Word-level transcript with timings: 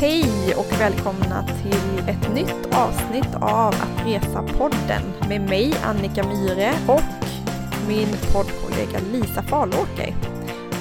Hej 0.00 0.54
och 0.56 0.80
välkomna 0.80 1.46
till 1.62 2.08
ett 2.08 2.34
nytt 2.34 2.74
avsnitt 2.74 3.34
av 3.34 3.74
Att 3.74 4.06
Resa-podden 4.06 5.28
med 5.28 5.40
mig 5.40 5.74
Annika 5.84 6.28
Myre 6.28 6.72
och 6.88 7.02
min 7.88 8.08
poddkollega 8.32 9.00
Lisa 9.12 9.42
Falåker. 9.42 10.14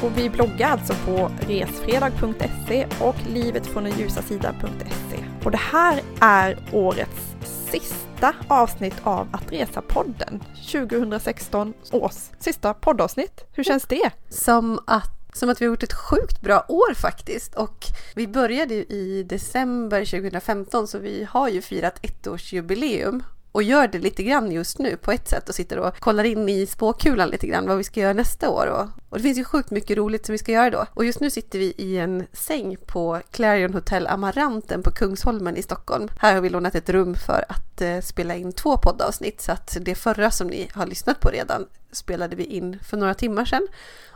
Och 0.03 0.17
vi 0.17 0.29
bloggar 0.29 0.69
alltså 0.69 0.93
på 1.05 1.31
resfredag.se 1.39 2.87
och 3.01 3.15
livetfråndenljusasida.se. 3.27 5.17
Och 5.43 5.51
det 5.51 5.57
här 5.57 6.01
är 6.21 6.57
årets 6.73 7.35
sista 7.71 8.33
avsnitt 8.47 8.95
av 9.03 9.27
Att 9.31 9.51
Resa-podden. 9.51 10.43
2016 10.71 11.73
års 11.91 12.29
sista 12.39 12.73
poddavsnitt. 12.73 13.45
Hur 13.51 13.63
känns 13.63 13.83
det? 13.83 14.11
Som 14.29 14.79
att 14.87 15.16
som 15.39 15.49
att 15.49 15.61
vi 15.61 15.65
har 15.65 15.71
gjort 15.71 15.83
ett 15.83 15.93
sjukt 15.93 16.41
bra 16.41 16.65
år 16.67 16.93
faktiskt. 16.93 17.55
Och 17.55 17.85
vi 18.15 18.27
började 18.27 18.73
ju 18.73 18.81
i 18.81 19.23
december 19.23 20.05
2015 20.05 20.87
så 20.87 20.97
vi 20.97 21.27
har 21.29 21.49
ju 21.49 21.61
firat 21.61 21.99
ettårsjubileum 22.01 23.23
och 23.57 23.63
gör 23.63 23.87
det 23.87 23.99
lite 23.99 24.23
grann 24.23 24.51
just 24.51 24.79
nu 24.79 24.97
på 24.97 25.11
ett 25.11 25.27
sätt 25.27 25.49
och 25.49 25.55
sitter 25.55 25.79
och 25.79 25.99
kollar 25.99 26.23
in 26.23 26.49
i 26.49 26.65
spåkulan 26.65 27.29
lite 27.29 27.47
grann 27.47 27.67
vad 27.67 27.77
vi 27.77 27.83
ska 27.83 27.99
göra 27.99 28.13
nästa 28.13 28.49
år. 28.49 28.67
Och, 28.67 28.87
och 29.09 29.17
det 29.17 29.23
finns 29.23 29.37
ju 29.37 29.43
sjukt 29.43 29.71
mycket 29.71 29.97
roligt 29.97 30.25
som 30.25 30.33
vi 30.33 30.37
ska 30.37 30.51
göra 30.51 30.69
då. 30.69 30.85
Och 30.93 31.05
just 31.05 31.19
nu 31.19 31.29
sitter 31.29 31.59
vi 31.59 31.73
i 31.77 31.97
en 31.97 32.27
säng 32.33 32.77
på 32.85 33.21
Clarion 33.31 33.73
Hotel 33.73 34.07
Amaranten 34.07 34.83
på 34.83 34.91
Kungsholmen 34.91 35.57
i 35.57 35.63
Stockholm. 35.63 36.09
Här 36.19 36.33
har 36.33 36.41
vi 36.41 36.49
lånat 36.49 36.75
ett 36.75 36.89
rum 36.89 37.15
för 37.15 37.45
att 37.49 37.81
eh, 37.81 37.99
spela 37.99 38.35
in 38.35 38.53
två 38.53 38.77
poddavsnitt 38.77 39.41
så 39.41 39.51
att 39.51 39.77
det 39.81 39.95
förra 39.95 40.31
som 40.31 40.47
ni 40.47 40.69
har 40.73 40.85
lyssnat 40.85 41.19
på 41.19 41.29
redan 41.29 41.65
spelade 41.91 42.35
vi 42.35 42.43
in 42.43 42.79
för 42.83 42.97
några 42.97 43.13
timmar 43.13 43.45
sedan. 43.45 43.67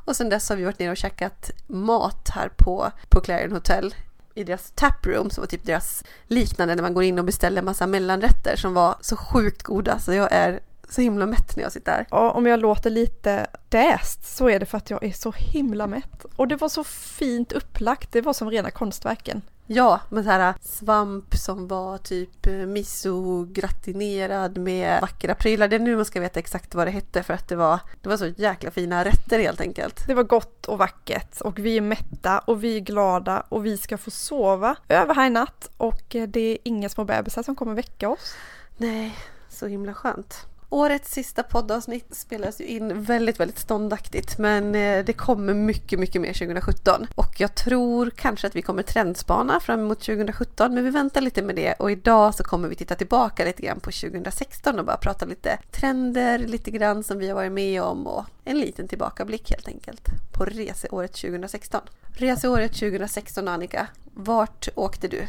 Och 0.05 0.15
sen 0.15 0.29
dess 0.29 0.49
har 0.49 0.55
vi 0.55 0.63
varit 0.63 0.79
nere 0.79 0.91
och 0.91 0.97
käkat 0.97 1.51
mat 1.67 2.29
här 2.33 2.49
på, 2.57 2.91
på 3.09 3.21
Clarion 3.21 3.51
Hotel 3.51 3.95
i 4.35 4.43
deras 4.43 4.71
taproom 4.75 5.29
som 5.29 5.41
var 5.41 5.47
typ 5.47 5.65
deras 5.65 6.03
liknande 6.27 6.75
när 6.75 6.83
man 6.83 6.93
går 6.93 7.03
in 7.03 7.19
och 7.19 7.25
beställer 7.25 7.61
massa 7.61 7.87
mellanrätter 7.87 8.55
som 8.55 8.73
var 8.73 8.95
så 9.01 9.15
sjukt 9.15 9.63
goda 9.63 9.99
så 9.99 10.13
jag 10.13 10.31
är 10.31 10.59
så 10.89 11.01
himla 11.01 11.25
mätt 11.25 11.55
när 11.55 11.63
jag 11.63 11.71
sitter 11.71 11.91
där. 11.91 12.07
Ja, 12.11 12.31
om 12.31 12.45
jag 12.45 12.59
låter 12.59 12.89
lite 12.89 13.47
däst 13.69 14.37
så 14.37 14.49
är 14.49 14.59
det 14.59 14.65
för 14.65 14.77
att 14.77 14.89
jag 14.89 15.03
är 15.03 15.11
så 15.11 15.33
himla 15.37 15.87
mätt. 15.87 16.25
Och 16.35 16.47
det 16.47 16.55
var 16.55 16.69
så 16.69 16.83
fint 16.83 17.51
upplagt, 17.51 18.11
det 18.11 18.21
var 18.21 18.33
som 18.33 18.51
rena 18.51 18.71
konstverken. 18.71 19.41
Ja, 19.73 19.99
med 20.09 20.23
så 20.23 20.29
här 20.29 20.53
svamp 20.61 21.35
som 21.35 21.67
var 21.67 21.97
typ 21.97 22.45
miso-gratinerad 22.67 24.57
med 24.57 25.01
vackra 25.01 25.35
prylar. 25.35 25.67
Det 25.67 25.75
är 25.75 25.79
nu 25.79 25.95
man 25.95 26.05
ska 26.05 26.19
veta 26.19 26.39
exakt 26.39 26.75
vad 26.75 26.87
det 26.87 26.91
hette 26.91 27.23
för 27.23 27.33
att 27.33 27.47
det 27.47 27.55
var, 27.55 27.79
det 28.01 28.09
var 28.09 28.17
så 28.17 28.27
jäkla 28.27 28.71
fina 28.71 29.05
rätter 29.05 29.39
helt 29.39 29.61
enkelt. 29.61 30.07
Det 30.07 30.13
var 30.13 30.23
gott 30.23 30.65
och 30.65 30.77
vackert 30.77 31.41
och 31.41 31.59
vi 31.59 31.77
är 31.77 31.81
mätta 31.81 32.39
och 32.39 32.63
vi 32.63 32.75
är 32.75 32.79
glada 32.79 33.43
och 33.49 33.65
vi 33.65 33.77
ska 33.77 33.97
få 33.97 34.11
sova 34.11 34.75
över 34.89 35.15
här 35.15 35.27
i 35.27 35.29
natt 35.29 35.69
och 35.77 36.15
det 36.27 36.51
är 36.51 36.57
inga 36.63 36.89
små 36.89 37.03
bebisar 37.03 37.43
som 37.43 37.55
kommer 37.55 37.73
väcka 37.73 38.09
oss. 38.09 38.35
Nej, 38.77 39.17
så 39.49 39.67
himla 39.67 39.93
skönt. 39.93 40.50
Årets 40.73 41.11
sista 41.11 41.43
poddavsnitt 41.43 42.15
spelas 42.15 42.61
ju 42.61 42.65
in 42.65 43.03
väldigt, 43.03 43.39
väldigt 43.39 43.59
ståndaktigt 43.59 44.37
men 44.37 44.75
eh, 44.75 45.05
det 45.05 45.13
kommer 45.13 45.53
mycket, 45.53 45.99
mycket 45.99 46.21
mer 46.21 46.33
2017 46.33 47.07
och 47.15 47.41
jag 47.41 47.55
tror 47.55 48.09
kanske 48.09 48.47
att 48.47 48.55
vi 48.55 48.61
kommer 48.61 48.83
trendspana 48.83 49.59
fram 49.59 49.79
emot 49.79 49.99
2017 49.99 50.73
men 50.73 50.83
vi 50.83 50.89
väntar 50.89 51.21
lite 51.21 51.41
med 51.41 51.55
det 51.55 51.73
och 51.73 51.91
idag 51.91 52.35
så 52.35 52.43
kommer 52.43 52.67
vi 52.67 52.75
titta 52.75 52.95
tillbaka 52.95 53.45
lite 53.45 53.61
grann 53.61 53.79
på 53.79 53.91
2016 53.91 54.79
och 54.79 54.85
bara 54.85 54.97
prata 54.97 55.25
lite 55.25 55.59
trender, 55.71 56.39
lite 56.39 56.71
grann 56.71 57.03
som 57.03 57.17
vi 57.17 57.27
har 57.27 57.35
varit 57.35 57.51
med 57.51 57.81
om 57.81 58.07
och 58.07 58.25
en 58.43 58.59
liten 58.59 58.87
tillbakablick 58.87 59.51
helt 59.51 59.67
enkelt 59.67 60.07
på 60.31 60.45
reseåret 60.45 61.13
2016. 61.13 61.81
Reseåret 62.07 62.73
2016 62.73 63.47
Annika, 63.47 63.87
vart 64.13 64.67
åkte 64.75 65.07
du? 65.07 65.27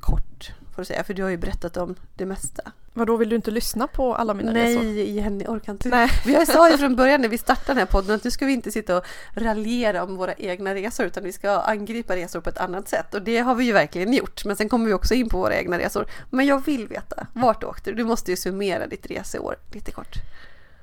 Kort 0.00 0.52
får 0.74 0.82
du 0.82 0.86
säga, 0.86 1.04
för 1.04 1.14
du 1.14 1.22
har 1.22 1.30
ju 1.30 1.36
berättat 1.36 1.76
om 1.76 1.94
det 2.14 2.26
mesta. 2.26 2.72
Vadå, 2.92 3.16
vill 3.16 3.28
du 3.28 3.36
inte 3.36 3.50
lyssna 3.50 3.86
på 3.86 4.14
alla 4.14 4.34
mina 4.34 4.52
Nej, 4.52 4.74
resor? 4.74 4.84
Nej, 4.84 5.10
Jenny 5.10 5.44
orkar 5.46 5.72
inte. 5.72 5.88
Nej. 5.88 6.10
Vi 6.26 6.46
sa 6.46 6.70
ju 6.70 6.78
från 6.78 6.96
början 6.96 7.20
när 7.20 7.28
vi 7.28 7.38
startade 7.38 7.66
den 7.66 7.78
här 7.78 7.86
podden 7.86 8.16
att 8.16 8.24
nu 8.24 8.30
ska 8.30 8.46
vi 8.46 8.52
inte 8.52 8.70
sitta 8.70 8.96
och 8.96 9.04
raljera 9.34 10.02
om 10.02 10.16
våra 10.16 10.34
egna 10.34 10.74
resor 10.74 11.06
utan 11.06 11.24
vi 11.24 11.32
ska 11.32 11.50
angripa 11.50 12.16
resor 12.16 12.40
på 12.40 12.50
ett 12.50 12.58
annat 12.58 12.88
sätt 12.88 13.14
och 13.14 13.22
det 13.22 13.38
har 13.38 13.54
vi 13.54 13.64
ju 13.64 13.72
verkligen 13.72 14.12
gjort. 14.12 14.44
Men 14.44 14.56
sen 14.56 14.68
kommer 14.68 14.86
vi 14.86 14.92
också 14.92 15.14
in 15.14 15.28
på 15.28 15.38
våra 15.38 15.56
egna 15.56 15.78
resor. 15.78 16.06
Men 16.30 16.46
jag 16.46 16.64
vill 16.64 16.88
veta, 16.88 17.26
vart 17.32 17.64
åkte 17.64 17.90
du? 17.90 17.96
Du 17.96 18.04
måste 18.04 18.30
ju 18.30 18.36
summera 18.36 18.86
ditt 18.86 19.06
reseår 19.06 19.56
lite 19.72 19.90
kort. 19.90 20.16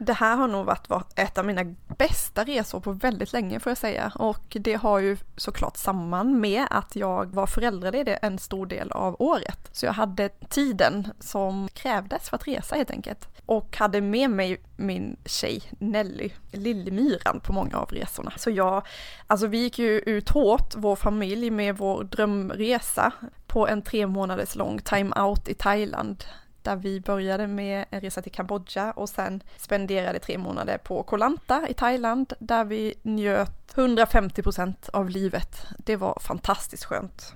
Det 0.06 0.14
här 0.14 0.36
har 0.36 0.48
nog 0.48 0.66
varit 0.66 0.88
ett 1.16 1.38
av 1.38 1.46
mina 1.46 1.64
bästa 1.98 2.44
resor 2.44 2.80
på 2.80 2.92
väldigt 2.92 3.34
länge 3.34 3.60
får 3.60 3.70
jag 3.70 3.78
säga 3.78 4.12
och 4.16 4.58
det 4.60 4.74
har 4.74 5.00
ju 5.00 5.18
såklart 5.38 5.78
samman 5.78 6.40
med 6.40 6.66
att 6.70 6.96
jag 6.96 7.36
var 7.36 7.48
föräldraledig 7.48 8.18
en 8.22 8.40
stor 8.40 8.66
del 8.66 8.92
av 8.92 9.16
året. 9.20 9.70
Så 9.72 9.86
jag 9.86 9.94
hade 9.94 10.30
tiden 10.30 11.08
som 11.20 11.68
krävdes 11.74 12.30
för 12.30 12.36
att 12.36 12.48
resa 12.48 12.76
helt 12.76 12.92
enkelt 12.92 13.28
och 13.46 13.78
hade 13.78 14.02
med 14.02 14.30
mig 14.30 14.62
min 14.76 15.18
tjej 15.26 15.62
Nelly, 15.80 16.30
Lillmyran, 16.52 17.40
på 17.40 17.54
många 17.54 17.78
av 17.78 17.90
resorna. 17.90 18.34
Så 18.38 18.50
jag, 18.50 18.86
alltså 19.28 19.48
vi 19.48 19.58
gick 19.58 19.80
ju 19.80 20.00
ut 20.00 20.30
hårt, 20.30 20.74
vår 20.76 20.96
familj 20.96 21.50
med 21.50 21.78
vår 21.78 22.04
drömresa 22.04 23.12
på 23.48 23.68
en 23.68 23.82
tre 23.82 24.08
månaders 24.08 24.56
lång 24.56 24.80
time-out 24.80 25.48
i 25.48 25.54
Thailand 25.54 26.24
där 26.64 26.76
vi 26.76 27.02
började 27.02 27.48
med 27.48 27.86
en 27.90 28.02
resa 28.02 28.22
till 28.22 28.32
Kambodja 28.32 28.92
och 28.92 29.10
sen 29.10 29.44
spenderade 29.58 30.20
tre 30.20 30.38
månader 30.38 30.78
på 30.78 31.04
Koh 31.04 31.20
Lanta 31.20 31.68
i 31.70 31.74
Thailand 31.74 32.34
där 32.40 32.66
vi 32.66 32.94
njöt 33.02 33.78
150 33.78 34.42
procent 34.42 34.90
av 34.94 35.10
livet. 35.10 35.66
Det 35.78 35.96
var 35.96 36.18
fantastiskt 36.22 36.86
skönt. 36.86 37.34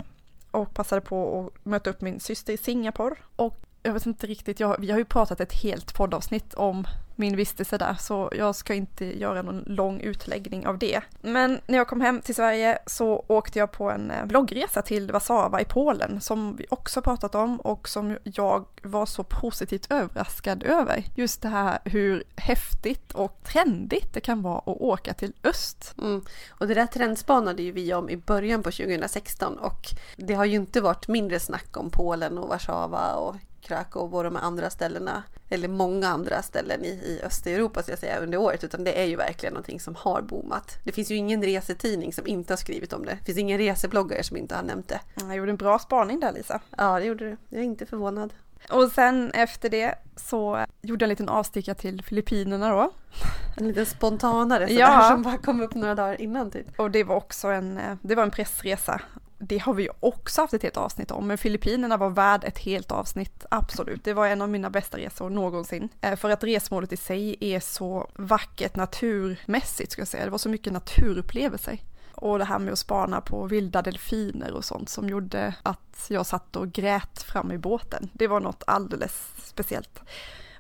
Och 0.52 0.74
passade 0.74 1.02
på 1.02 1.46
att 1.46 1.66
möta 1.66 1.90
upp 1.90 2.02
min 2.02 2.20
syster 2.20 2.54
i 2.54 2.58
Singapore. 2.58 3.16
Och 3.36 3.62
jag 3.84 3.94
vet 3.94 4.06
inte 4.06 4.28
riktigt, 4.28 4.60
jag, 4.60 4.76
vi 4.80 4.92
har 4.92 4.98
ju 4.98 5.06
pratat 5.06 5.40
ett 5.40 5.54
helt 5.54 5.94
poddavsnitt 5.96 6.54
om 6.54 6.88
min 7.16 7.36
vistelse 7.36 7.78
där 7.78 7.96
så 8.00 8.30
jag 8.36 8.56
ska 8.56 8.74
inte 8.74 9.20
göra 9.20 9.42
någon 9.42 9.64
lång 9.68 10.00
utläggning 10.00 10.68
av 10.68 10.78
det. 10.78 11.02
Men 11.22 11.60
när 11.68 11.78
jag 11.78 11.88
kom 11.88 12.02
hem 12.02 12.22
till 12.22 12.36
Sverige 12.36 12.78
så 12.86 13.26
åkte 13.28 13.60
jag 13.60 13.72
på 13.72 13.92
en 13.92 14.12
eh, 14.12 14.26
bloggresa 14.26 14.82
till 14.82 15.12
Warszawa 15.12 15.62
i 15.62 15.66
Polen 15.66 16.22
som 16.22 16.56
vi 16.56 16.66
också 16.70 17.02
pratat 17.02 17.36
om 17.36 17.60
och 17.60 17.90
som 17.90 18.18
jag 18.24 18.66
var 18.82 19.06
så 19.06 19.24
positivt 19.24 19.92
överraskad 19.92 20.64
över. 20.64 21.04
Just 21.16 21.42
det 21.42 21.48
här 21.48 21.80
hur 21.84 22.24
häftigt 22.36 23.12
och 23.12 23.40
trendigt 23.44 24.14
det 24.14 24.22
kan 24.22 24.42
vara 24.42 24.58
att 24.58 24.68
åka 24.68 25.14
till 25.14 25.34
öst. 25.44 25.96
Mm. 25.98 26.22
Och 26.50 26.68
det 26.68 26.74
där 26.74 26.88
trendspanade 26.88 27.64
ju 27.64 27.72
vi 27.72 27.94
om 27.94 28.10
i 28.10 28.18
början 28.18 28.64
på 28.64 28.72
2016 28.72 29.58
och 29.58 29.86
det 30.18 30.34
har 30.34 30.46
ju 30.46 30.56
inte 30.56 30.82
varit 30.82 31.08
mindre 31.08 31.40
snack 31.40 31.78
om 31.78 31.90
Polen 31.90 32.38
och 32.38 32.50
Warszawa 32.50 33.16
och 33.16 33.36
Krakow 33.66 34.16
och 34.16 34.24
de 34.24 34.36
andra 34.36 34.70
ställena, 34.70 35.24
eller 35.50 35.68
många 35.68 36.08
andra 36.08 36.42
ställen 36.42 36.86
i, 36.86 36.88
i 36.88 37.22
Östeuropa 37.24 37.82
ska 37.82 37.92
jag 37.92 38.00
säga 38.00 38.20
under 38.20 38.38
året, 38.38 38.64
utan 38.64 38.84
det 38.84 39.02
är 39.02 39.06
ju 39.06 39.16
verkligen 39.16 39.54
någonting 39.54 39.80
som 39.80 39.96
har 39.96 40.22
boomat. 40.22 40.78
Det 40.84 40.92
finns 40.92 41.12
ju 41.12 41.16
ingen 41.16 41.44
resetidning 41.44 42.14
som 42.14 42.28
inte 42.28 42.54
har 42.54 42.58
skrivit 42.58 42.94
om 42.94 43.06
det. 43.06 43.18
Det 43.20 43.26
finns 43.26 43.38
ingen 43.38 43.58
resebloggare 43.58 44.24
som 44.24 44.38
inte 44.38 44.56
har 44.56 44.64
nämnt 44.64 44.88
det. 44.88 45.00
Jag 45.16 45.36
gjorde 45.36 45.52
en 45.52 45.58
bra 45.58 45.80
spaning 45.80 46.20
där 46.20 46.32
Lisa. 46.32 46.62
Ja, 46.78 47.00
det 47.00 47.06
gjorde 47.06 47.30
du. 47.30 47.38
Jag 47.50 47.60
är 47.60 47.66
inte 47.66 47.86
förvånad. 47.86 48.34
Och 48.70 48.92
sen 48.92 49.32
efter 49.32 49.70
det 49.70 49.96
så 50.16 50.66
gjorde 50.82 51.04
jag 51.04 51.08
en 51.08 51.10
liten 51.10 51.30
avsticka 51.30 51.76
till 51.76 52.04
Filippinerna 52.04 52.70
då. 52.70 52.92
En 53.58 53.68
liten 53.68 53.86
spontanare 53.86 54.68
sådär 54.68 54.80
ja. 54.80 55.10
som 55.12 55.24
bara 55.24 55.38
kom 55.38 55.62
upp 55.62 55.76
några 55.76 55.96
dagar 55.96 56.22
innan 56.22 56.52
typ. 56.52 56.80
Och 56.80 56.92
det 56.92 57.04
var 57.04 57.16
också 57.16 57.48
en, 57.48 57.80
det 58.02 58.16
var 58.16 58.24
en 58.24 58.32
pressresa 58.32 59.02
det 59.38 59.58
har 59.58 59.74
vi 59.74 59.84
ju 59.84 59.90
också 60.00 60.42
haft 60.42 60.54
ett 60.54 60.64
helt 60.64 60.78
avsnitt 60.78 61.12
om, 61.12 61.28
men 61.28 61.38
Filippinerna 61.38 61.98
var 61.98 62.10
värd 62.10 62.44
ett 62.44 62.58
helt 62.58 62.92
avsnitt, 62.92 63.46
absolut. 63.52 64.04
Det 64.04 64.14
var 64.14 64.28
en 64.28 64.42
av 64.42 64.50
mina 64.50 64.70
bästa 64.70 64.98
resor 64.98 65.30
någonsin. 65.30 65.90
Eh, 66.02 66.16
för 66.16 66.30
att 66.30 66.44
resmålet 66.44 66.94
i 66.94 66.98
sig 66.98 67.36
är 67.40 67.60
så 67.60 68.10
vackert 68.16 68.76
naturmässigt, 68.76 69.92
ska 69.92 70.02
jag 70.02 70.08
säga. 70.08 70.26
Det 70.26 70.32
var 70.32 70.38
så 70.38 70.50
mycket 70.50 70.74
naturupplevelser. 70.74 71.80
Och 72.12 72.40
det 72.40 72.46
här 72.46 72.60
med 72.60 72.74
att 72.74 72.80
spana 72.80 73.22
på 73.22 73.46
vilda 73.48 73.82
delfiner 73.82 74.52
och 74.52 74.66
sånt 74.66 74.90
som 74.90 75.10
gjorde 75.10 75.54
att 75.64 76.06
jag 76.10 76.26
satt 76.26 76.56
och 76.56 76.72
grät 76.72 77.24
fram 77.24 77.52
i 77.52 77.58
båten. 77.58 78.10
Det 78.14 78.28
var 78.28 78.40
något 78.40 78.64
alldeles 78.68 79.28
speciellt. 79.38 80.02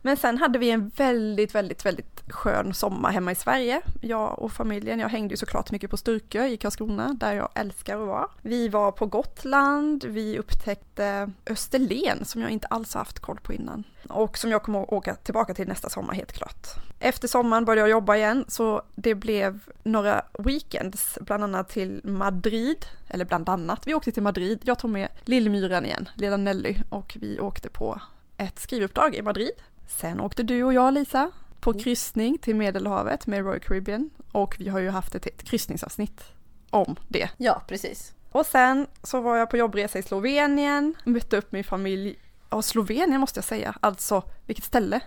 Men 0.06 0.18
sen 0.18 0.38
hade 0.38 0.60
vi 0.60 0.72
en 0.72 0.90
väldigt, 0.90 1.56
väldigt, 1.56 1.86
väldigt 1.86 2.24
skön 2.28 2.74
sommar 2.74 3.12
hemma 3.12 3.32
i 3.32 3.36
Sverige. 3.36 3.82
Jag 4.02 4.40
och 4.40 4.52
familjen, 4.52 5.00
jag 5.00 5.10
hängde 5.10 5.34
ju 5.34 5.38
såklart 5.38 5.72
mycket 5.72 5.90
på 5.90 5.98
Sturkö 5.98 6.46
i 6.46 6.58
Karlskrona, 6.58 7.14
där 7.14 7.34
jag 7.34 7.50
älskar 7.56 8.02
att 8.02 8.08
vara. 8.08 8.28
Vi 8.42 8.68
var 8.68 8.92
på 8.92 9.06
Gotland, 9.06 10.04
vi 10.04 10.40
upptäckte 10.40 11.32
Österlen 11.46 12.26
som 12.26 12.42
jag 12.42 12.52
inte 12.52 12.68
alls 12.68 12.94
haft 12.94 13.20
koll 13.20 13.40
på 13.44 13.54
innan. 13.54 13.84
Och 14.10 14.38
som 14.38 14.52
jag 14.52 14.64
kommer 14.64 14.84
att 14.84 14.90
åka 14.90 15.16
tillbaka 15.16 15.54
till 15.54 15.68
nästa 15.68 15.90
sommar 15.90 16.14
helt 16.14 16.34
klart. 16.34 16.68
Efter 17.00 17.28
sommaren 17.28 17.66
började 17.66 17.82
jag 17.82 17.90
jobba 17.90 18.16
igen 18.16 18.46
så 18.48 18.82
det 18.96 19.16
blev 19.16 19.60
några 19.84 20.22
weekends, 20.40 21.18
bland 21.22 21.44
annat 21.44 21.70
till 21.70 22.02
Madrid, 22.04 22.86
eller 23.08 23.26
bland 23.26 23.50
annat, 23.50 23.88
vi 23.88 23.94
åkte 23.94 24.12
till 24.12 24.24
Madrid, 24.24 24.60
jag 24.64 24.80
tog 24.80 24.90
med 24.90 25.08
Lillmyran 25.24 25.86
igen, 25.86 26.10
lilla 26.16 26.38
Nelly, 26.38 26.76
och 26.90 27.18
vi 27.22 27.40
åkte 27.40 27.70
på 27.70 28.02
ett 28.38 28.60
skrivuppdrag 28.60 29.16
i 29.16 29.22
Madrid 29.22 29.52
Sen 29.88 30.20
åkte 30.20 30.44
du 30.44 30.64
och 30.64 30.74
jag 30.74 30.94
Lisa 30.94 31.32
på 31.60 31.72
mm. 31.72 31.84
kryssning 31.84 32.38
till 32.38 32.56
Medelhavet 32.56 33.28
med 33.28 33.46
Royal 33.46 33.60
Caribbean 33.60 34.10
och 34.32 34.56
vi 34.60 34.70
har 34.70 34.80
ju 34.80 34.90
haft 34.90 35.16
ett, 35.16 35.26
ett 35.26 35.44
kryssningsavsnitt 35.44 36.24
om 36.70 36.96
det. 37.08 37.30
Ja, 37.38 37.62
precis. 37.68 38.14
Och 38.32 38.46
sen 38.46 38.88
så 39.04 39.22
var 39.22 39.38
jag 39.38 39.50
på 39.50 39.58
jobbresa 39.58 40.00
i 40.00 40.04
Slovenien, 40.04 40.96
mötte 41.04 41.38
upp 41.38 41.52
min 41.52 41.64
familj. 41.64 42.20
Ja, 42.50 42.62
Slovenien 42.62 43.22
måste 43.22 43.38
jag 43.38 43.46
säga. 43.46 43.76
Alltså, 43.82 44.24
vilket 44.46 44.66
ställe. 44.66 45.00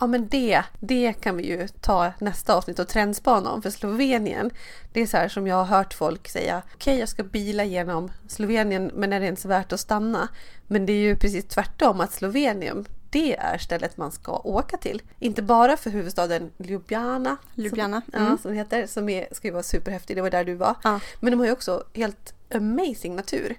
Ja 0.00 0.06
men 0.06 0.28
det, 0.28 0.62
det 0.80 1.12
kan 1.12 1.36
vi 1.36 1.46
ju 1.46 1.68
ta 1.68 2.12
nästa 2.18 2.54
avsnitt 2.54 2.78
och 2.78 2.88
trendspana 2.88 3.50
om 3.50 3.62
för 3.62 3.70
Slovenien. 3.70 4.50
Det 4.92 5.00
är 5.00 5.06
så 5.06 5.16
här 5.16 5.28
som 5.28 5.46
jag 5.46 5.56
har 5.56 5.64
hört 5.64 5.94
folk 5.94 6.28
säga, 6.28 6.62
okej 6.64 6.76
okay, 6.76 6.98
jag 6.98 7.08
ska 7.08 7.22
bila 7.22 7.64
genom 7.64 8.12
Slovenien 8.28 8.90
men 8.94 9.12
är 9.12 9.20
det 9.20 9.26
ens 9.26 9.44
värt 9.44 9.72
att 9.72 9.80
stanna? 9.80 10.28
Men 10.66 10.86
det 10.86 10.92
är 10.92 11.00
ju 11.00 11.16
precis 11.16 11.44
tvärtom 11.44 12.00
att 12.00 12.12
Slovenien, 12.12 12.86
det 13.12 13.36
är 13.36 13.58
stället 13.58 13.96
man 13.96 14.12
ska 14.12 14.40
åka 14.44 14.76
till. 14.76 15.02
Inte 15.18 15.42
bara 15.42 15.76
för 15.76 15.90
huvudstaden 15.90 16.50
Ljubljana, 16.58 17.36
Ljubljana. 17.54 18.02
Som, 18.10 18.20
mm. 18.20 18.30
ja, 18.32 18.38
som 18.38 18.52
heter, 18.52 18.86
som 18.86 19.08
är, 19.08 19.28
ska 19.32 19.48
ju 19.48 19.52
vara 19.52 19.62
superhäftig, 19.62 20.16
det 20.16 20.22
var 20.22 20.30
där 20.30 20.44
du 20.44 20.54
var. 20.54 20.74
Ja. 20.84 21.00
Men 21.20 21.30
de 21.30 21.38
har 21.38 21.46
ju 21.46 21.52
också 21.52 21.84
helt 21.94 22.34
amazing 22.54 23.16
natur. 23.16 23.56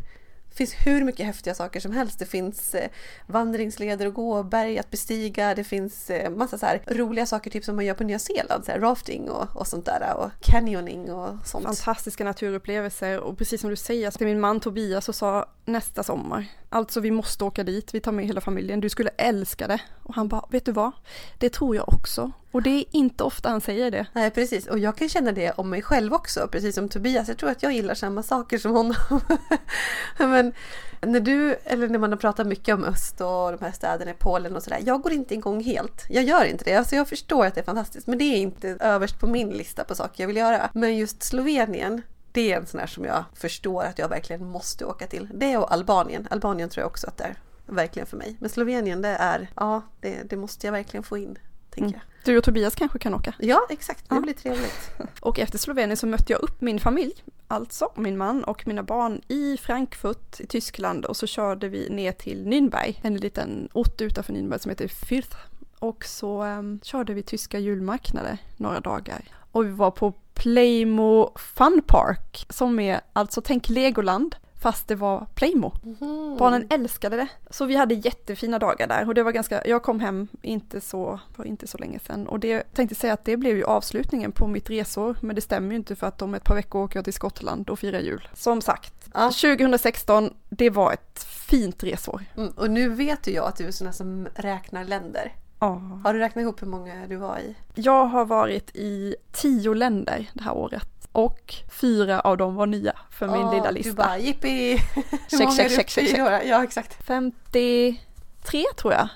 Det 0.49 0.57
finns 0.57 0.73
hur 0.85 1.03
mycket 1.03 1.25
häftiga 1.25 1.55
saker 1.55 1.79
som 1.79 1.91
helst. 1.91 2.19
Det 2.19 2.25
finns 2.25 2.75
eh, 2.75 2.89
vandringsleder 3.27 4.05
och 4.05 4.13
gå, 4.13 4.43
berg 4.43 4.79
att 4.79 4.91
bestiga. 4.91 5.55
Det 5.55 5.63
finns 5.63 6.09
eh, 6.09 6.29
massa 6.29 6.57
så 6.57 6.67
roliga 6.87 7.25
saker 7.25 7.51
typ 7.51 7.63
som 7.65 7.75
man 7.75 7.85
gör 7.85 7.93
på 7.93 8.03
Nya 8.03 8.19
Zeeland. 8.19 8.65
Så 8.65 8.71
rafting 8.71 9.29
och, 9.29 9.55
och 9.55 9.67
sånt 9.67 9.85
där 9.85 10.13
och 10.17 10.31
canyoning 10.41 11.11
och 11.11 11.47
sånt. 11.47 11.65
Fantastiska 11.65 12.23
naturupplevelser 12.23 13.19
och 13.19 13.37
precis 13.37 13.61
som 13.61 13.69
du 13.69 13.75
säger, 13.75 14.11
till 14.11 14.27
min 14.27 14.39
man 14.39 14.59
Tobias 14.59 15.09
och 15.09 15.15
sa 15.15 15.45
nästa 15.65 16.03
sommar. 16.03 16.45
Alltså 16.69 16.99
vi 16.99 17.11
måste 17.11 17.43
åka 17.43 17.63
dit, 17.63 17.93
vi 17.93 17.99
tar 17.99 18.11
med 18.11 18.25
hela 18.25 18.41
familjen, 18.41 18.79
du 18.79 18.89
skulle 18.89 19.09
älska 19.09 19.67
det. 19.67 19.81
Och 20.03 20.15
han 20.15 20.27
bara, 20.27 20.45
vet 20.49 20.65
du 20.65 20.71
vad? 20.71 20.91
Det 21.37 21.49
tror 21.49 21.75
jag 21.75 21.93
också. 21.93 22.31
Och 22.51 22.61
det 22.61 22.69
är 22.69 22.85
inte 22.91 23.23
ofta 23.23 23.49
han 23.49 23.61
säger 23.61 23.91
det. 23.91 24.05
Nej 24.13 24.31
precis, 24.31 24.67
och 24.67 24.79
jag 24.79 24.97
kan 24.97 25.09
känna 25.09 25.31
det 25.31 25.51
om 25.51 25.69
mig 25.69 25.81
själv 25.81 26.13
också, 26.13 26.47
precis 26.51 26.75
som 26.75 26.89
Tobias. 26.89 27.27
Jag 27.27 27.37
tror 27.37 27.49
att 27.49 27.63
jag 27.63 27.73
gillar 27.73 27.93
samma 27.93 28.23
saker 28.23 28.57
som 28.57 28.71
honom. 28.71 28.95
Men 30.17 30.53
när 31.01 31.19
du, 31.19 31.55
eller 31.63 31.87
när 31.87 31.99
man 31.99 32.11
har 32.11 32.17
pratat 32.17 32.47
mycket 32.47 32.75
om 32.75 32.83
öst 32.83 33.21
och 33.21 33.51
de 33.51 33.57
här 33.61 33.71
städerna 33.71 34.11
i 34.11 34.15
Polen 34.19 34.55
och 34.55 34.63
sådär. 34.63 34.79
Jag 34.85 35.01
går 35.01 35.11
inte 35.11 35.33
igång 35.33 35.63
helt. 35.63 36.05
Jag 36.09 36.23
gör 36.23 36.45
inte 36.45 36.63
det. 36.63 36.73
Alltså 36.73 36.95
jag 36.95 37.09
förstår 37.09 37.45
att 37.45 37.55
det 37.55 37.61
är 37.61 37.65
fantastiskt, 37.65 38.07
men 38.07 38.17
det 38.17 38.23
är 38.23 38.37
inte 38.37 38.77
överst 38.79 39.19
på 39.19 39.27
min 39.27 39.49
lista 39.49 39.83
på 39.83 39.95
saker 39.95 40.23
jag 40.23 40.27
vill 40.27 40.37
göra. 40.37 40.69
Men 40.73 40.97
just 40.97 41.23
Slovenien, 41.23 42.01
det 42.33 42.51
är 42.51 42.57
en 42.57 42.67
sån 42.67 42.79
här 42.79 42.87
som 42.87 43.05
jag 43.05 43.23
förstår 43.33 43.83
att 43.83 43.99
jag 43.99 44.09
verkligen 44.09 44.45
måste 44.45 44.85
åka 44.85 45.07
till. 45.07 45.29
Det 45.33 45.57
och 45.57 45.73
Albanien. 45.73 46.27
Albanien 46.31 46.69
tror 46.69 46.81
jag 46.81 46.87
också 46.87 47.07
att 47.07 47.17
det 47.17 47.23
är 47.23 47.35
verkligen 47.65 48.07
för 48.07 48.17
mig. 48.17 48.37
Men 48.39 48.49
Slovenien, 48.49 49.01
det 49.01 49.09
är, 49.09 49.49
ja, 49.55 49.81
det, 50.01 50.29
det 50.29 50.37
måste 50.37 50.67
jag 50.67 50.71
verkligen 50.71 51.03
få 51.03 51.17
in. 51.17 51.37
Tänker 51.69 51.95
mm. 51.95 52.07
Du 52.25 52.37
och 52.37 52.43
Tobias 52.43 52.75
kanske 52.75 52.99
kan 52.99 53.13
åka? 53.13 53.33
Ja, 53.39 53.67
exakt. 53.69 54.09
Det 54.09 54.15
ja. 54.15 54.21
blir 54.21 54.33
trevligt. 54.33 54.91
Och 55.19 55.39
efter 55.39 55.57
Slovenien 55.57 55.97
så 55.97 56.07
mötte 56.07 56.33
jag 56.33 56.41
upp 56.41 56.61
min 56.61 56.79
familj, 56.79 57.23
alltså 57.47 57.91
min 57.95 58.17
man 58.17 58.43
och 58.43 58.67
mina 58.67 58.83
barn 58.83 59.21
i 59.27 59.57
Frankfurt 59.57 60.39
i 60.39 60.47
Tyskland 60.47 61.05
och 61.05 61.17
så 61.17 61.27
körde 61.27 61.67
vi 61.67 61.89
ner 61.89 62.11
till 62.11 62.45
Nürnberg, 62.45 62.99
en 63.01 63.17
liten 63.17 63.69
ort 63.73 64.01
utanför 64.01 64.33
Nürnberg 64.33 64.57
som 64.57 64.69
heter 64.69 64.87
Fürth. 64.87 65.35
Och 65.79 66.05
så 66.05 66.43
um, 66.43 66.79
körde 66.83 67.13
vi 67.13 67.23
tyska 67.23 67.59
julmarknader 67.59 68.37
några 68.57 68.79
dagar. 68.79 69.21
Och 69.51 69.65
vi 69.65 69.71
var 69.71 69.91
på 69.91 70.13
Playmo 70.33 71.31
Fun 71.35 71.81
Park 71.87 72.45
som 72.49 72.79
är 72.79 73.01
alltså 73.13 73.41
tänk 73.41 73.69
Legoland 73.69 74.35
fast 74.63 74.87
det 74.87 74.95
var 74.95 75.27
Playmo. 75.35 75.73
Mm. 75.83 76.37
Barnen 76.37 76.67
älskade 76.69 77.15
det. 77.15 77.27
Så 77.49 77.65
vi 77.65 77.75
hade 77.75 77.95
jättefina 77.95 78.59
dagar 78.59 78.87
där 78.87 79.07
och 79.07 79.15
det 79.15 79.23
var 79.23 79.31
ganska, 79.31 79.67
jag 79.67 79.83
kom 79.83 79.99
hem 79.99 80.27
inte 80.41 80.81
så, 80.81 81.19
var 81.35 81.45
inte 81.45 81.67
så 81.67 81.77
länge 81.77 81.99
sedan 81.99 82.27
och 82.27 82.39
det 82.39 82.63
tänkte 82.73 82.95
säga 82.95 83.13
att 83.13 83.25
det 83.25 83.37
blev 83.37 83.57
ju 83.57 83.63
avslutningen 83.63 84.31
på 84.31 84.47
mitt 84.47 84.69
resår 84.69 85.15
men 85.19 85.35
det 85.35 85.41
stämmer 85.41 85.69
ju 85.69 85.75
inte 85.75 85.95
för 85.95 86.07
att 86.07 86.21
om 86.21 86.33
ett 86.33 86.43
par 86.43 86.55
veckor 86.55 86.83
åker 86.83 86.97
jag 86.97 87.03
till 87.03 87.13
Skottland 87.13 87.69
och 87.69 87.79
firar 87.79 87.99
jul. 87.99 88.27
Som 88.33 88.61
sagt, 88.61 89.09
ja. 89.13 89.31
2016 89.31 90.33
det 90.49 90.69
var 90.69 90.93
ett 90.93 91.23
fint 91.23 91.83
resår. 91.83 92.25
Mm, 92.37 92.49
och 92.49 92.71
nu 92.71 92.89
vet 92.89 93.27
ju 93.27 93.31
jag 93.31 93.45
att 93.45 93.55
du 93.55 93.67
är 93.67 93.71
sån 93.71 93.93
som 93.93 94.27
räknar 94.35 94.83
länder. 94.83 95.33
Oh. 95.63 96.01
Har 96.03 96.13
du 96.13 96.19
räknat 96.19 96.41
ihop 96.41 96.61
hur 96.61 96.67
många 96.67 97.07
du 97.07 97.15
var 97.15 97.39
i? 97.39 97.55
Jag 97.73 98.05
har 98.05 98.25
varit 98.25 98.75
i 98.75 99.15
tio 99.31 99.73
länder 99.73 100.29
det 100.33 100.43
här 100.43 100.53
året. 100.53 100.87
Och 101.11 101.55
fyra 101.81 102.19
av 102.19 102.37
dem 102.37 102.55
var 102.55 102.65
nya 102.65 102.95
för 103.11 103.27
min 103.27 103.43
oh, 103.43 103.55
lilla 103.55 103.71
lista. 103.71 103.89
Du 103.89 103.95
bara 103.95 104.17
jippi! 104.17 104.77
check, 105.29 105.55
check, 105.55 105.71
check, 105.71 105.89
check, 105.89 106.09
check. 106.09 106.19
Ja, 106.45 106.63
exakt. 106.63 107.05
53 107.05 108.65
tror 108.77 108.93
jag. 108.93 109.07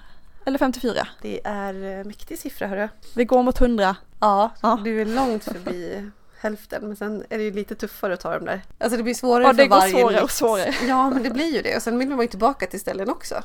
Eller 0.45 0.57
54. 0.57 1.07
Det 1.21 1.41
är 1.43 1.99
eh, 1.99 2.05
mäktig 2.05 2.39
siffra 2.39 2.67
hörru. 2.67 2.87
Vi 3.15 3.25
går 3.25 3.43
mot 3.43 3.61
100. 3.61 3.95
Ja, 4.19 4.51
ja. 4.61 4.79
du 4.83 5.01
är 5.01 5.05
långt 5.05 5.43
förbi 5.43 6.09
hälften 6.39 6.87
men 6.87 6.95
sen 6.95 7.25
är 7.29 7.37
det 7.37 7.43
ju 7.43 7.51
lite 7.51 7.75
tuffare 7.75 8.13
att 8.13 8.19
ta 8.19 8.33
dem 8.33 8.45
där. 8.45 8.61
Alltså 8.77 8.97
det 8.97 9.03
blir 9.03 9.13
svårare 9.13 9.43
ja, 9.43 9.53
det 9.53 9.63
för 9.63 9.69
varje 9.69 9.91
går 9.91 9.99
svårare 9.99 10.23
och 10.23 10.31
svårare. 10.31 10.73
Ja 10.87 11.09
men 11.09 11.23
det 11.23 11.29
blir 11.29 11.55
ju 11.55 11.61
det 11.61 11.75
och 11.75 11.81
sen 11.81 11.99
vill 11.99 12.09
man 12.09 12.21
ju 12.21 12.27
tillbaka 12.27 12.65
till 12.65 12.79
ställen 12.79 13.09
också. 13.09 13.43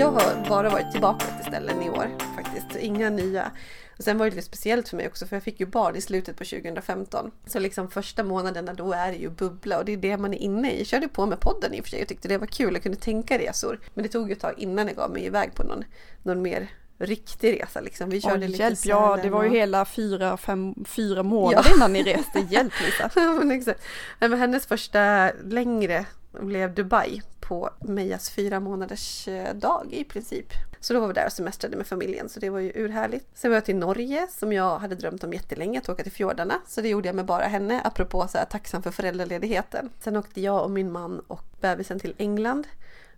Jag 0.00 0.10
har 0.10 0.48
bara 0.48 0.70
varit 0.70 0.92
tillbaka 0.92 1.26
till 1.26 1.44
ställen 1.44 1.82
i 1.82 1.90
år 1.90 2.08
faktiskt, 2.36 2.76
inga 2.76 3.10
nya. 3.10 3.50
Och 3.98 4.04
sen 4.04 4.18
var 4.18 4.26
det 4.26 4.36
lite 4.36 4.46
speciellt 4.46 4.88
för 4.88 4.96
mig 4.96 5.06
också 5.08 5.26
för 5.26 5.36
jag 5.36 5.42
fick 5.42 5.60
ju 5.60 5.66
barn 5.66 5.96
i 5.96 6.00
slutet 6.00 6.36
på 6.36 6.44
2015. 6.44 7.30
Så 7.46 7.58
liksom 7.58 7.90
första 7.90 8.24
månaderna 8.24 8.74
då 8.74 8.92
är 8.92 9.12
det 9.12 9.18
ju 9.18 9.30
bubbla 9.30 9.78
och 9.78 9.84
det 9.84 9.92
är 9.92 9.96
det 9.96 10.16
man 10.16 10.34
är 10.34 10.38
inne 10.38 10.72
i. 10.72 10.78
Jag 10.78 10.86
körde 10.86 11.08
på 11.08 11.26
med 11.26 11.40
podden 11.40 11.74
i 11.74 11.80
och 11.80 11.84
för 11.84 11.90
sig 11.90 12.02
och 12.02 12.08
tyckte 12.08 12.28
det 12.28 12.38
var 12.38 12.46
kul. 12.46 12.74
Jag 12.74 12.82
kunde 12.82 12.98
tänka 12.98 13.38
resor. 13.38 13.80
Men 13.94 14.02
det 14.02 14.08
tog 14.08 14.28
ju 14.28 14.32
ett 14.32 14.40
tag 14.40 14.54
innan 14.58 14.86
jag 14.86 14.96
gav 14.96 15.10
mig 15.10 15.24
iväg 15.24 15.54
på 15.54 15.62
någon, 15.62 15.84
någon 16.22 16.42
mer 16.42 16.68
riktig 16.98 17.60
resa 17.60 17.80
liksom. 17.80 18.10
Vi 18.10 18.20
körde 18.20 18.46
oh, 18.46 18.50
lite 18.50 18.62
hjälp, 18.62 18.78
ja 18.82 19.18
det 19.22 19.30
var 19.30 19.44
ju 19.44 19.50
hela 19.50 19.84
fyra, 19.84 20.36
fem, 20.36 20.74
fyra 20.86 21.22
månader 21.22 21.68
ja. 21.68 21.76
innan 21.76 21.92
ni 21.92 22.02
reste. 22.02 22.46
Hjälp 22.50 22.72
Lisa! 22.84 23.10
ja 23.20 23.32
men 23.32 23.50
exakt. 23.50 23.82
men 24.18 24.38
hennes 24.38 24.66
första 24.66 25.30
längre 25.44 26.04
blev 26.40 26.74
Dubai 26.74 27.22
på 27.50 27.70
Mejas 27.80 28.30
fyra 28.30 28.60
månaders 28.60 29.28
eh, 29.28 29.54
dag 29.54 29.88
i 29.90 30.04
princip. 30.04 30.46
Så 30.80 30.94
då 30.94 31.00
var 31.00 31.08
vi 31.08 31.14
där 31.14 31.26
och 31.26 31.32
semestrade 31.32 31.76
med 31.76 31.86
familjen 31.86 32.28
så 32.28 32.40
det 32.40 32.50
var 32.50 32.58
ju 32.58 32.72
urhärligt. 32.74 33.26
Sen 33.34 33.50
var 33.50 33.56
jag 33.56 33.64
till 33.64 33.76
Norge 33.76 34.26
som 34.30 34.52
jag 34.52 34.78
hade 34.78 34.94
drömt 34.94 35.24
om 35.24 35.32
jättelänge 35.32 35.78
att 35.78 35.88
åka 35.88 36.02
till 36.02 36.12
fjordarna. 36.12 36.54
Så 36.66 36.80
det 36.80 36.88
gjorde 36.88 37.08
jag 37.08 37.16
med 37.16 37.24
bara 37.24 37.44
henne 37.44 37.80
apropå 37.84 38.28
så 38.28 38.38
här 38.38 38.44
tacksam 38.44 38.82
för 38.82 38.90
föräldraledigheten. 38.90 39.90
Sen 40.00 40.16
åkte 40.16 40.40
jag 40.40 40.64
och 40.64 40.70
min 40.70 40.92
man 40.92 41.20
och 41.20 41.44
bebisen 41.60 42.00
till 42.00 42.14
England. 42.18 42.66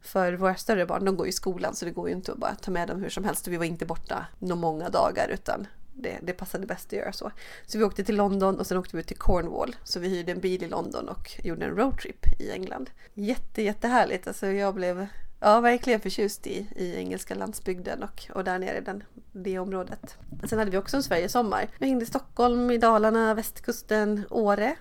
För 0.03 0.33
våra 0.33 0.55
större 0.55 0.87
barn, 0.87 1.05
de 1.05 1.17
går 1.17 1.27
i 1.27 1.33
skolan 1.33 1.75
så 1.75 1.85
det 1.85 1.91
går 1.91 2.09
ju 2.09 2.15
inte 2.15 2.33
att 2.33 2.39
bara 2.39 2.55
ta 2.55 2.71
med 2.71 2.89
dem 2.89 3.03
hur 3.03 3.11
som 3.11 3.25
helst. 3.25 3.49
Vi 3.49 3.57
var 3.57 3.65
inte 3.65 3.87
borta 3.87 4.27
några 4.39 4.61
många 4.61 4.89
dagar 4.89 5.29
utan 5.29 5.67
det, 5.95 6.19
det 6.23 6.33
passade 6.33 6.67
bäst 6.67 6.87
att 6.87 6.93
göra 6.93 7.13
så. 7.13 7.31
Så 7.67 7.79
vi 7.79 7.85
åkte 7.85 8.05
till 8.05 8.17
London 8.17 8.59
och 8.59 8.67
sen 8.67 8.79
åkte 8.79 8.97
vi 8.97 9.03
till 9.03 9.17
Cornwall. 9.17 9.77
Så 9.85 10.01
vi 10.01 10.09
hyrde 10.09 10.33
en 10.33 10.41
bil 10.41 10.63
i 10.63 10.69
London 10.69 11.09
och 11.09 11.31
gjorde 11.45 11.65
en 11.65 11.77
roadtrip 11.77 12.41
i 12.41 12.51
England. 12.51 12.91
Jätte, 13.15 13.63
jättehärligt. 13.63 14.29
Alltså 14.29 14.47
jag 14.47 14.75
blev 14.75 15.07
ja, 15.41 15.61
verkligen 15.61 16.01
förtjust 16.01 16.47
i, 16.47 16.67
i 16.77 16.97
engelska 16.97 17.35
landsbygden 17.35 18.03
och, 18.03 18.31
och 18.35 18.45
där 18.45 18.59
nere 18.59 18.79
i 18.79 18.81
den, 18.81 19.03
det 19.33 19.59
området. 19.59 20.17
Sen 20.45 20.59
hade 20.59 20.71
vi 20.71 20.77
också 20.77 20.97
en 20.97 21.03
Sverigesommar. 21.03 21.69
Vi 21.79 21.87
hängde 21.87 22.03
i 22.03 22.07
Stockholm, 22.07 22.71
i 22.71 22.79
Dalarna, 22.79 23.35
västkusten, 23.35 24.25
Åre. 24.31 24.77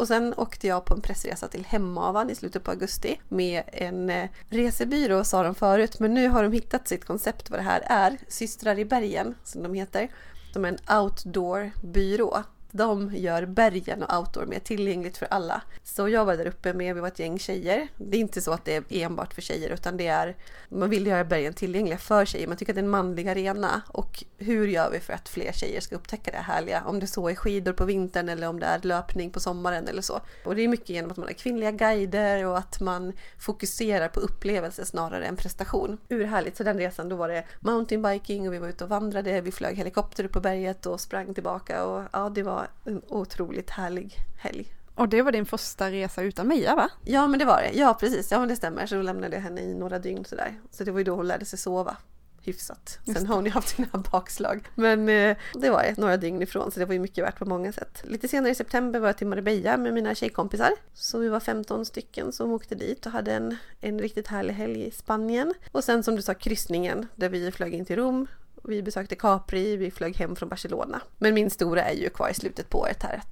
Och 0.00 0.08
sen 0.08 0.34
åkte 0.36 0.66
jag 0.66 0.84
på 0.84 0.94
en 0.94 1.00
pressresa 1.00 1.48
till 1.48 1.64
Hemavan 1.64 2.30
i 2.30 2.34
slutet 2.34 2.64
på 2.64 2.70
augusti 2.70 3.20
med 3.28 3.62
en 3.66 4.10
eh, 4.10 4.28
resebyrå 4.48 5.24
sa 5.24 5.42
de 5.42 5.54
förut 5.54 6.00
men 6.00 6.14
nu 6.14 6.28
har 6.28 6.42
de 6.42 6.52
hittat 6.52 6.88
sitt 6.88 7.04
koncept 7.04 7.50
vad 7.50 7.58
det 7.58 7.64
här 7.64 7.82
är. 7.86 8.18
Systrar 8.28 8.78
i 8.78 8.84
bergen 8.84 9.34
som 9.44 9.62
de 9.62 9.74
heter 9.74 10.10
som 10.52 10.64
en 10.64 10.78
outdoor-byrå. 10.88 12.42
De 12.72 13.16
gör 13.16 13.46
bergen 13.46 14.02
och 14.02 14.18
outdoor 14.18 14.46
mer 14.46 14.58
tillgängligt 14.58 15.18
för 15.18 15.26
alla. 15.30 15.62
Så 15.84 16.08
jag 16.08 16.24
var 16.24 16.36
där 16.36 16.46
uppe 16.46 16.72
med, 16.72 16.94
vi 16.94 17.00
var 17.00 17.08
ett 17.08 17.18
gäng 17.18 17.38
tjejer. 17.38 17.88
Det 17.96 18.16
är 18.16 18.20
inte 18.20 18.40
så 18.40 18.52
att 18.52 18.64
det 18.64 18.76
är 18.76 18.84
enbart 18.90 19.34
för 19.34 19.42
tjejer 19.42 19.70
utan 19.70 19.96
det 19.96 20.06
är, 20.06 20.36
man 20.68 20.90
vill 20.90 21.06
göra 21.06 21.24
bergen 21.24 21.54
tillgängliga 21.54 21.98
för 21.98 22.24
tjejer. 22.24 22.46
Man 22.46 22.56
tycker 22.56 22.72
att 22.72 22.74
det 22.74 22.80
är 22.80 22.84
en 22.84 22.90
manlig 22.90 23.28
arena 23.28 23.82
och 23.88 24.24
hur 24.38 24.68
gör 24.68 24.90
vi 24.90 25.00
för 25.00 25.12
att 25.12 25.28
fler 25.28 25.52
tjejer 25.52 25.80
ska 25.80 25.96
upptäcka 25.96 26.30
det 26.30 26.36
härliga? 26.36 26.82
Om 26.86 27.00
det 27.00 27.06
så 27.06 27.28
är 27.28 27.34
skidor 27.34 27.72
på 27.72 27.84
vintern 27.84 28.28
eller 28.28 28.48
om 28.48 28.60
det 28.60 28.66
är 28.66 28.80
löpning 28.82 29.30
på 29.30 29.40
sommaren 29.40 29.88
eller 29.88 30.02
så. 30.02 30.20
Och 30.44 30.56
det 30.56 30.62
är 30.62 30.68
mycket 30.68 30.88
genom 30.88 31.10
att 31.10 31.16
man 31.16 31.26
har 31.26 31.32
kvinnliga 31.32 31.70
guider 31.70 32.46
och 32.46 32.58
att 32.58 32.80
man 32.80 33.12
fokuserar 33.38 34.08
på 34.08 34.20
upplevelse 34.20 34.84
snarare 34.84 35.26
än 35.26 35.36
prestation. 35.36 35.98
Urhärligt! 36.08 36.56
Så 36.56 36.62
den 36.62 36.78
resan 36.78 37.08
då 37.08 37.16
var 37.16 37.28
det 37.28 37.44
mountainbiking 37.60 38.48
och 38.48 38.54
vi 38.54 38.58
var 38.58 38.68
ute 38.68 38.84
och 38.84 38.90
vandrade, 38.90 39.40
vi 39.40 39.52
flög 39.52 39.76
helikopter 39.76 40.24
upp 40.24 40.32
på 40.32 40.40
berget 40.40 40.86
och 40.86 41.00
sprang 41.00 41.34
tillbaka 41.34 41.84
och 41.84 42.02
ja, 42.12 42.28
det 42.28 42.42
var 42.42 42.59
en 42.84 43.02
otroligt 43.08 43.70
härlig 43.70 44.14
helg. 44.38 44.74
Och 44.94 45.08
det 45.08 45.22
var 45.22 45.32
din 45.32 45.46
första 45.46 45.90
resa 45.90 46.22
utan 46.22 46.48
Mia 46.48 46.74
va? 46.74 46.88
Ja 47.04 47.26
men 47.26 47.38
det 47.38 47.44
var 47.44 47.62
det, 47.62 47.78
ja 47.78 47.94
precis, 47.94 48.30
ja 48.30 48.38
men 48.38 48.48
det 48.48 48.56
stämmer. 48.56 48.86
Så 48.86 48.94
då 48.94 49.02
lämnade 49.02 49.36
jag 49.36 49.42
henne 49.42 49.60
i 49.60 49.74
några 49.74 49.98
dygn 49.98 50.24
sådär. 50.24 50.60
Så 50.70 50.84
det 50.84 50.90
var 50.90 50.98
ju 50.98 51.04
då 51.04 51.14
hon 51.14 51.28
lärde 51.28 51.44
sig 51.44 51.58
sova 51.58 51.96
hyfsat. 52.42 52.98
Sen 53.04 53.26
har 53.26 53.36
hon 53.36 53.44
ju 53.44 53.50
haft 53.50 53.68
sina 53.76 53.88
bakslag. 54.12 54.68
Men 54.74 55.08
eh, 55.08 55.36
det 55.54 55.70
var 55.70 55.82
det, 55.82 55.98
några 55.98 56.16
dygn 56.16 56.42
ifrån 56.42 56.70
så 56.70 56.80
det 56.80 56.86
var 56.86 56.92
ju 56.92 57.00
mycket 57.00 57.24
värt 57.24 57.38
på 57.38 57.44
många 57.44 57.72
sätt. 57.72 58.02
Lite 58.04 58.28
senare 58.28 58.52
i 58.52 58.54
september 58.54 59.00
var 59.00 59.08
jag 59.08 59.16
till 59.16 59.26
Marbella 59.26 59.76
med 59.76 59.94
mina 59.94 60.14
tjejkompisar. 60.14 60.70
Så 60.94 61.18
vi 61.18 61.28
var 61.28 61.40
15 61.40 61.84
stycken 61.84 62.32
som 62.32 62.52
åkte 62.52 62.74
dit 62.74 63.06
och 63.06 63.12
hade 63.12 63.32
en, 63.32 63.56
en 63.80 63.98
riktigt 63.98 64.26
härlig 64.26 64.54
helg 64.54 64.86
i 64.86 64.90
Spanien. 64.90 65.54
Och 65.72 65.84
sen 65.84 66.02
som 66.02 66.16
du 66.16 66.22
sa 66.22 66.34
kryssningen 66.34 67.06
där 67.14 67.28
vi 67.28 67.52
flög 67.52 67.74
in 67.74 67.84
till 67.84 67.96
Rom 67.96 68.26
Vi 68.62 68.82
besökte 68.82 69.16
Capri, 69.16 69.76
vi 69.76 69.90
flög 69.90 70.16
hem 70.16 70.36
från 70.36 70.48
Barcelona. 70.48 71.00
Men 71.18 71.34
min 71.34 71.50
stora 71.50 71.82
är 71.82 71.94
ju 71.94 72.10
kvar 72.10 72.28
i 72.28 72.34
slutet 72.34 72.70
på 72.70 72.78
året 72.78 73.02
här 73.02 73.22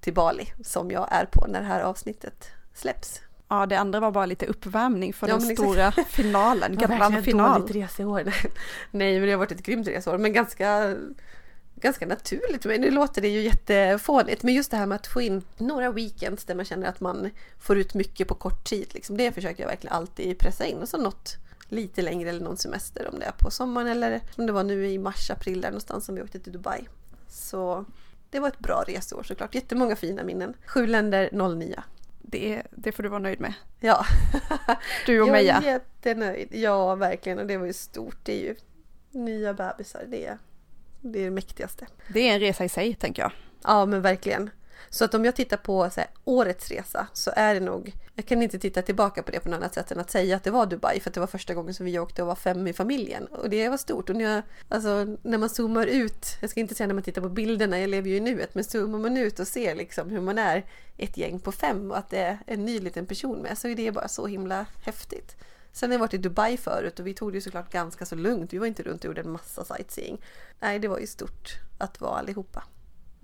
till 0.00 0.14
Bali 0.14 0.52
som 0.64 0.90
jag 0.90 1.08
är 1.10 1.26
på 1.26 1.46
när 1.46 1.60
det 1.60 1.66
här 1.66 1.80
avsnittet 1.80 2.48
släpps. 2.74 3.20
Ja, 3.48 3.66
det 3.66 3.76
andra 3.76 4.00
var 4.00 4.10
bara 4.10 4.26
lite 4.26 4.46
uppvärmning 4.46 5.12
för 5.12 5.28
ja, 5.28 5.38
den 5.38 5.56
stora 5.56 5.88
exakt. 5.88 6.10
finalen, 6.12 6.76
Grand 6.76 7.24
final. 7.24 7.60
dåligt 7.60 7.76
resår. 7.76 8.22
Nej, 8.90 9.18
men 9.18 9.22
det 9.22 9.30
har 9.30 9.38
varit 9.38 9.52
ett 9.52 9.62
grymt 9.62 9.88
resår, 9.88 10.18
men 10.18 10.32
ganska 10.32 10.96
ganska 11.80 12.06
naturligt 12.06 12.64
mig. 12.64 12.78
Nu 12.78 12.90
låter 12.90 13.22
det 13.22 13.28
ju 13.28 13.40
jättefånigt, 13.40 14.42
men 14.42 14.54
just 14.54 14.70
det 14.70 14.76
här 14.76 14.86
med 14.86 14.96
att 14.96 15.06
få 15.06 15.20
in 15.20 15.42
några 15.56 15.90
weekends 15.90 16.44
där 16.44 16.54
man 16.54 16.64
känner 16.64 16.88
att 16.88 17.00
man 17.00 17.30
får 17.58 17.78
ut 17.78 17.94
mycket 17.94 18.28
på 18.28 18.34
kort 18.34 18.64
tid, 18.64 18.94
liksom, 18.94 19.16
det 19.16 19.32
försöker 19.32 19.62
jag 19.62 19.68
verkligen 19.68 19.96
alltid 19.96 20.38
pressa 20.38 20.66
in. 20.66 20.78
Och 20.78 20.88
så 20.88 20.98
något 20.98 21.36
lite 21.68 22.02
längre 22.02 22.30
eller 22.30 22.44
någon 22.44 22.56
semester 22.56 23.08
om 23.12 23.18
det 23.18 23.24
är 23.24 23.32
på 23.38 23.50
sommaren 23.50 23.88
eller 23.88 24.20
som 24.34 24.46
det 24.46 24.52
var 24.52 24.64
nu 24.64 24.86
i 24.90 24.98
mars, 24.98 25.30
april 25.30 25.60
där 25.60 25.68
någonstans 25.68 26.04
som 26.04 26.14
vi 26.14 26.22
åkte 26.22 26.38
till 26.38 26.52
Dubai. 26.52 26.88
Så 27.28 27.84
det 28.30 28.40
var 28.40 28.48
ett 28.48 28.58
bra 28.58 28.84
resår 28.86 29.22
såklart. 29.22 29.54
Jättemånga 29.54 29.96
fina 29.96 30.22
minnen. 30.22 30.54
Sju 30.66 30.86
länder, 30.86 31.28
noll 31.32 31.56
nya. 31.56 31.84
Det, 32.22 32.62
det 32.70 32.92
får 32.92 33.02
du 33.02 33.08
vara 33.08 33.18
nöjd 33.18 33.40
med. 33.40 33.54
Ja. 33.80 34.06
Du 35.06 35.20
och 35.20 35.28
Meja. 35.28 35.54
Jag 35.54 35.64
är 35.64 35.72
jättenöjd. 35.72 36.48
Ja, 36.50 36.94
verkligen. 36.94 37.38
Och 37.38 37.46
det 37.46 37.56
var 37.56 37.66
ju 37.66 37.72
stort. 37.72 38.16
Det 38.22 38.32
är 38.32 38.44
ju 38.44 38.56
nya 39.10 39.54
bebisar. 39.54 40.04
Det 40.08 40.26
är, 40.26 40.38
det 41.00 41.20
är 41.20 41.24
det 41.24 41.30
mäktigaste. 41.30 41.86
Det 42.08 42.28
är 42.28 42.34
en 42.34 42.40
resa 42.40 42.64
i 42.64 42.68
sig, 42.68 42.94
tänker 42.94 43.22
jag. 43.22 43.32
Ja, 43.62 43.86
men 43.86 44.02
verkligen. 44.02 44.50
Så 44.90 45.04
att 45.04 45.14
om 45.14 45.24
jag 45.24 45.36
tittar 45.36 45.56
på 45.56 45.90
så 45.90 46.00
här, 46.00 46.10
årets 46.24 46.68
resa 46.68 47.06
så 47.12 47.30
är 47.36 47.54
det 47.54 47.60
nog, 47.60 47.92
jag 48.14 48.26
kan 48.26 48.42
inte 48.42 48.58
titta 48.58 48.82
tillbaka 48.82 49.22
på 49.22 49.30
det 49.30 49.40
på 49.40 49.48
något 49.48 49.56
annat 49.56 49.74
sätt 49.74 49.90
än 49.90 50.00
att 50.00 50.10
säga 50.10 50.36
att 50.36 50.44
det 50.44 50.50
var 50.50 50.66
Dubai 50.66 51.00
för 51.00 51.10
att 51.10 51.14
det 51.14 51.20
var 51.20 51.26
första 51.26 51.54
gången 51.54 51.74
som 51.74 51.86
vi 51.86 51.98
åkte 51.98 52.22
och 52.22 52.28
var 52.28 52.34
fem 52.34 52.66
i 52.66 52.72
familjen 52.72 53.26
och 53.26 53.50
det 53.50 53.68
var 53.68 53.76
stort. 53.76 54.10
Och 54.10 54.16
när, 54.16 54.34
jag, 54.34 54.42
alltså, 54.68 55.16
när 55.22 55.38
man 55.38 55.48
zoomar 55.48 55.86
ut, 55.86 56.26
jag 56.40 56.50
ska 56.50 56.60
inte 56.60 56.74
säga 56.74 56.86
när 56.86 56.94
man 56.94 57.02
tittar 57.02 57.22
på 57.22 57.28
bilderna, 57.28 57.78
jag 57.78 57.90
lever 57.90 58.08
ju 58.08 58.16
i 58.16 58.20
nuet, 58.20 58.54
men 58.54 58.64
zoomar 58.64 58.98
man 58.98 59.16
ut 59.16 59.40
och 59.40 59.48
ser 59.48 59.74
liksom 59.74 60.10
hur 60.10 60.20
man 60.20 60.38
är 60.38 60.64
ett 60.96 61.16
gäng 61.16 61.40
på 61.40 61.52
fem 61.52 61.90
och 61.90 61.98
att 61.98 62.10
det 62.10 62.18
är 62.18 62.38
en 62.46 62.64
ny 62.64 62.80
liten 62.80 63.06
person 63.06 63.38
med 63.38 63.58
så 63.58 63.68
är 63.68 63.74
det 63.74 63.92
bara 63.92 64.08
så 64.08 64.26
himla 64.26 64.66
häftigt. 64.82 65.36
Sen 65.72 65.90
har 65.90 65.94
jag 65.94 66.00
varit 66.00 66.14
i 66.14 66.18
Dubai 66.18 66.56
förut 66.56 67.00
och 67.00 67.06
vi 67.06 67.14
tog 67.14 67.32
det 67.32 67.36
ju 67.36 67.40
såklart 67.40 67.72
ganska 67.72 68.06
så 68.06 68.14
lugnt. 68.14 68.52
Vi 68.52 68.58
var 68.58 68.66
inte 68.66 68.82
runt 68.82 69.00
och 69.00 69.04
gjorde 69.04 69.20
en 69.20 69.30
massa 69.30 69.64
sightseeing. 69.64 70.20
Nej, 70.60 70.78
det 70.78 70.88
var 70.88 70.98
ju 70.98 71.06
stort 71.06 71.50
att 71.78 72.00
vara 72.00 72.18
allihopa. 72.18 72.62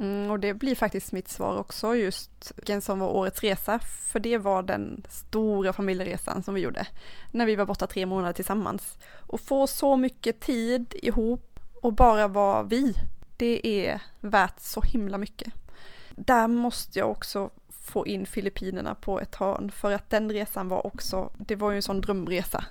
Mm, 0.02 0.30
och 0.30 0.40
det 0.40 0.54
blir 0.54 0.74
faktiskt 0.74 1.12
mitt 1.12 1.28
svar 1.28 1.58
också, 1.58 1.96
just 1.96 2.52
vilken 2.56 2.80
som 2.80 2.98
var 2.98 3.08
årets 3.08 3.40
resa. 3.40 3.78
För 3.78 4.20
det 4.20 4.38
var 4.38 4.62
den 4.62 5.02
stora 5.08 5.72
familjeresan 5.72 6.42
som 6.42 6.54
vi 6.54 6.60
gjorde 6.60 6.86
när 7.30 7.46
vi 7.46 7.56
var 7.56 7.66
borta 7.66 7.86
tre 7.86 8.06
månader 8.06 8.32
tillsammans. 8.32 8.98
Och 9.26 9.40
få 9.40 9.66
så 9.66 9.96
mycket 9.96 10.40
tid 10.40 10.94
ihop 11.02 11.60
och 11.82 11.92
bara 11.92 12.28
vara 12.28 12.62
vi, 12.62 12.94
det 13.36 13.86
är 13.86 14.02
värt 14.20 14.60
så 14.60 14.80
himla 14.80 15.18
mycket. 15.18 15.52
Där 16.10 16.48
måste 16.48 16.98
jag 16.98 17.10
också 17.10 17.50
få 17.68 18.06
in 18.06 18.26
Filippinerna 18.26 18.94
på 18.94 19.20
ett 19.20 19.34
hörn 19.34 19.70
för 19.70 19.92
att 19.92 20.10
den 20.10 20.32
resan 20.32 20.68
var 20.68 20.86
också, 20.86 21.30
det 21.38 21.56
var 21.56 21.70
ju 21.70 21.76
en 21.76 21.82
sån 21.82 22.00
drömresa. 22.00 22.64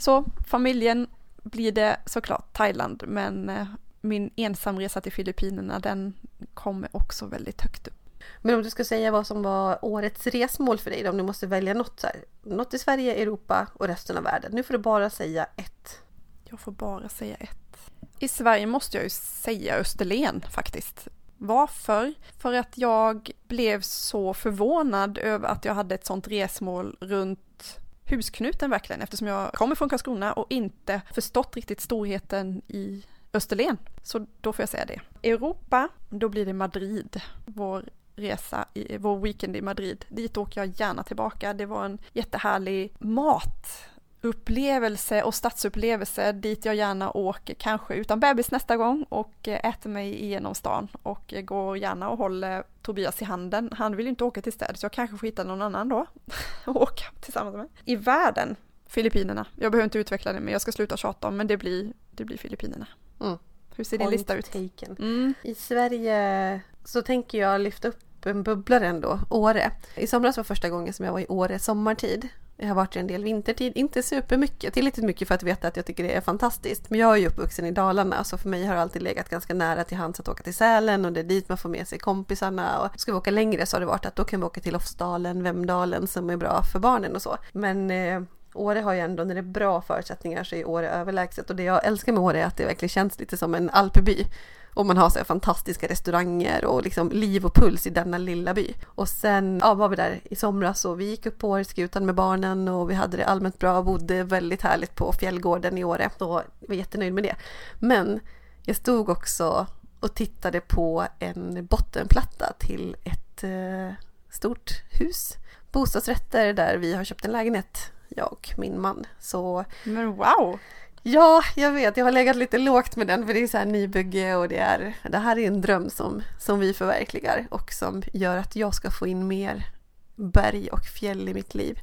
Så 0.00 0.24
familjen 0.46 1.06
blir 1.42 1.72
det 1.72 1.96
såklart 2.06 2.52
Thailand 2.52 3.04
men 3.06 3.48
eh, 3.48 3.66
min 4.04 4.30
ensamresa 4.36 5.00
till 5.00 5.12
Filippinerna 5.12 5.78
den 5.78 6.14
kommer 6.54 6.88
också 6.92 7.26
väldigt 7.26 7.60
högt 7.60 7.88
upp. 7.88 7.94
Men 8.42 8.54
om 8.54 8.62
du 8.62 8.70
ska 8.70 8.84
säga 8.84 9.10
vad 9.10 9.26
som 9.26 9.42
var 9.42 9.84
årets 9.84 10.26
resmål 10.26 10.78
för 10.78 10.90
dig 10.90 11.02
då, 11.02 11.10
om 11.10 11.16
du 11.16 11.22
måste 11.22 11.46
välja 11.46 11.74
något 11.74 12.00
så 12.00 12.06
här, 12.06 12.24
något 12.42 12.74
i 12.74 12.78
Sverige, 12.78 13.14
Europa 13.14 13.66
och 13.74 13.86
resten 13.86 14.16
av 14.16 14.22
världen. 14.22 14.52
Nu 14.54 14.62
får 14.62 14.74
du 14.74 14.78
bara 14.78 15.10
säga 15.10 15.46
ett. 15.56 15.98
Jag 16.44 16.60
får 16.60 16.72
bara 16.72 17.08
säga 17.08 17.36
ett. 17.36 17.90
I 18.18 18.28
Sverige 18.28 18.66
måste 18.66 18.96
jag 18.96 19.04
ju 19.04 19.10
säga 19.10 19.76
Österlen 19.76 20.40
faktiskt. 20.50 21.08
Varför? 21.38 22.14
För 22.38 22.52
att 22.52 22.78
jag 22.78 23.30
blev 23.48 23.80
så 23.80 24.34
förvånad 24.34 25.18
över 25.18 25.48
att 25.48 25.64
jag 25.64 25.74
hade 25.74 25.94
ett 25.94 26.06
sånt 26.06 26.28
resmål 26.28 26.96
runt 27.00 27.78
husknuten 28.04 28.70
verkligen 28.70 29.02
eftersom 29.02 29.26
jag 29.26 29.52
kommer 29.52 29.74
från 29.74 29.88
Karlskrona 29.88 30.32
och 30.32 30.46
inte 30.48 31.00
förstått 31.14 31.56
riktigt 31.56 31.80
storheten 31.80 32.62
i 32.68 33.04
Österlen. 33.34 33.78
Så 34.02 34.26
då 34.40 34.52
får 34.52 34.62
jag 34.62 34.68
säga 34.68 34.84
det. 34.84 35.00
Europa, 35.30 35.88
då 36.08 36.28
blir 36.28 36.46
det 36.46 36.52
Madrid. 36.52 37.20
Vår 37.44 37.84
resa, 38.16 38.64
i, 38.74 38.96
vår 38.96 39.18
weekend 39.18 39.56
i 39.56 39.62
Madrid. 39.62 40.04
Dit 40.08 40.36
åker 40.36 40.60
jag 40.60 40.80
gärna 40.80 41.02
tillbaka. 41.02 41.54
Det 41.54 41.66
var 41.66 41.84
en 41.84 41.98
jättehärlig 42.12 42.94
matupplevelse 42.98 45.22
och 45.22 45.34
stadsupplevelse 45.34 46.32
dit 46.32 46.64
jag 46.64 46.74
gärna 46.74 47.10
åker, 47.10 47.54
kanske 47.54 47.94
utan 47.94 48.20
bebis 48.20 48.50
nästa 48.50 48.76
gång 48.76 49.06
och 49.08 49.48
äter 49.48 49.90
mig 49.90 50.24
igenom 50.24 50.54
stan 50.54 50.88
och 51.02 51.34
går 51.42 51.78
gärna 51.78 52.10
och 52.10 52.18
håller 52.18 52.64
Tobias 52.82 53.22
i 53.22 53.24
handen. 53.24 53.70
Han 53.72 53.96
vill 53.96 54.06
ju 54.06 54.10
inte 54.10 54.24
åka 54.24 54.42
till 54.42 54.52
städer 54.52 54.74
så 54.74 54.84
jag 54.84 54.92
kanske 54.92 55.16
får 55.16 55.26
hitta 55.26 55.44
någon 55.44 55.62
annan 55.62 55.88
då 55.88 56.06
och 56.66 56.82
åka 56.82 57.04
tillsammans 57.20 57.56
med. 57.56 57.68
I 57.84 57.96
världen, 57.96 58.56
Filippinerna. 58.86 59.46
Jag 59.56 59.72
behöver 59.72 59.84
inte 59.84 59.98
utveckla 59.98 60.32
det 60.32 60.40
men 60.40 60.52
jag 60.52 60.62
ska 60.62 60.72
sluta 60.72 60.96
tjata 60.96 61.28
om 61.28 61.36
men 61.36 61.46
det 61.46 61.56
blir, 61.56 61.92
det 62.10 62.24
blir 62.24 62.38
Filippinerna. 62.38 62.86
Mm. 63.20 63.38
Hur 63.76 63.84
ser 63.84 63.98
din 63.98 64.10
lista 64.10 64.34
ut? 64.34 64.54
Mm. 64.98 65.34
I 65.42 65.54
Sverige 65.54 66.60
så 66.84 67.02
tänker 67.02 67.38
jag 67.38 67.60
lyfta 67.60 67.88
upp 67.88 68.26
en 68.26 68.42
bubblare 68.42 68.86
ändå, 68.86 69.20
Åre. 69.30 69.72
I 69.96 70.06
somras 70.06 70.36
var 70.36 70.44
första 70.44 70.68
gången 70.68 70.92
som 70.92 71.04
jag 71.04 71.12
var 71.12 71.20
i 71.20 71.26
Åre 71.28 71.58
sommartid. 71.58 72.28
Jag 72.56 72.68
har 72.68 72.74
varit 72.74 72.96
i 72.96 72.98
en 72.98 73.06
del 73.06 73.24
vintertid, 73.24 73.72
inte 73.76 74.02
supermycket, 74.02 74.74
tillräckligt 74.74 75.06
mycket 75.06 75.28
för 75.28 75.34
att 75.34 75.42
veta 75.42 75.68
att 75.68 75.76
jag 75.76 75.86
tycker 75.86 76.04
det 76.04 76.14
är 76.14 76.20
fantastiskt. 76.20 76.90
Men 76.90 77.00
jag 77.00 77.12
är 77.12 77.16
ju 77.16 77.26
uppvuxen 77.26 77.66
i 77.66 77.70
Dalarna 77.70 78.24
så 78.24 78.38
för 78.38 78.48
mig 78.48 78.64
har 78.64 78.74
det 78.74 78.80
alltid 78.80 79.02
legat 79.02 79.28
ganska 79.28 79.54
nära 79.54 79.84
till 79.84 79.96
hands 79.96 80.20
att 80.20 80.28
åka 80.28 80.42
till 80.42 80.54
Sälen 80.54 81.04
och 81.04 81.12
det 81.12 81.20
är 81.20 81.24
dit 81.24 81.48
man 81.48 81.58
får 81.58 81.68
med 81.68 81.88
sig 81.88 81.98
kompisarna. 81.98 82.80
Och 82.80 83.00
ska 83.00 83.12
vi 83.12 83.18
åka 83.18 83.30
längre 83.30 83.66
så 83.66 83.76
har 83.76 83.80
det 83.80 83.86
varit 83.86 84.06
att 84.06 84.16
då 84.16 84.24
kan 84.24 84.40
vi 84.40 84.46
åka 84.46 84.60
till 84.60 84.72
Lofsdalen, 84.72 85.42
Vemdalen 85.42 86.06
som 86.06 86.30
är 86.30 86.36
bra 86.36 86.62
för 86.72 86.78
barnen 86.78 87.14
och 87.14 87.22
så. 87.22 87.36
Men 87.52 87.90
eh, 87.90 88.22
Åre 88.54 88.80
har 88.80 88.92
ju 88.92 89.00
ändå, 89.00 89.24
när 89.24 89.34
det 89.34 89.40
är 89.40 89.42
bra 89.42 89.82
förutsättningar 89.82 90.44
så 90.44 90.54
är 90.54 90.68
Åre 90.68 90.90
överlägset 90.90 91.50
och 91.50 91.56
det 91.56 91.62
jag 91.62 91.86
älskar 91.86 92.12
med 92.12 92.22
Åre 92.22 92.42
är 92.42 92.46
att 92.46 92.56
det 92.56 92.64
verkligen 92.64 92.88
känns 92.88 93.18
lite 93.18 93.36
som 93.36 93.54
en 93.54 93.70
alpeby. 93.70 94.26
Och 94.74 94.86
man 94.86 94.96
har 94.96 95.10
så 95.10 95.24
fantastiska 95.24 95.88
restauranger 95.88 96.64
och 96.64 96.82
liksom 96.82 97.10
liv 97.10 97.46
och 97.46 97.54
puls 97.54 97.86
i 97.86 97.90
denna 97.90 98.18
lilla 98.18 98.54
by. 98.54 98.74
Och 98.86 99.08
sen 99.08 99.58
ja, 99.62 99.74
var 99.74 99.88
vi 99.88 99.96
där 99.96 100.20
i 100.24 100.36
somras 100.36 100.84
och 100.84 101.00
vi 101.00 101.04
gick 101.04 101.26
upp 101.26 101.38
på 101.38 101.48
Åreskutan 101.48 102.06
med 102.06 102.14
barnen 102.14 102.68
och 102.68 102.90
vi 102.90 102.94
hade 102.94 103.16
det 103.16 103.24
allmänt 103.24 103.58
bra 103.58 103.78
och 103.78 103.84
bodde 103.84 104.22
väldigt 104.22 104.62
härligt 104.62 104.94
på 104.94 105.12
fjällgården 105.12 105.78
i 105.78 105.84
Åre. 105.84 106.10
Så 106.18 106.42
jag 106.60 106.68
var 106.68 106.74
jättenöjd 106.74 107.14
med 107.14 107.24
det. 107.24 107.36
Men 107.78 108.20
jag 108.62 108.76
stod 108.76 109.08
också 109.08 109.66
och 110.00 110.14
tittade 110.14 110.60
på 110.60 111.06
en 111.18 111.66
bottenplatta 111.66 112.52
till 112.58 112.96
ett 113.04 113.44
eh, 113.44 113.94
stort 114.30 114.82
hus. 114.90 115.36
Bostadsrätter 115.72 116.52
där 116.52 116.76
vi 116.76 116.94
har 116.94 117.04
köpt 117.04 117.24
en 117.24 117.32
lägenhet 117.32 117.92
jag 118.16 118.32
och 118.32 118.50
min 118.56 118.80
man. 118.80 119.06
Så... 119.20 119.64
Men 119.84 120.16
wow! 120.16 120.58
Ja, 121.06 121.42
jag 121.56 121.72
vet. 121.72 121.96
Jag 121.96 122.04
har 122.04 122.12
legat 122.12 122.36
lite 122.36 122.58
lågt 122.58 122.96
med 122.96 123.06
den 123.06 123.26
för 123.26 123.34
det 123.34 123.42
är 123.42 123.46
så 123.46 123.58
här 123.58 123.66
nybygge 123.66 124.36
och 124.36 124.48
det 124.48 124.58
är 124.58 124.94
det 125.02 125.18
här 125.18 125.38
är 125.38 125.46
en 125.46 125.60
dröm 125.60 125.90
som, 125.90 126.22
som 126.40 126.60
vi 126.60 126.74
förverkligar 126.74 127.46
och 127.50 127.72
som 127.72 128.02
gör 128.12 128.36
att 128.36 128.56
jag 128.56 128.74
ska 128.74 128.90
få 128.90 129.06
in 129.06 129.28
mer 129.28 129.66
berg 130.14 130.68
och 130.68 130.84
fjäll 130.84 131.28
i 131.28 131.34
mitt 131.34 131.54
liv. 131.54 131.78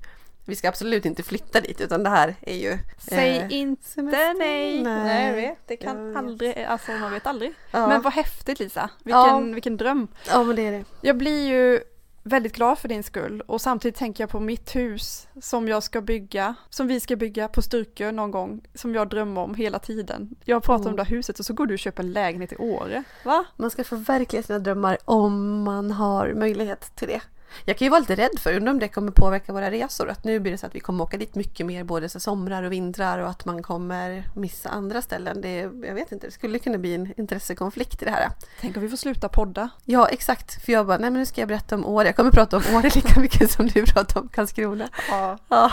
Vi 0.46 0.56
ska 0.56 0.70
absolut 0.70 1.06
inte 1.06 1.24
flytta 1.24 1.62
dit 1.62 1.82
utan 1.82 2.04
det 2.04 2.10
här 2.10 2.36
är 2.42 2.56
ju... 2.56 2.78
Säg 2.98 3.38
eh, 3.38 3.54
inte 3.54 3.84
semester. 3.84 4.40
nej! 4.40 4.84
Nej, 4.84 5.28
jag 5.28 5.36
vet. 5.36 5.68
Det 5.68 5.78
kan 5.78 6.18
aldrig, 6.18 6.64
alltså 6.64 6.92
man 6.92 7.12
vet 7.12 7.28
aldrig. 7.28 7.54
Ja. 7.72 7.88
Men 7.88 8.02
vad 8.02 8.14
häftigt 8.14 8.60
Lisa! 8.60 8.90
Vilken, 9.04 9.22
ja. 9.22 9.40
vilken 9.40 9.78
dröm! 9.78 10.08
Ja 10.28 10.44
men 10.44 10.56
det 10.56 10.62
är 10.62 10.72
det. 10.72 10.84
Jag 11.02 11.18
blir 11.18 11.48
ju 11.48 11.82
väldigt 12.24 12.56
glad 12.56 12.80
för 12.80 12.88
din 12.88 13.04
skull 13.04 13.42
och 13.42 13.62
samtidigt 13.62 13.96
tänker 13.96 14.24
jag 14.24 14.30
på 14.30 14.40
mitt 14.40 14.76
hus 14.76 15.28
som 15.42 15.68
jag 15.68 15.84
ska 15.84 16.02
bygga, 16.02 16.56
som 16.70 16.88
vi 16.88 17.00
ska 17.00 17.16
bygga 17.16 17.48
på 17.48 17.62
Styrkö 17.62 18.12
någon 18.12 18.32
gång, 18.32 18.62
som 18.74 18.96
jag 18.96 19.10
drömmer 19.10 19.42
om 19.42 19.56
hela 19.56 19.80
tiden. 19.80 20.36
Jag 20.46 20.64
pratar 20.64 20.84
mm. 20.84 20.90
om 20.94 20.96
det 20.96 21.04
här 21.04 21.10
huset 21.10 21.40
och 21.40 21.46
så 21.46 21.54
går 21.54 21.66
du 21.66 21.74
och 21.74 21.80
köper 21.80 22.04
en 22.04 22.12
lägenhet 22.12 22.52
i 22.52 22.56
Åre, 22.56 23.04
va? 23.26 23.46
Man 23.56 23.72
ska 23.72 23.84
förverkliga 23.84 24.44
sina 24.44 24.60
drömmar 24.60 24.98
om 25.06 25.64
man 25.64 25.92
har 25.92 26.34
möjlighet 26.34 26.96
till 26.96 27.08
det. 27.08 27.22
Jag 27.66 27.78
kan 27.78 27.86
ju 27.86 27.90
vara 27.90 28.00
lite 28.00 28.16
rädd 28.16 28.40
för, 28.40 28.56
undrar 28.56 28.74
om 28.74 28.80
det 28.80 28.88
kommer 28.88 29.12
påverka 29.12 29.54
våra 29.54 29.72
resor. 29.72 30.10
Att 30.10 30.24
nu 30.24 30.40
blir 30.40 30.52
det 30.52 30.58
så 30.58 30.66
att 30.66 30.76
vi 30.76 30.80
kommer 30.80 31.04
åka 31.04 31.18
dit 31.18 31.36
mycket 31.36 31.66
mer 31.66 31.84
både 31.84 32.10
så 32.10 32.20
somrar 32.20 32.64
och 32.64 32.72
vintrar 32.72 33.20
och 33.20 33.30
att 33.30 33.46
man 33.46 33.64
kommer 33.64 34.24
missa 34.36 34.70
andra 34.70 35.02
ställen. 35.02 35.42
Det, 35.42 35.58
jag 35.60 35.94
vet 35.94 36.12
inte, 36.12 36.28
det 36.28 36.32
skulle 36.32 36.60
kunna 36.60 36.78
bli 36.78 36.96
en 36.96 37.14
intressekonflikt 37.20 38.02
i 38.02 38.06
det 38.06 38.12
här. 38.12 38.30
Tänk 38.62 38.78
om 38.78 38.84
vi 38.84 38.90
får 38.90 38.98
sluta 38.98 39.30
podda. 39.30 39.70
Ja, 39.86 40.08
exakt. 40.08 40.66
För 40.66 40.72
jag 40.72 40.88
bara, 40.88 40.98
nej 40.98 41.10
men 41.10 41.20
nu 41.20 41.26
ska 41.26 41.42
jag 41.42 41.48
berätta 41.48 41.76
om 41.76 41.86
Åre. 41.86 42.06
Jag 42.08 42.16
kommer 42.16 42.32
prata 42.32 42.58
om 42.58 42.64
Åre 42.76 42.90
lika 42.96 43.20
mycket 43.20 43.52
som 43.52 43.68
du 43.68 43.86
pratar 43.86 44.20
om 44.20 44.28
Karlskrona. 44.28 44.90
Ja. 45.10 45.38
ja. 45.50 45.72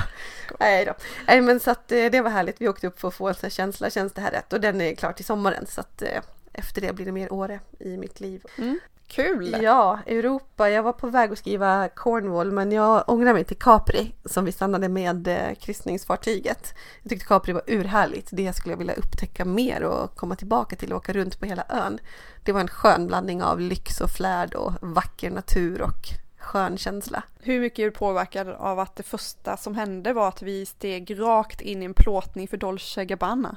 Nej 0.60 0.84
då. 0.84 0.94
Nej 1.26 1.40
men 1.40 1.60
så 1.60 1.70
att 1.70 1.92
eh, 1.92 2.04
det 2.04 2.20
var 2.20 2.30
härligt. 2.30 2.60
Vi 2.60 2.68
åkte 2.68 2.86
upp 2.86 3.00
för 3.00 3.08
att 3.08 3.14
få 3.14 3.28
en 3.28 3.34
sån 3.34 3.42
här 3.42 3.50
känsla, 3.50 3.90
känns 3.90 4.12
det 4.12 4.20
här 4.20 4.30
rätt? 4.30 4.52
Och 4.52 4.60
den 4.60 4.80
är 4.80 4.94
klar 4.94 5.12
till 5.12 5.24
sommaren 5.24 5.66
så 5.66 5.80
att 5.80 6.02
eh, 6.02 6.20
efter 6.58 6.80
det 6.80 6.92
blir 6.92 7.06
det 7.06 7.12
mer 7.12 7.32
Åre 7.32 7.60
i 7.78 7.96
mitt 7.96 8.20
liv. 8.20 8.42
Mm. 8.58 8.78
Kul! 9.08 9.56
Ja, 9.62 9.98
Europa. 10.06 10.70
Jag 10.70 10.82
var 10.82 10.92
på 10.92 11.06
väg 11.06 11.32
att 11.32 11.38
skriva 11.38 11.88
Cornwall 11.88 12.52
men 12.52 12.72
jag 12.72 13.04
ångrar 13.06 13.32
mig 13.32 13.44
till 13.44 13.56
Capri 13.56 14.14
som 14.24 14.44
vi 14.44 14.52
stannade 14.52 14.88
med 14.88 15.28
eh, 15.28 15.54
kryssningsfartyget. 15.60 16.74
Jag 17.02 17.10
tyckte 17.10 17.26
Capri 17.26 17.52
var 17.52 17.62
urhärligt. 17.66 18.28
Det 18.32 18.52
skulle 18.52 18.72
jag 18.72 18.78
vilja 18.78 18.94
upptäcka 18.94 19.44
mer 19.44 19.82
och 19.82 20.16
komma 20.16 20.36
tillbaka 20.36 20.76
till 20.76 20.92
och 20.92 20.98
åka 20.98 21.12
runt 21.12 21.40
på 21.40 21.46
hela 21.46 21.64
ön. 21.68 21.98
Det 22.44 22.52
var 22.52 22.60
en 22.60 22.68
skön 22.68 23.06
blandning 23.06 23.42
av 23.42 23.60
lyx 23.60 24.00
och 24.00 24.10
flärd 24.10 24.54
och 24.54 24.72
vacker 24.80 25.30
natur 25.30 25.82
och 25.82 26.27
skön 26.48 26.78
känsla. 26.78 27.22
Hur 27.40 27.60
mycket 27.60 27.78
är 27.78 27.84
du 27.84 27.90
påverkad 27.90 28.48
av 28.48 28.78
att 28.78 28.96
det 28.96 29.02
första 29.02 29.56
som 29.56 29.74
hände 29.74 30.12
var 30.12 30.28
att 30.28 30.42
vi 30.42 30.66
steg 30.66 31.20
rakt 31.20 31.60
in 31.60 31.82
i 31.82 31.84
en 31.84 31.94
plåtning 31.94 32.48
för 32.48 32.56
Dolce 32.56 33.04
Gabbana? 33.04 33.56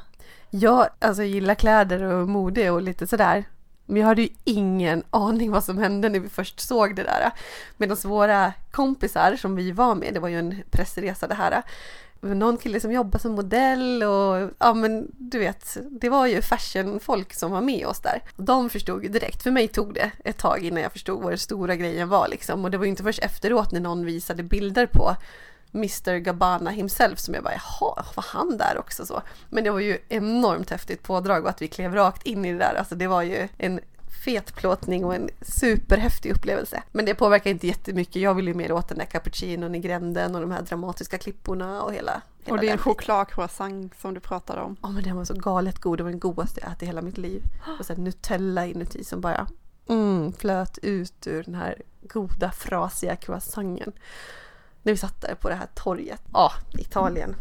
Jag 0.49 0.87
alltså, 0.99 1.23
gillar 1.23 1.55
kläder 1.55 2.03
och 2.03 2.29
mode 2.29 2.69
och 2.69 2.81
lite 2.81 3.07
sådär. 3.07 3.45
Men 3.85 4.01
jag 4.01 4.07
hade 4.07 4.21
ju 4.21 4.29
ingen 4.43 5.03
aning 5.09 5.51
vad 5.51 5.63
som 5.63 5.77
hände 5.77 6.09
när 6.09 6.19
vi 6.19 6.29
först 6.29 6.59
såg 6.59 6.95
det 6.95 7.03
där. 7.03 7.31
Medan 7.77 7.97
våra 8.03 8.53
kompisar 8.71 9.35
som 9.35 9.55
vi 9.55 9.71
var 9.71 9.95
med, 9.95 10.13
det 10.13 10.19
var 10.19 10.29
ju 10.29 10.39
en 10.39 10.63
pressresa 10.71 11.27
det 11.27 11.35
här, 11.35 11.63
någon 12.21 12.57
kille 12.57 12.79
som 12.79 12.91
jobbar 12.91 13.19
som 13.19 13.31
modell 13.31 14.03
och 14.03 14.49
ja 14.57 14.73
men 14.73 15.07
du 15.17 15.39
vet, 15.39 15.77
det 15.89 16.09
var 16.09 16.27
ju 16.27 16.41
fashionfolk 16.41 17.33
som 17.33 17.51
var 17.51 17.61
med 17.61 17.87
oss 17.87 17.99
där. 17.99 18.21
De 18.37 18.69
förstod 18.69 19.03
ju 19.03 19.09
direkt, 19.09 19.43
för 19.43 19.51
mig 19.51 19.67
tog 19.67 19.93
det 19.93 20.11
ett 20.23 20.37
tag 20.37 20.65
innan 20.65 20.83
jag 20.83 20.91
förstod 20.91 21.21
vad 21.21 21.31
den 21.31 21.37
stora 21.37 21.75
grejen 21.75 22.09
var 22.09 22.27
liksom 22.27 22.65
och 22.65 22.71
det 22.71 22.77
var 22.77 22.85
ju 22.85 22.89
inte 22.89 23.03
först 23.03 23.19
efteråt 23.19 23.71
när 23.71 23.79
någon 23.79 24.05
visade 24.05 24.43
bilder 24.43 24.85
på 24.85 25.15
Mr 25.73 26.17
Gabbana 26.17 26.69
himself 26.69 27.19
som 27.19 27.33
jag 27.33 27.43
bara 27.43 27.53
jaha, 27.53 28.05
var 28.15 28.25
han 28.27 28.57
där 28.57 28.77
också 28.79 29.05
så? 29.05 29.21
Men 29.49 29.63
det 29.63 29.71
var 29.71 29.79
ju 29.79 29.97
enormt 30.09 30.69
häftigt 30.69 31.03
pådrag 31.03 31.43
och 31.43 31.49
att 31.49 31.61
vi 31.61 31.67
klev 31.67 31.93
rakt 31.93 32.25
in 32.25 32.45
i 32.45 32.51
det 32.51 32.57
där, 32.57 32.75
alltså 32.75 32.95
det 32.95 33.07
var 33.07 33.21
ju 33.21 33.47
en 33.57 33.79
fet 34.23 34.55
plåtning 34.55 35.05
och 35.05 35.15
en 35.15 35.29
superhäftig 35.41 36.31
upplevelse. 36.31 36.83
Men 36.91 37.05
det 37.05 37.15
påverkar 37.15 37.49
inte 37.49 37.67
jättemycket. 37.67 38.21
Jag 38.21 38.33
vill 38.33 38.47
ju 38.47 38.53
mer 38.53 38.71
åt 38.71 38.87
den 38.87 38.97
där 38.97 39.05
cappuccinon 39.05 39.75
i 39.75 39.79
gränden 39.79 40.35
och 40.35 40.41
de 40.41 40.51
här 40.51 40.61
dramatiska 40.61 41.17
klipporna 41.17 41.81
och 41.81 41.93
hela... 41.93 42.21
hela 42.43 42.55
och 42.55 42.65
den. 42.65 42.77
chokladcroissant 42.77 43.99
som 43.99 44.13
du 44.13 44.19
pratade 44.19 44.61
om. 44.61 44.75
Ja 44.81 44.89
men 44.89 45.03
den 45.03 45.15
var 45.15 45.25
så 45.25 45.33
galet 45.33 45.79
god. 45.79 45.99
Det 45.99 46.03
var 46.03 46.11
den 46.11 46.19
godaste 46.19 46.61
jag 46.61 46.71
ätit 46.71 46.83
i 46.83 46.85
hela 46.85 47.01
mitt 47.01 47.17
liv. 47.17 47.43
Och 47.79 47.85
sen 47.85 48.03
Nutella 48.03 48.65
inuti 48.65 49.03
som 49.03 49.21
bara 49.21 49.47
mm, 49.89 50.33
flöt 50.33 50.77
ut 50.77 51.27
ur 51.27 51.43
den 51.43 51.55
här 51.55 51.81
goda 52.01 52.51
frasiga 52.51 53.15
croissanten. 53.15 53.91
När 54.83 54.93
vi 54.93 54.97
satt 54.97 55.21
där 55.21 55.35
på 55.35 55.49
det 55.49 55.55
här 55.55 55.67
torget. 55.75 56.21
Ja, 56.33 56.51
Italien. 56.79 57.35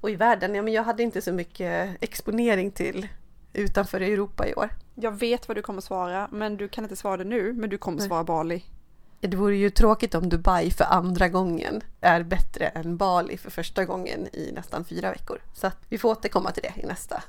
Och 0.00 0.10
i 0.10 0.16
världen, 0.16 0.54
ja 0.54 0.62
men 0.62 0.72
jag 0.72 0.82
hade 0.82 1.02
inte 1.02 1.22
så 1.22 1.32
mycket 1.32 1.96
exponering 2.00 2.70
till 2.70 3.08
utanför 3.58 4.00
Europa 4.00 4.48
i 4.48 4.54
år. 4.54 4.68
Jag 4.94 5.12
vet 5.12 5.48
vad 5.48 5.56
du 5.56 5.62
kommer 5.62 5.80
svara, 5.80 6.28
men 6.32 6.56
du 6.56 6.68
kan 6.68 6.84
inte 6.84 6.96
svara 6.96 7.16
det 7.16 7.24
nu, 7.24 7.52
men 7.52 7.70
du 7.70 7.78
kommer 7.78 8.00
svara 8.00 8.24
Bali. 8.24 8.64
Det 9.20 9.36
vore 9.36 9.56
ju 9.56 9.70
tråkigt 9.70 10.14
om 10.14 10.28
Dubai 10.28 10.70
för 10.70 10.84
andra 10.84 11.28
gången 11.28 11.80
är 12.00 12.22
bättre 12.22 12.66
än 12.66 12.96
Bali 12.96 13.36
för 13.36 13.50
första 13.50 13.84
gången 13.84 14.26
i 14.32 14.52
nästan 14.54 14.84
fyra 14.84 15.10
veckor. 15.10 15.38
Så 15.54 15.70
vi 15.88 15.98
får 15.98 16.08
återkomma 16.08 16.50
till 16.50 16.62
det 16.62 16.82
i 16.82 16.86
nästa 16.86 17.22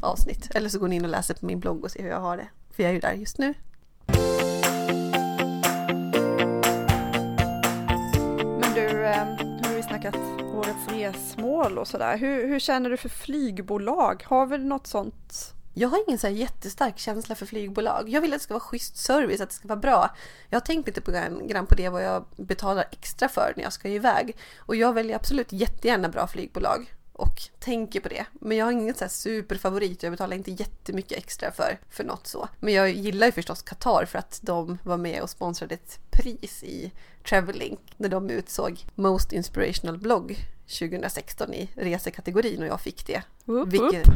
avsnitt. 0.00 0.50
Eller 0.54 0.68
så 0.68 0.78
går 0.78 0.88
ni 0.88 0.96
in 0.96 1.04
och 1.04 1.10
läser 1.10 1.34
på 1.34 1.46
min 1.46 1.60
blogg 1.60 1.84
och 1.84 1.90
ser 1.90 2.02
hur 2.02 2.10
jag 2.10 2.20
har 2.20 2.36
det. 2.36 2.48
För 2.70 2.82
jag 2.82 2.90
är 2.90 2.94
ju 2.94 3.00
där 3.00 3.12
just 3.12 3.38
nu. 3.38 3.54
Men 8.60 8.74
du, 8.74 9.06
eh, 9.06 9.26
nu 9.36 9.68
har 9.68 9.74
vi 9.74 9.82
snackat 9.82 10.16
årets 10.54 10.88
resmål 10.88 11.78
och 11.78 11.88
sådär. 11.88 12.18
Hur, 12.18 12.48
hur 12.48 12.58
känner 12.58 12.90
du 12.90 12.96
för 12.96 13.08
flygbolag? 13.08 14.24
Har 14.26 14.46
vi 14.46 14.58
något 14.58 14.86
sånt? 14.86 15.54
Jag 15.74 15.88
har 15.88 16.04
ingen 16.08 16.18
så 16.18 16.26
här 16.26 16.34
jättestark 16.34 16.98
känsla 16.98 17.34
för 17.34 17.46
flygbolag. 17.46 18.08
Jag 18.08 18.20
vill 18.20 18.32
att 18.32 18.40
det 18.40 18.44
ska 18.44 18.54
vara 18.54 18.60
schysst 18.60 18.96
service, 18.96 19.40
att 19.40 19.48
det 19.48 19.54
ska 19.54 19.68
vara 19.68 19.80
bra. 19.80 20.16
Jag 20.48 20.56
har 20.56 20.66
tänkt 20.66 20.86
lite 20.86 21.00
på 21.00 21.10
grann, 21.10 21.46
grann 21.48 21.66
på 21.66 21.74
det 21.74 21.88
vad 21.88 22.04
jag 22.04 22.24
betalar 22.36 22.84
extra 22.90 23.28
för 23.28 23.52
när 23.56 23.62
jag 23.62 23.72
ska 23.72 23.88
iväg. 23.88 24.36
Och 24.58 24.76
jag 24.76 24.92
väljer 24.92 25.16
absolut 25.16 25.52
jättegärna 25.52 26.08
bra 26.08 26.26
flygbolag 26.26 26.94
och 27.22 27.42
tänker 27.58 28.00
på 28.00 28.08
det. 28.08 28.26
Men 28.32 28.56
jag 28.56 28.64
har 28.64 28.72
ingen 28.72 28.94
så 28.94 29.08
superfavorit 29.08 30.02
jag 30.02 30.12
betalar 30.12 30.36
inte 30.36 30.50
jättemycket 30.50 31.18
extra 31.18 31.52
för, 31.52 31.78
för 31.90 32.04
något 32.04 32.26
så. 32.26 32.48
Men 32.60 32.74
jag 32.74 32.90
gillar 32.90 33.26
ju 33.26 33.32
förstås 33.32 33.62
Qatar 33.62 34.04
för 34.04 34.18
att 34.18 34.40
de 34.42 34.78
var 34.84 34.96
med 34.96 35.22
och 35.22 35.30
sponsrade 35.30 35.74
ett 35.74 36.00
pris 36.10 36.62
i 36.62 36.92
Travelink 37.28 37.80
när 37.96 38.08
de 38.08 38.30
utsåg 38.30 38.86
Most 38.94 39.32
Inspirational 39.32 39.98
Blogg 39.98 40.36
2016 40.66 41.54
i 41.54 41.70
resekategorin 41.74 42.62
och 42.62 42.68
jag 42.68 42.80
fick 42.80 43.06
det. 43.06 43.22
Woop, 43.44 43.68
Vilket, 43.68 44.08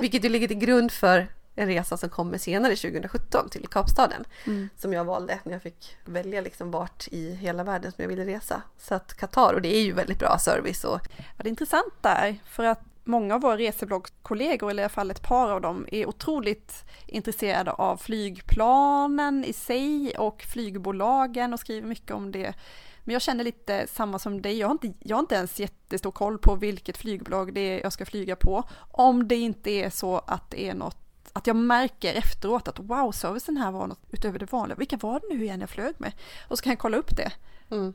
vilket 0.00 0.24
ju 0.24 0.28
ligger 0.28 0.48
till 0.48 0.58
grund 0.58 0.92
för 0.92 1.28
en 1.54 1.66
resa 1.66 1.96
som 1.96 2.08
kommer 2.08 2.38
senare 2.38 2.76
2017 2.76 3.48
till 3.48 3.68
Kapstaden. 3.68 4.24
Mm. 4.46 4.68
Som 4.76 4.92
jag 4.92 5.04
valde 5.04 5.40
när 5.44 5.52
jag 5.52 5.62
fick 5.62 5.96
välja 6.04 6.40
liksom 6.40 6.70
vart 6.70 7.08
i 7.10 7.34
hela 7.34 7.64
världen 7.64 7.92
som 7.92 8.02
jag 8.02 8.08
ville 8.08 8.26
resa. 8.26 8.62
Så 8.78 8.94
att 8.94 9.14
Qatar, 9.14 9.54
och 9.54 9.62
det 9.62 9.76
är 9.76 9.82
ju 9.82 9.92
väldigt 9.92 10.18
bra 10.18 10.38
service 10.38 10.84
och 10.84 11.00
Ja, 11.16 11.42
det 11.42 11.48
är 11.48 11.50
intressant 11.50 11.94
där, 12.00 12.36
för 12.44 12.64
att 12.64 12.80
många 13.04 13.34
av 13.34 13.40
våra 13.40 13.56
resebloggskollegor, 13.56 14.70
eller 14.70 14.82
i 14.82 14.84
alla 14.84 14.88
fall 14.90 15.10
ett 15.10 15.22
par 15.22 15.50
av 15.50 15.60
dem, 15.60 15.86
är 15.92 16.06
otroligt 16.06 16.84
intresserade 17.06 17.72
av 17.72 17.96
flygplanen 17.96 19.44
i 19.44 19.52
sig 19.52 20.14
och 20.18 20.42
flygbolagen 20.42 21.52
och 21.52 21.60
skriver 21.60 21.88
mycket 21.88 22.10
om 22.10 22.32
det. 22.32 22.54
Men 23.04 23.12
jag 23.12 23.22
känner 23.22 23.44
lite 23.44 23.86
samma 23.86 24.18
som 24.18 24.42
dig, 24.42 24.58
jag 24.58 24.68
har 24.68 24.72
inte, 24.72 24.92
jag 24.98 25.16
har 25.16 25.20
inte 25.20 25.34
ens 25.34 25.60
jättestor 25.60 26.10
koll 26.10 26.38
på 26.38 26.54
vilket 26.54 26.96
flygbolag 26.96 27.54
det 27.54 27.60
är 27.60 27.82
jag 27.82 27.92
ska 27.92 28.06
flyga 28.06 28.36
på. 28.36 28.64
Om 28.90 29.28
det 29.28 29.36
inte 29.36 29.70
är 29.70 29.90
så 29.90 30.18
att 30.18 30.50
det 30.50 30.68
är 30.68 30.74
något 30.74 31.01
att 31.32 31.46
jag 31.46 31.56
märker 31.56 32.14
efteråt 32.14 32.68
att 32.68 32.78
wow, 32.78 33.12
servicen 33.12 33.56
här 33.56 33.70
var 33.70 33.86
något 33.86 34.00
utöver 34.10 34.38
det 34.38 34.52
vanliga. 34.52 34.76
Vilka 34.76 34.96
var 34.96 35.20
det 35.20 35.34
nu 35.34 35.44
igen 35.44 35.60
jag 35.60 35.70
flög 35.70 35.94
med? 35.98 36.12
Och 36.48 36.58
så 36.58 36.64
kan 36.64 36.70
jag 36.70 36.78
kolla 36.78 36.96
upp 36.96 37.16
det. 37.16 37.32
mm. 37.70 37.94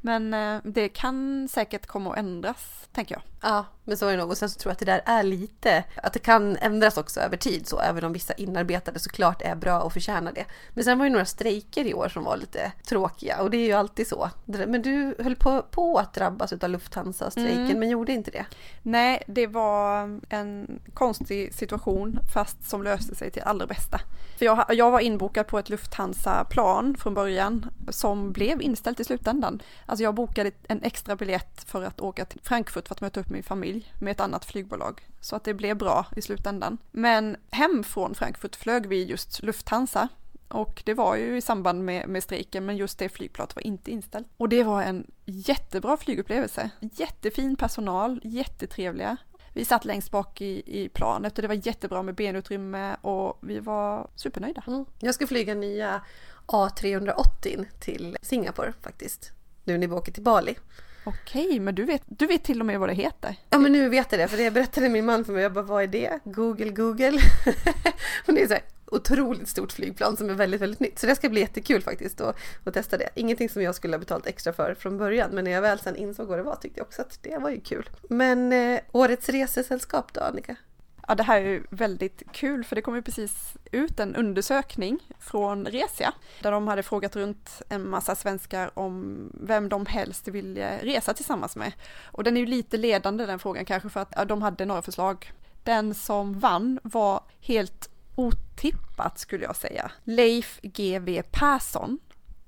Men 0.00 0.34
eh, 0.34 0.60
det 0.64 0.88
kan 0.88 1.48
säkert 1.48 1.86
komma 1.86 2.12
att 2.12 2.18
ändras, 2.18 2.88
tänker 2.92 3.14
jag. 3.14 3.22
Ja, 3.40 3.64
men 3.84 3.96
så 3.96 4.06
är 4.06 4.10
det 4.10 4.18
nog. 4.18 4.30
Och 4.30 4.38
sen 4.38 4.50
så 4.50 4.58
tror 4.58 4.70
jag 4.70 4.72
att 4.72 4.78
det 4.78 4.84
där 4.84 5.02
är 5.04 5.22
lite, 5.22 5.84
att 6.02 6.12
det 6.12 6.18
kan 6.18 6.56
ändras 6.56 6.96
också 6.96 7.20
över 7.20 7.36
tid 7.36 7.66
så, 7.66 7.80
även 7.80 8.04
om 8.04 8.12
vissa 8.12 8.34
inarbetade 8.34 8.98
såklart 8.98 9.42
är 9.42 9.54
bra 9.54 9.80
och 9.80 9.92
förtjänar 9.92 10.32
det. 10.32 10.44
Men 10.70 10.84
sen 10.84 10.98
var 10.98 11.06
det 11.06 11.12
några 11.12 11.24
strejker 11.24 11.84
i 11.84 11.94
år 11.94 12.08
som 12.08 12.24
var 12.24 12.36
lite 12.36 12.72
tråkiga 12.88 13.42
och 13.42 13.50
det 13.50 13.56
är 13.56 13.66
ju 13.66 13.72
alltid 13.72 14.06
så. 14.06 14.30
Men 14.44 14.82
du 14.82 15.14
höll 15.18 15.36
på, 15.36 15.62
på 15.70 15.98
att 15.98 16.14
drabbas 16.14 16.52
av 16.52 16.70
Lufthansa-strejken 16.70 17.64
Mm. 17.64 17.78
men 17.78 17.90
gjorde 17.90 18.12
inte 18.12 18.30
det. 18.30 18.46
Nej, 18.82 19.22
det 19.26 19.46
var 19.46 20.20
en 20.28 20.80
konstig 20.94 21.54
situation 21.54 22.18
fast 22.34 22.70
som 22.70 22.82
löste 22.82 23.14
sig 23.14 23.30
till 23.30 23.42
allra 23.42 23.66
bästa. 23.66 24.00
För 24.38 24.44
jag, 24.44 24.64
jag 24.68 24.90
var 24.90 25.00
inbokad 25.00 25.46
på 25.46 25.58
ett 25.58 25.68
Lufthansa-plan 25.68 26.96
från 26.98 27.14
början 27.14 27.66
som 27.88 28.32
blev 28.32 28.62
inställt 28.62 29.00
i 29.00 29.04
slutändan. 29.04 29.62
Alltså 29.86 30.02
jag 30.02 30.14
bokade 30.14 30.50
en 30.68 30.82
extra 30.82 31.16
biljett 31.16 31.64
för 31.66 31.82
att 31.82 32.00
åka 32.00 32.24
till 32.24 32.40
Frankfurt 32.42 32.88
för 32.88 32.94
att 32.94 33.00
möta 33.00 33.20
upp 33.20 33.30
min 33.30 33.42
familj 33.42 33.73
med 33.98 34.10
ett 34.10 34.20
annat 34.20 34.44
flygbolag. 34.44 35.08
Så 35.20 35.36
att 35.36 35.44
det 35.44 35.54
blev 35.54 35.76
bra 35.76 36.06
i 36.16 36.22
slutändan. 36.22 36.78
Men 36.90 37.36
hem 37.50 37.84
från 37.84 38.14
Frankfurt 38.14 38.56
flög 38.56 38.86
vi 38.86 39.04
just 39.04 39.42
Lufthansa 39.42 40.08
och 40.48 40.82
det 40.86 40.94
var 40.94 41.16
ju 41.16 41.36
i 41.36 41.40
samband 41.40 41.84
med, 41.84 42.08
med 42.08 42.22
strejken, 42.22 42.66
men 42.66 42.76
just 42.76 42.98
det 42.98 43.08
flygplanet 43.08 43.56
var 43.56 43.66
inte 43.66 43.90
inställt. 43.90 44.28
Och 44.36 44.48
det 44.48 44.62
var 44.62 44.82
en 44.82 45.06
jättebra 45.24 45.96
flygupplevelse. 45.96 46.70
Jättefin 46.80 47.56
personal, 47.56 48.20
jättetrevliga. 48.24 49.16
Vi 49.52 49.64
satt 49.64 49.84
längst 49.84 50.10
bak 50.10 50.40
i, 50.40 50.62
i 50.82 50.88
planet 50.88 51.38
och 51.38 51.42
det 51.42 51.48
var 51.48 51.66
jättebra 51.66 52.02
med 52.02 52.14
benutrymme 52.14 52.96
och 53.00 53.38
vi 53.40 53.58
var 53.58 54.10
supernöjda. 54.14 54.62
Mm. 54.66 54.84
Jag 54.98 55.14
ska 55.14 55.26
flyga 55.26 55.54
nya 55.54 56.00
A380 56.46 57.66
till 57.80 58.16
Singapore 58.22 58.72
faktiskt. 58.82 59.32
Nu 59.64 59.78
när 59.78 59.86
vi 59.86 59.94
åker 59.94 60.12
till 60.12 60.22
Bali. 60.22 60.56
Okej, 61.04 61.60
men 61.60 61.74
du 61.74 61.84
vet, 61.84 62.02
du 62.06 62.26
vet 62.26 62.44
till 62.44 62.60
och 62.60 62.66
med 62.66 62.80
vad 62.80 62.88
det 62.88 62.94
heter. 62.94 63.36
Ja 63.50 63.58
men 63.58 63.72
nu 63.72 63.88
vet 63.88 64.12
jag 64.12 64.20
det, 64.20 64.28
för 64.28 64.36
det 64.36 64.50
berättade 64.50 64.88
min 64.88 65.04
man 65.04 65.24
för 65.24 65.32
mig. 65.32 65.42
Jag 65.42 65.52
bara, 65.52 65.64
vad 65.64 65.82
är 65.82 65.86
det? 65.86 66.18
Google, 66.24 66.70
Google. 66.70 67.18
och 68.26 68.34
det 68.34 68.42
är 68.42 68.46
så 68.46 68.54
här 68.54 68.62
otroligt 68.86 69.48
stort 69.48 69.72
flygplan 69.72 70.16
som 70.16 70.30
är 70.30 70.34
väldigt, 70.34 70.60
väldigt 70.60 70.80
nytt. 70.80 70.98
Så 70.98 71.06
det 71.06 71.16
ska 71.16 71.28
bli 71.28 71.40
jättekul 71.40 71.82
faktiskt 71.82 72.20
att, 72.20 72.36
att 72.64 72.74
testa 72.74 72.96
det. 72.96 73.08
Ingenting 73.14 73.48
som 73.48 73.62
jag 73.62 73.74
skulle 73.74 73.94
ha 73.94 73.98
betalt 73.98 74.26
extra 74.26 74.52
för 74.52 74.74
från 74.74 74.98
början, 74.98 75.30
men 75.30 75.44
när 75.44 75.50
jag 75.50 75.62
väl 75.62 75.78
sen 75.78 75.96
insåg 75.96 76.28
vad 76.28 76.38
det 76.38 76.42
var 76.42 76.56
tyckte 76.56 76.80
jag 76.80 76.86
också 76.86 77.02
att 77.02 77.18
det 77.22 77.38
var 77.38 77.50
ju 77.50 77.60
kul. 77.60 77.90
Men 78.08 78.52
eh, 78.52 78.80
årets 78.92 79.28
resesällskap 79.28 80.12
då, 80.12 80.20
Annika? 80.20 80.56
Ja, 81.08 81.14
det 81.14 81.22
här 81.22 81.40
är 81.40 81.62
väldigt 81.70 82.22
kul 82.32 82.64
för 82.64 82.76
det 82.76 82.82
kom 82.82 82.94
ju 82.94 83.02
precis 83.02 83.56
ut 83.72 84.00
en 84.00 84.16
undersökning 84.16 84.98
från 85.18 85.66
Resia 85.66 86.12
där 86.40 86.52
de 86.52 86.68
hade 86.68 86.82
frågat 86.82 87.16
runt 87.16 87.62
en 87.68 87.88
massa 87.88 88.14
svenskar 88.14 88.78
om 88.78 89.30
vem 89.40 89.68
de 89.68 89.86
helst 89.86 90.28
ville 90.28 90.78
resa 90.78 91.14
tillsammans 91.14 91.56
med. 91.56 91.72
Och 92.04 92.24
den 92.24 92.36
är 92.36 92.40
ju 92.40 92.46
lite 92.46 92.76
ledande 92.76 93.26
den 93.26 93.38
frågan 93.38 93.64
kanske 93.64 93.88
för 93.88 94.00
att 94.00 94.12
ja, 94.16 94.24
de 94.24 94.42
hade 94.42 94.64
några 94.64 94.82
förslag. 94.82 95.32
Den 95.62 95.94
som 95.94 96.38
vann 96.38 96.80
var 96.82 97.20
helt 97.40 97.90
otippat 98.14 99.18
skulle 99.18 99.44
jag 99.44 99.56
säga. 99.56 99.90
Leif 100.04 100.60
GW 100.62 101.22
Persson. 101.30 101.98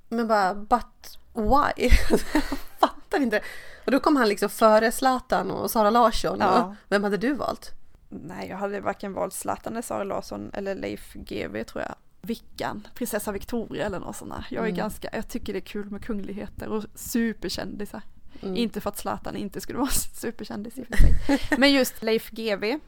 Men 0.08 0.28
bara, 0.28 0.54
but 0.54 1.18
why? 1.34 1.88
jag 2.10 2.20
fattar 2.78 3.22
inte. 3.22 3.40
Och 3.84 3.92
då 3.92 4.00
kom 4.00 4.16
han 4.16 4.28
liksom 4.28 4.48
före 4.48 4.92
Zlatan 4.92 5.50
och 5.50 5.70
Sara 5.70 5.90
Larsson. 5.90 6.38
Ja. 6.40 6.64
Och 6.64 6.74
vem 6.88 7.04
hade 7.04 7.16
du 7.16 7.34
valt? 7.34 7.75
Nej, 8.08 8.48
jag 8.48 8.56
hade 8.56 8.80
varken 8.80 9.12
valt 9.12 9.34
Zlatan 9.34 9.72
eller 9.72 9.82
Sara 9.82 10.04
Larsson 10.04 10.50
eller 10.54 10.74
Leif 10.74 11.12
GW 11.14 11.64
tror 11.64 11.82
jag. 11.84 11.94
Vickan, 12.22 12.88
prinsessa 12.94 13.32
Victoria 13.32 13.86
eller 13.86 14.00
något 14.00 14.16
sånt 14.16 14.30
där. 14.32 14.46
Jag 14.50 14.62
är 14.64 14.68
Mm. 14.68 14.76
ganska, 14.76 15.08
jag 15.12 15.28
tycker 15.28 15.52
det 15.52 15.58
är 15.58 15.60
kul 15.60 15.90
med 15.90 16.04
kungligheter 16.04 16.68
och 16.68 16.84
superkändisar. 16.94 18.02
Mm. 18.42 18.56
Inte 18.56 18.80
för 18.80 18.90
att 18.90 18.98
Zlatan 18.98 19.36
inte 19.36 19.60
skulle 19.60 19.78
vara 19.86 19.90
superkändis 19.90 20.78
i 20.78 20.82
och 20.82 20.86
för 20.86 20.96
sig. 20.96 21.40
Men 21.58 21.72
just 21.72 22.02
Leif 22.02 22.30
GW, 22.30 22.78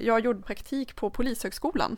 jag 0.00 0.20
gjorde 0.20 0.42
praktik 0.42 0.96
på 0.96 1.10
Polishögskolan. 1.10 1.96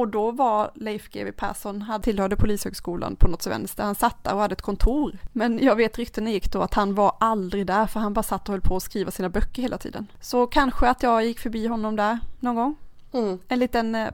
Och 0.00 0.08
då 0.08 0.30
var 0.30 0.70
Leif 0.74 1.08
GW 1.10 1.32
Persson, 1.32 1.82
han 1.82 2.02
tillhörde 2.02 2.36
Polishögskolan 2.36 3.16
på 3.16 3.28
något 3.28 3.46
vänster, 3.46 3.82
han 3.84 3.94
satt 3.94 4.24
där 4.24 4.34
och 4.34 4.40
hade 4.40 4.52
ett 4.52 4.62
kontor. 4.62 5.18
Men 5.32 5.58
jag 5.64 5.76
vet 5.76 5.98
ryktena 5.98 6.30
gick 6.30 6.52
då 6.52 6.62
att 6.62 6.74
han 6.74 6.94
var 6.94 7.16
aldrig 7.20 7.66
där 7.66 7.86
för 7.86 8.00
han 8.00 8.14
bara 8.14 8.22
satt 8.22 8.48
och 8.48 8.52
höll 8.52 8.60
på 8.60 8.76
att 8.76 8.82
skriva 8.82 9.10
sina 9.10 9.28
böcker 9.28 9.62
hela 9.62 9.78
tiden. 9.78 10.06
Så 10.20 10.46
kanske 10.46 10.88
att 10.88 11.02
jag 11.02 11.24
gick 11.24 11.40
förbi 11.40 11.66
honom 11.66 11.96
där 11.96 12.18
någon 12.40 12.54
gång. 12.54 12.76
Mm. 13.12 13.38
En 13.48 13.58
liten 13.58 13.94
eh, 13.94 14.08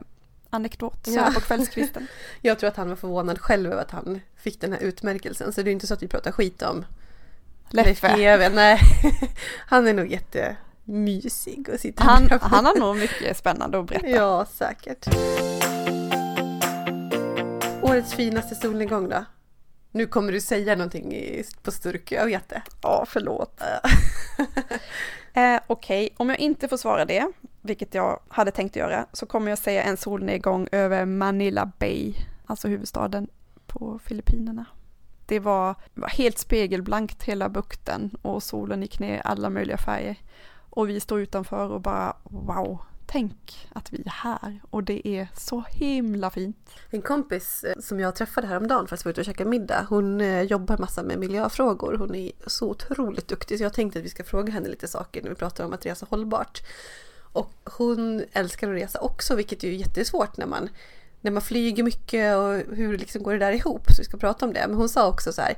anekdot 0.49 1.05
så 1.05 1.11
Ja. 1.11 1.31
på 1.33 1.39
kvällskvisten. 1.39 2.07
Jag 2.41 2.59
tror 2.59 2.67
att 2.67 2.77
han 2.77 2.89
var 2.89 2.95
förvånad 2.95 3.39
själv 3.39 3.71
över 3.71 3.81
att 3.81 3.91
han 3.91 4.21
fick 4.35 4.61
den 4.61 4.73
här 4.73 4.79
utmärkelsen. 4.79 5.53
Så 5.53 5.61
det 5.61 5.69
är 5.69 5.71
inte 5.71 5.87
så 5.87 5.93
att 5.93 6.03
vi 6.03 6.07
pratar 6.07 6.31
skit 6.31 6.61
om 6.61 6.85
Leif 7.69 7.87
Leffe. 8.03 8.37
GW. 8.37 8.49
Nej, 8.55 8.79
han 9.67 9.87
är 9.87 9.93
nog 9.93 10.07
jättemysig 10.11 11.69
att 11.73 11.79
sitta 11.79 12.03
Han, 12.03 12.29
han 12.41 12.65
har 12.65 12.75
nog 12.79 12.97
mycket 12.97 13.37
spännande 13.37 13.79
att 13.79 13.85
berätta. 13.85 14.07
Ja, 14.07 14.45
säkert. 14.45 15.07
Årets 17.89 18.13
finaste 18.13 18.55
solnedgång 18.55 19.09
då? 19.09 19.25
Nu 19.91 20.07
kommer 20.07 20.31
du 20.31 20.41
säga 20.41 20.75
någonting 20.75 21.13
på 21.63 21.71
sturk, 21.71 22.11
jag 22.11 22.25
vet 22.25 22.49
det. 22.49 22.61
Ja, 22.81 23.05
förlåt. 23.07 23.61
Eh, 25.33 25.59
Okej, 25.67 26.09
om 26.17 26.29
jag 26.29 26.39
inte 26.39 26.67
får 26.67 26.77
svara 26.77 27.05
det, 27.05 27.31
vilket 27.61 27.93
jag 27.93 28.19
hade 28.27 28.51
tänkt 28.51 28.75
göra, 28.75 29.05
så 29.13 29.25
kommer 29.25 29.49
jag 29.51 29.57
säga 29.57 29.83
en 29.83 29.97
solnedgång 29.97 30.67
över 30.71 31.05
Manila 31.05 31.71
Bay, 31.79 32.13
alltså 32.45 32.67
huvudstaden 32.67 33.27
på 33.67 33.99
Filippinerna. 34.03 34.65
Det 35.25 35.39
var, 35.39 35.75
var 35.93 36.09
helt 36.09 36.37
spegelblankt 36.37 37.23
hela 37.23 37.49
bukten 37.49 38.17
och 38.21 38.43
solen 38.43 38.81
gick 38.81 38.99
ner 38.99 39.17
i 39.17 39.21
alla 39.23 39.49
möjliga 39.49 39.77
färger. 39.77 40.15
Och 40.69 40.89
vi 40.89 40.99
står 40.99 41.19
utanför 41.19 41.69
och 41.69 41.81
bara 41.81 42.15
wow, 42.23 42.79
tänk 43.07 43.67
att 43.73 43.93
vi 43.93 44.01
är 44.05 44.09
här 44.09 44.61
och 44.69 44.83
det 44.83 45.07
är 45.07 45.27
så 45.37 45.63
himla 45.69 46.29
fint. 46.29 46.69
En 46.89 47.01
kompis 47.01 47.63
eh, 47.63 47.79
som 47.79 47.99
jag 47.99 48.15
träffade 48.15 48.47
häromdagen 48.47 48.87
för 48.87 48.95
att 48.95 49.01
vi 49.01 49.07
var 49.07 49.11
ute 49.11 49.21
och 49.21 49.25
käkade 49.25 49.49
middag, 49.49 49.85
hon 49.89 50.21
eh, 50.21 50.41
jobbar 50.41 50.77
massa 50.77 51.03
med 51.03 51.19
miljöfrågor. 51.19 51.93
Hon 51.93 52.15
är 52.15 52.31
så 52.47 52.69
otroligt 52.69 53.27
duktig 53.27 53.57
så 53.57 53.63
jag 53.63 53.73
tänkte 53.73 53.99
att 53.99 54.05
vi 54.05 54.09
ska 54.09 54.23
fråga 54.23 54.53
henne 54.53 54.69
lite 54.69 54.87
saker 54.87 55.23
när 55.23 55.29
vi 55.29 55.35
pratar 55.35 55.65
om 55.65 55.73
att 55.73 55.85
resa 55.85 56.07
hållbart. 56.09 56.61
Och 57.33 57.53
hon 57.63 58.23
älskar 58.31 58.69
att 58.69 58.75
resa 58.75 58.99
också, 58.99 59.35
vilket 59.35 59.63
är 59.63 59.67
ju 59.67 59.75
jättesvårt 59.75 60.37
när 60.37 60.45
man, 60.45 60.69
när 61.21 61.31
man 61.31 61.41
flyger 61.41 61.83
mycket 61.83 62.37
och 62.37 62.75
hur 62.75 62.97
liksom 62.97 63.23
går 63.23 63.33
det 63.33 63.39
där 63.39 63.51
ihop? 63.51 63.91
Så 63.91 64.01
vi 64.01 64.05
ska 64.05 64.17
prata 64.17 64.45
om 64.45 64.53
det. 64.53 64.65
Men 64.67 64.77
hon 64.77 64.89
sa 64.89 65.07
också 65.07 65.33
så 65.33 65.41
här, 65.41 65.57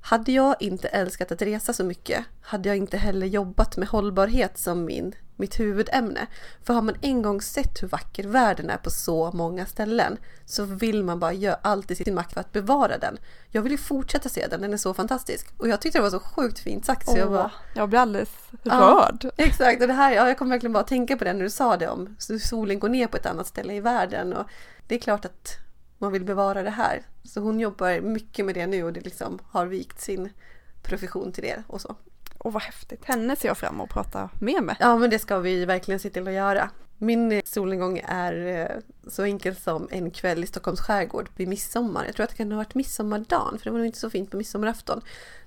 hade 0.00 0.32
jag 0.32 0.56
inte 0.60 0.88
älskat 0.88 1.32
att 1.32 1.42
resa 1.42 1.72
så 1.72 1.84
mycket 1.84 2.24
hade 2.42 2.68
jag 2.68 2.76
inte 2.76 2.96
heller 2.96 3.26
jobbat 3.26 3.76
med 3.76 3.88
hållbarhet 3.88 4.58
som 4.58 4.84
min, 4.84 5.14
mitt 5.36 5.60
huvudämne. 5.60 6.26
För 6.64 6.74
har 6.74 6.82
man 6.82 6.94
en 7.00 7.22
gång 7.22 7.40
sett 7.42 7.82
hur 7.82 7.88
vacker 7.88 8.24
världen 8.24 8.70
är 8.70 8.76
på 8.76 8.90
så 8.90 9.30
många 9.32 9.66
ställen 9.66 10.16
så 10.44 10.64
vill 10.64 11.04
man 11.04 11.20
bara 11.20 11.32
göra 11.32 11.58
allt 11.62 11.90
i 11.90 11.94
sin 11.94 12.14
makt 12.14 12.32
för 12.32 12.40
att 12.40 12.52
bevara 12.52 12.98
den. 12.98 13.18
Jag 13.48 13.62
vill 13.62 13.72
ju 13.72 13.78
fortsätta 13.78 14.28
se 14.28 14.46
den, 14.46 14.60
den 14.60 14.72
är 14.72 14.76
så 14.76 14.94
fantastisk. 14.94 15.48
Och 15.56 15.68
jag 15.68 15.80
tyckte 15.80 15.98
det 15.98 16.02
var 16.02 16.10
så 16.10 16.20
sjukt 16.20 16.58
fint 16.58 16.84
sagt 16.84 17.08
så 17.08 17.18
jag 17.18 17.26
Åh, 17.26 17.32
bara 17.32 17.50
jag 17.74 17.88
blir 17.88 17.98
alldeles 18.00 18.30
Ja. 18.62 19.08
rörd. 19.12 19.32
Exakt, 19.36 19.80
och 19.82 19.88
det 19.88 19.94
här, 19.94 20.12
ja, 20.12 20.28
jag 20.28 20.38
kommer 20.38 20.50
verkligen 20.54 20.72
bara 20.72 20.84
tänka 20.84 21.16
på 21.16 21.24
det 21.24 21.32
när 21.32 21.42
du 21.44 21.50
sa 21.50 21.76
det 21.76 21.88
om 21.88 22.16
solen 22.40 22.78
går 22.78 22.88
ner 22.88 23.06
på 23.06 23.16
ett 23.16 23.26
annat 23.26 23.46
ställe 23.46 23.74
i 23.74 23.80
världen. 23.80 24.32
Och 24.32 24.46
det 24.86 24.94
är 24.94 24.98
klart 24.98 25.24
att 25.24 25.56
man 26.00 26.12
vill 26.12 26.24
bevara 26.24 26.62
det 26.62 26.70
här. 26.70 27.02
Så 27.24 27.40
hon 27.40 27.60
jobbar 27.60 28.00
mycket 28.00 28.44
med 28.44 28.54
det 28.54 28.66
nu 28.66 28.84
och 28.84 28.92
det 28.92 29.00
liksom 29.00 29.38
har 29.50 29.66
vikt 29.66 30.00
sin 30.00 30.32
profession 30.82 31.32
till 31.32 31.44
det 31.44 31.62
och 31.66 31.80
så. 31.80 31.96
Och 32.38 32.52
vad 32.52 32.62
häftigt. 32.62 33.04
Henne 33.04 33.36
ser 33.36 33.48
jag 33.48 33.58
fram 33.58 33.74
emot 33.74 33.84
att 33.84 33.94
prata 33.94 34.30
mer 34.40 34.60
med. 34.60 34.76
Ja, 34.80 34.96
men 34.96 35.10
det 35.10 35.18
ska 35.18 35.38
vi 35.38 35.64
verkligen 35.64 36.00
se 36.00 36.10
till 36.10 36.28
att 36.28 36.34
göra. 36.34 36.70
Min 36.98 37.42
solnedgång 37.44 38.02
är 38.06 38.46
eh, 38.46 39.10
så 39.10 39.22
enkel 39.22 39.56
som 39.56 39.88
en 39.90 40.10
kväll 40.10 40.44
i 40.44 40.46
Stockholms 40.46 40.80
skärgård 40.80 41.28
vid 41.36 41.48
midsommar. 41.48 42.04
Jag 42.06 42.14
tror 42.14 42.24
att 42.24 42.30
det 42.30 42.36
kan 42.36 42.52
ha 42.52 42.56
varit 42.56 42.74
midsommardagen, 42.74 43.58
för 43.58 43.64
det 43.64 43.70
var 43.70 43.78
nog 43.78 43.86
inte 43.86 43.98
så 43.98 44.10
fint 44.10 44.30
på 44.30 44.36
midsommarafton. 44.36 45.00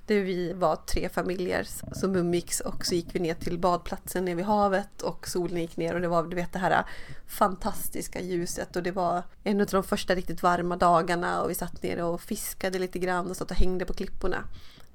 Där 0.06 0.20
vi 0.20 0.52
var 0.52 0.76
tre 0.76 1.08
familjer 1.08 1.66
som 1.92 2.16
umgicks 2.16 2.60
och 2.60 2.86
så 2.86 2.94
gick 2.94 3.14
vi 3.14 3.20
ner 3.20 3.34
till 3.34 3.58
badplatsen 3.58 4.24
nere 4.24 4.34
vid 4.34 4.44
havet 4.44 5.02
och 5.02 5.28
solen 5.28 5.60
gick 5.60 5.76
ner 5.76 5.94
och 5.94 6.00
det 6.00 6.08
var 6.08 6.22
du 6.22 6.36
vet 6.36 6.52
det 6.52 6.58
här 6.58 6.84
fantastiska 7.26 8.20
ljuset 8.20 8.76
och 8.76 8.82
det 8.82 8.90
var 8.90 9.22
en 9.44 9.60
av 9.60 9.66
de 9.66 9.84
första 9.84 10.14
riktigt 10.14 10.42
varma 10.42 10.76
dagarna 10.76 11.42
och 11.42 11.50
vi 11.50 11.54
satt 11.54 11.82
ner 11.82 12.02
och 12.02 12.20
fiskade 12.20 12.78
lite 12.78 12.98
grann 12.98 13.30
och 13.30 13.36
satt 13.36 13.50
och 13.50 13.56
hängde 13.56 13.84
på 13.84 13.94
klipporna. 13.94 14.44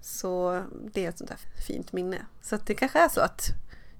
Så 0.01 0.63
det 0.93 1.05
är 1.05 1.09
ett 1.09 1.17
sånt 1.17 1.29
där 1.29 1.39
fint 1.67 1.93
minne. 1.93 2.25
Så 2.41 2.55
att 2.55 2.65
det 2.65 2.73
kanske 2.73 2.99
är 2.99 3.09
så 3.09 3.21
att 3.21 3.49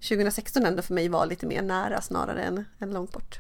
2016 0.10 0.66
ändå 0.66 0.82
för 0.82 0.94
mig 0.94 1.10
var 1.10 1.26
lite 1.26 1.46
mer 1.46 1.62
nära 1.62 2.02
snarare 2.02 2.44
än, 2.44 2.66
än 2.80 2.94
långt 2.94 3.12
bort. 3.12 3.40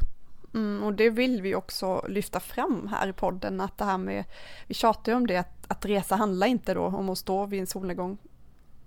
Mm, 0.53 0.83
och 0.83 0.93
det 0.93 1.09
vill 1.09 1.41
vi 1.41 1.55
också 1.55 2.05
lyfta 2.07 2.39
fram 2.39 2.87
här 2.87 3.07
i 3.07 3.13
podden, 3.13 3.61
att 3.61 3.77
det 3.77 3.85
här 3.85 3.97
med, 3.97 4.23
vi 4.67 4.73
tjatar 4.73 5.11
ju 5.11 5.15
om 5.15 5.27
det, 5.27 5.37
att, 5.37 5.65
att 5.67 5.85
resa 5.85 6.15
handlar 6.15 6.47
inte 6.47 6.73
då 6.73 6.85
om 6.85 7.09
att 7.09 7.17
stå 7.17 7.45
vid 7.45 7.59
en 7.59 7.67
solnedgång 7.67 8.17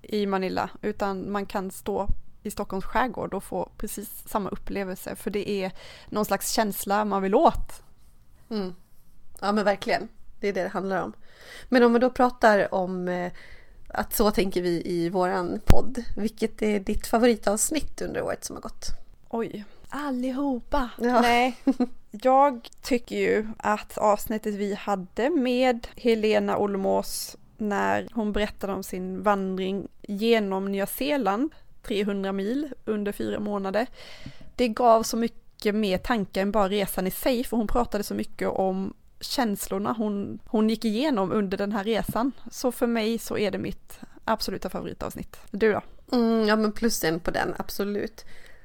i 0.02 0.26
Manila, 0.26 0.70
utan 0.82 1.32
man 1.32 1.46
kan 1.46 1.70
stå 1.70 2.08
i 2.42 2.50
Stockholms 2.50 2.84
skärgård 2.84 3.34
och 3.34 3.44
få 3.44 3.68
precis 3.76 4.28
samma 4.28 4.48
upplevelse, 4.48 5.16
för 5.16 5.30
det 5.30 5.50
är 5.50 5.72
någon 6.08 6.24
slags 6.24 6.52
känsla 6.52 7.04
man 7.04 7.22
vill 7.22 7.34
åt. 7.34 7.82
Mm. 8.50 8.74
Ja 9.40 9.52
men 9.52 9.64
verkligen, 9.64 10.08
det 10.40 10.48
är 10.48 10.52
det 10.52 10.62
det 10.62 10.68
handlar 10.68 11.02
om. 11.02 11.12
Men 11.68 11.82
om 11.82 11.92
man 11.92 12.00
då 12.00 12.10
pratar 12.10 12.74
om 12.74 13.08
eh, 13.08 13.32
att 13.88 14.14
så 14.14 14.30
tänker 14.30 14.62
vi 14.62 14.82
i 14.84 15.08
våran 15.08 15.60
podd, 15.66 16.04
vilket 16.16 16.62
är 16.62 16.80
ditt 16.80 17.06
favoritavsnitt 17.06 18.02
under 18.02 18.22
året 18.22 18.44
som 18.44 18.56
har 18.56 18.60
gått? 18.60 18.86
Oj, 19.28 19.64
allihopa! 19.92 20.90
Ja. 20.98 21.20
Nej, 21.20 21.56
jag 22.10 22.68
tycker 22.82 23.16
ju 23.16 23.46
att 23.56 23.98
avsnittet 23.98 24.54
vi 24.54 24.74
hade 24.74 25.30
med 25.30 25.86
Helena 25.96 26.58
Olmos 26.58 27.36
när 27.56 28.08
hon 28.12 28.32
berättade 28.32 28.72
om 28.72 28.82
sin 28.82 29.22
vandring 29.22 29.88
genom 30.02 30.72
Nya 30.72 30.86
Zeeland, 30.86 31.50
300 31.82 32.32
mil 32.32 32.72
under 32.84 33.12
fyra 33.12 33.40
månader, 33.40 33.86
det 34.56 34.68
gav 34.68 35.02
så 35.02 35.16
mycket 35.16 35.74
mer 35.74 35.98
tankar 35.98 36.42
än 36.42 36.52
bara 36.52 36.68
resan 36.68 37.06
i 37.06 37.10
sig, 37.10 37.44
för 37.44 37.56
hon 37.56 37.66
pratade 37.66 38.04
så 38.04 38.14
mycket 38.14 38.48
om 38.48 38.94
känslorna 39.20 39.92
hon, 39.92 40.38
hon 40.46 40.70
gick 40.70 40.84
igenom 40.84 41.32
under 41.32 41.58
den 41.58 41.72
här 41.72 41.84
resan. 41.84 42.32
Så 42.50 42.72
för 42.72 42.86
mig 42.86 43.18
så 43.18 43.38
är 43.38 43.50
det 43.50 43.58
mitt 43.58 44.00
absoluta 44.24 44.70
favoritavsnitt. 44.70 45.36
Du 45.50 45.72
då? 45.72 45.80
Mm, 46.16 46.48
ja 46.48 46.56
men 46.56 46.72
plus 46.72 47.04
en 47.04 47.20
på 47.20 47.30
den, 47.30 47.54
absolut. 47.58 48.24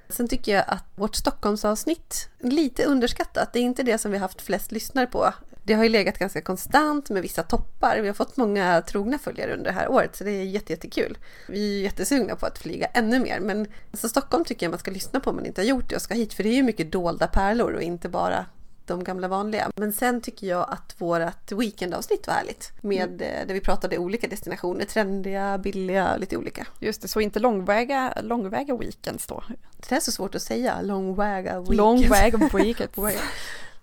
Sen 0.10 0.28
tycker 0.28 0.52
jag 0.56 0.64
att 0.68 0.86
vårt 0.96 1.16
Stockholmsavsnitt, 1.16 2.30
lite 2.40 2.86
underskattat, 2.86 3.54
det 3.54 3.60
är 3.60 3.64
inte 3.64 3.84
det 3.84 3.98
som 3.98 4.12
vi 4.12 4.18
har 4.18 4.22
haft 4.22 4.42
flest 4.42 4.72
lyssnare 4.72 5.08
på. 5.08 5.34
Det 5.64 5.74
har 5.74 5.84
ju 5.84 5.90
legat 5.90 6.18
ganska 6.18 6.42
konstant 6.42 7.10
med 7.10 7.22
vissa 7.22 7.44
toppar. 7.44 8.00
Vi 8.02 8.08
har 8.08 8.14
fått 8.14 8.38
många 8.38 8.82
trogna 8.82 9.20
följare 9.20 9.54
under 9.54 9.66
det 9.66 9.72
här 9.72 9.92
året 9.92 10.16
så 10.16 10.24
det 10.24 10.32
är 10.32 10.44
jätte, 10.44 10.74
jättekul. 10.74 11.18
Vi 11.48 11.80
är 11.80 11.84
jättesugna 11.84 12.36
på 12.36 12.46
att 12.46 12.58
flyga 12.58 12.88
ännu 12.88 13.20
mer 13.20 13.40
men 13.40 13.68
alltså 13.92 14.10
Stockholm 14.10 14.46
tycker 14.46 14.66
jag 14.66 14.72
man 14.72 14.80
ska 14.80 14.92
lyssna 14.92 15.20
på 15.20 15.30
om 15.30 15.36
man 15.36 15.46
inte 15.46 15.62
har 15.62 15.66
gjort 15.66 15.90
det 15.90 15.96
och 15.96 16.02
ska 16.02 16.14
hit 16.14 16.34
för 16.34 16.44
det 16.44 16.50
är 16.50 16.56
ju 16.56 16.64
mycket 16.64 16.92
dolda 16.92 17.28
pärlor 17.28 17.74
och 17.74 17.82
inte 17.82 18.10
bara 18.10 18.46
de 18.88 19.04
gamla 19.04 19.28
vanliga. 19.28 19.72
Men 19.76 19.94
sen 19.94 20.22
tycker 20.22 20.48
jag 20.48 20.66
att 20.70 20.96
vårt 20.98 21.52
weekendavsnitt 21.52 22.28
var 22.28 22.34
härligt. 22.34 22.72
Med, 22.82 23.22
eh, 23.22 23.48
Där 23.48 23.54
vi 23.54 23.60
pratade 23.60 23.98
olika 23.98 24.28
destinationer, 24.28 24.86
trendiga, 24.86 25.58
billiga, 25.58 26.18
lite 26.18 26.38
olika. 26.38 26.68
Just 26.80 27.02
det, 27.02 27.08
så 27.08 27.20
inte 27.20 27.40
långväga, 27.40 28.14
långväga 28.24 28.76
weekends 28.78 29.28
då. 29.28 29.44
Det 29.90 29.96
är 29.96 30.00
så 30.00 30.12
svårt 30.12 30.36
att 30.36 30.42
säga, 30.42 30.82
långväga 30.82 31.60
weekends. 31.60 31.78
Långväga 31.78 32.38
weekends. 32.54 32.98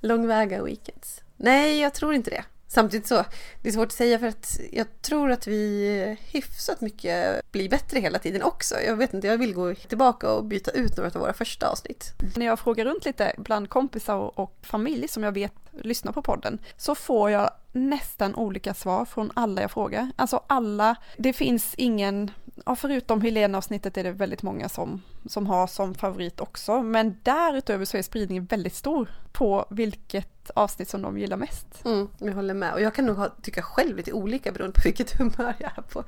Långväga 0.00 0.62
weekends. 0.62 1.20
Nej, 1.36 1.80
jag 1.80 1.94
tror 1.94 2.14
inte 2.14 2.30
det. 2.30 2.44
Samtidigt 2.74 3.06
så, 3.06 3.24
det 3.62 3.68
är 3.68 3.72
svårt 3.72 3.86
att 3.86 3.92
säga 3.92 4.18
för 4.18 4.26
att 4.26 4.60
jag 4.72 5.02
tror 5.02 5.30
att 5.30 5.46
vi 5.46 6.16
hyfsat 6.32 6.80
mycket 6.80 7.52
blir 7.52 7.68
bättre 7.68 8.00
hela 8.00 8.18
tiden 8.18 8.42
också. 8.42 8.74
Jag 8.86 8.96
vet 8.96 9.14
inte, 9.14 9.26
jag 9.26 9.38
vill 9.38 9.54
gå 9.54 9.74
tillbaka 9.74 10.30
och 10.32 10.44
byta 10.44 10.70
ut 10.70 10.96
några 10.96 11.10
av 11.14 11.20
våra 11.20 11.32
första 11.32 11.68
avsnitt. 11.68 12.12
Mm. 12.20 12.32
När 12.36 12.46
jag 12.46 12.58
frågar 12.58 12.84
runt 12.84 13.04
lite 13.04 13.34
bland 13.38 13.68
kompisar 13.68 14.40
och- 14.40 14.58
familj 14.62 15.08
som 15.08 15.22
jag 15.22 15.32
vet 15.32 15.52
lyssnar 15.72 16.12
på 16.12 16.22
podden 16.22 16.58
så 16.76 16.94
får 16.94 17.30
jag 17.30 17.50
nästan 17.72 18.34
olika 18.34 18.74
svar 18.74 19.04
från 19.04 19.30
alla 19.34 19.60
jag 19.60 19.70
frågar. 19.70 20.10
Alltså 20.16 20.42
alla, 20.46 20.96
det 21.18 21.32
finns 21.32 21.74
ingen, 21.76 22.30
ja 22.66 22.76
förutom 22.76 23.20
Helena-avsnittet 23.20 23.96
är 23.96 24.04
det 24.04 24.12
väldigt 24.12 24.42
många 24.42 24.68
som, 24.68 25.02
som 25.28 25.46
har 25.46 25.66
som 25.66 25.94
favorit 25.94 26.40
också, 26.40 26.82
men 26.82 27.20
därutöver 27.22 27.84
så 27.84 27.96
är 27.96 28.02
spridningen 28.02 28.44
väldigt 28.44 28.74
stor 28.74 29.08
på 29.32 29.66
vilket 29.70 30.50
avsnitt 30.54 30.88
som 30.88 31.02
de 31.02 31.18
gillar 31.18 31.36
mest. 31.36 31.84
Mm, 31.84 32.08
jag 32.18 32.32
håller 32.32 32.54
med. 32.54 32.72
Och 32.72 32.80
jag 32.80 32.94
kan 32.94 33.06
nog 33.06 33.16
ha, 33.16 33.28
tycka 33.42 33.62
själv 33.62 33.96
lite 33.96 34.12
olika 34.12 34.52
beroende 34.52 34.74
på 34.74 34.82
vilket 34.84 35.18
humör 35.18 35.54
jag 35.58 35.70
är 35.76 35.82
på. 35.82 36.04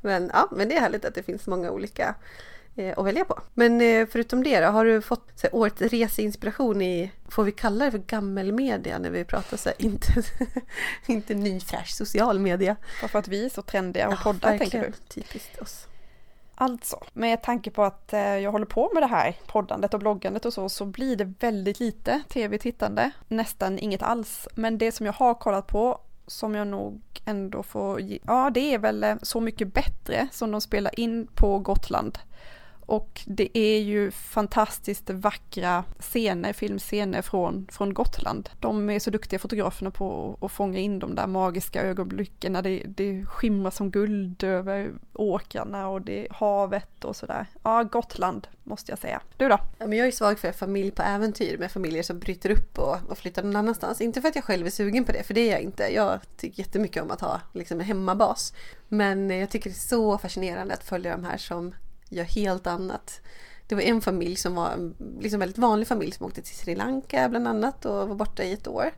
Men 0.00 0.30
ja, 0.34 0.48
men 0.52 0.68
det 0.68 0.76
är 0.76 0.80
härligt 0.80 1.04
att 1.04 1.14
det 1.14 1.22
finns 1.22 1.46
många 1.46 1.70
olika 1.70 2.14
att 2.78 3.06
välja 3.06 3.24
på. 3.24 3.40
Men 3.54 3.80
eh, 3.80 4.06
förutom 4.10 4.42
det 4.42 4.60
då, 4.60 4.66
har 4.66 4.84
du 4.84 5.00
fått 5.00 5.28
så 5.34 5.46
här, 5.46 5.54
årets 5.54 5.82
reseinspiration 5.82 6.82
i, 6.82 7.12
får 7.28 7.44
vi 7.44 7.52
kalla 7.52 7.84
det 7.84 7.90
för 7.90 7.98
gammelmedia 7.98 8.98
när 8.98 9.10
vi 9.10 9.24
pratar 9.24 9.56
så 9.56 9.68
här, 9.68 9.82
inte, 9.82 10.22
inte 11.06 11.34
ny 11.34 11.60
fräsch 11.60 11.90
social 11.90 12.38
media? 12.38 12.76
Bara 13.00 13.08
för 13.08 13.18
att 13.18 13.28
vi 13.28 13.44
är 13.44 13.48
så 13.48 13.62
trendiga 13.62 14.08
och 14.08 14.22
poddar 14.22 14.58
tänker 14.58 14.80
du? 14.80 14.92
Typiskt 15.08 15.62
oss. 15.62 15.86
Alltså, 16.60 17.04
med 17.12 17.42
tanke 17.42 17.70
på 17.70 17.82
att 17.82 18.12
eh, 18.12 18.20
jag 18.20 18.52
håller 18.52 18.66
på 18.66 18.90
med 18.94 19.02
det 19.02 19.06
här 19.06 19.36
poddandet 19.46 19.94
och 19.94 20.00
bloggandet 20.00 20.44
och 20.44 20.52
så, 20.52 20.68
så 20.68 20.86
blir 20.86 21.16
det 21.16 21.34
väldigt 21.40 21.80
lite 21.80 22.22
tv-tittande. 22.28 23.10
Nästan 23.28 23.78
inget 23.78 24.02
alls. 24.02 24.48
Men 24.54 24.78
det 24.78 24.92
som 24.92 25.06
jag 25.06 25.12
har 25.12 25.34
kollat 25.34 25.66
på, 25.66 26.00
som 26.26 26.54
jag 26.54 26.66
nog 26.66 27.02
ändå 27.24 27.62
får 27.62 28.00
ge, 28.00 28.18
ja 28.26 28.50
det 28.50 28.74
är 28.74 28.78
väl 28.78 29.04
eh, 29.04 29.16
Så 29.22 29.40
mycket 29.40 29.74
bättre 29.74 30.28
som 30.32 30.50
de 30.50 30.60
spelar 30.60 31.00
in 31.00 31.26
på 31.34 31.58
Gotland. 31.58 32.18
Och 32.88 33.20
det 33.26 33.58
är 33.58 33.78
ju 33.78 34.10
fantastiskt 34.10 35.10
vackra 35.10 35.84
scener, 35.98 36.52
filmscener 36.52 37.22
från, 37.22 37.66
från 37.72 37.94
Gotland. 37.94 38.50
De 38.60 38.90
är 38.90 38.98
så 38.98 39.10
duktiga 39.10 39.38
fotograferna 39.38 39.90
på 39.90 40.38
att 40.40 40.52
fånga 40.52 40.78
in 40.78 40.98
de 40.98 41.14
där 41.14 41.26
magiska 41.26 41.82
ögonblicken 41.82 42.52
när 42.52 42.62
det, 42.62 42.82
det 42.86 43.24
skimrar 43.26 43.70
som 43.70 43.90
guld 43.90 44.44
över 44.44 44.92
åkrarna 45.14 45.88
och 45.88 46.02
det 46.02 46.26
är 46.26 46.34
havet 46.34 47.04
och 47.04 47.16
sådär. 47.16 47.46
Ja, 47.62 47.82
Gotland 47.82 48.48
måste 48.64 48.92
jag 48.92 48.98
säga. 48.98 49.20
Du 49.36 49.48
då? 49.48 49.58
Ja, 49.78 49.86
men 49.86 49.98
jag 49.98 50.06
är 50.06 50.12
svag 50.12 50.38
för 50.38 50.52
familj 50.52 50.90
på 50.90 51.02
äventyr 51.02 51.58
med 51.58 51.72
familjer 51.72 52.02
som 52.02 52.18
bryter 52.18 52.50
upp 52.50 52.78
och, 52.78 52.96
och 53.08 53.18
flyttar 53.18 53.42
någon 53.42 53.56
annanstans. 53.56 54.00
Inte 54.00 54.20
för 54.20 54.28
att 54.28 54.34
jag 54.34 54.44
själv 54.44 54.66
är 54.66 54.70
sugen 54.70 55.04
på 55.04 55.12
det, 55.12 55.22
för 55.22 55.34
det 55.34 55.40
är 55.40 55.52
jag 55.52 55.60
inte. 55.60 55.94
Jag 55.94 56.20
tycker 56.36 56.62
jättemycket 56.62 57.02
om 57.02 57.10
att 57.10 57.20
ha 57.20 57.40
liksom, 57.52 57.80
en 57.80 57.86
hemmabas. 57.86 58.54
Men 58.88 59.30
eh, 59.30 59.36
jag 59.36 59.50
tycker 59.50 59.70
det 59.70 59.76
är 59.76 59.88
så 59.88 60.18
fascinerande 60.18 60.74
att 60.74 60.84
följa 60.84 61.16
de 61.16 61.24
här 61.24 61.36
som 61.36 61.74
gör 62.08 62.24
helt 62.24 62.66
annat. 62.66 63.20
Det 63.66 63.74
var 63.74 63.82
en 63.82 64.00
familj 64.00 64.36
som 64.36 64.54
var 64.54 64.70
en 64.70 64.94
liksom 65.20 65.40
väldigt 65.40 65.58
vanlig 65.58 65.88
familj 65.88 66.12
som 66.12 66.26
åkte 66.26 66.42
till 66.42 66.56
Sri 66.56 66.74
Lanka 66.74 67.28
bland 67.28 67.48
annat 67.48 67.84
och 67.84 68.08
var 68.08 68.14
borta 68.14 68.42
i 68.42 68.52
ett 68.52 68.68
år. 68.68 68.90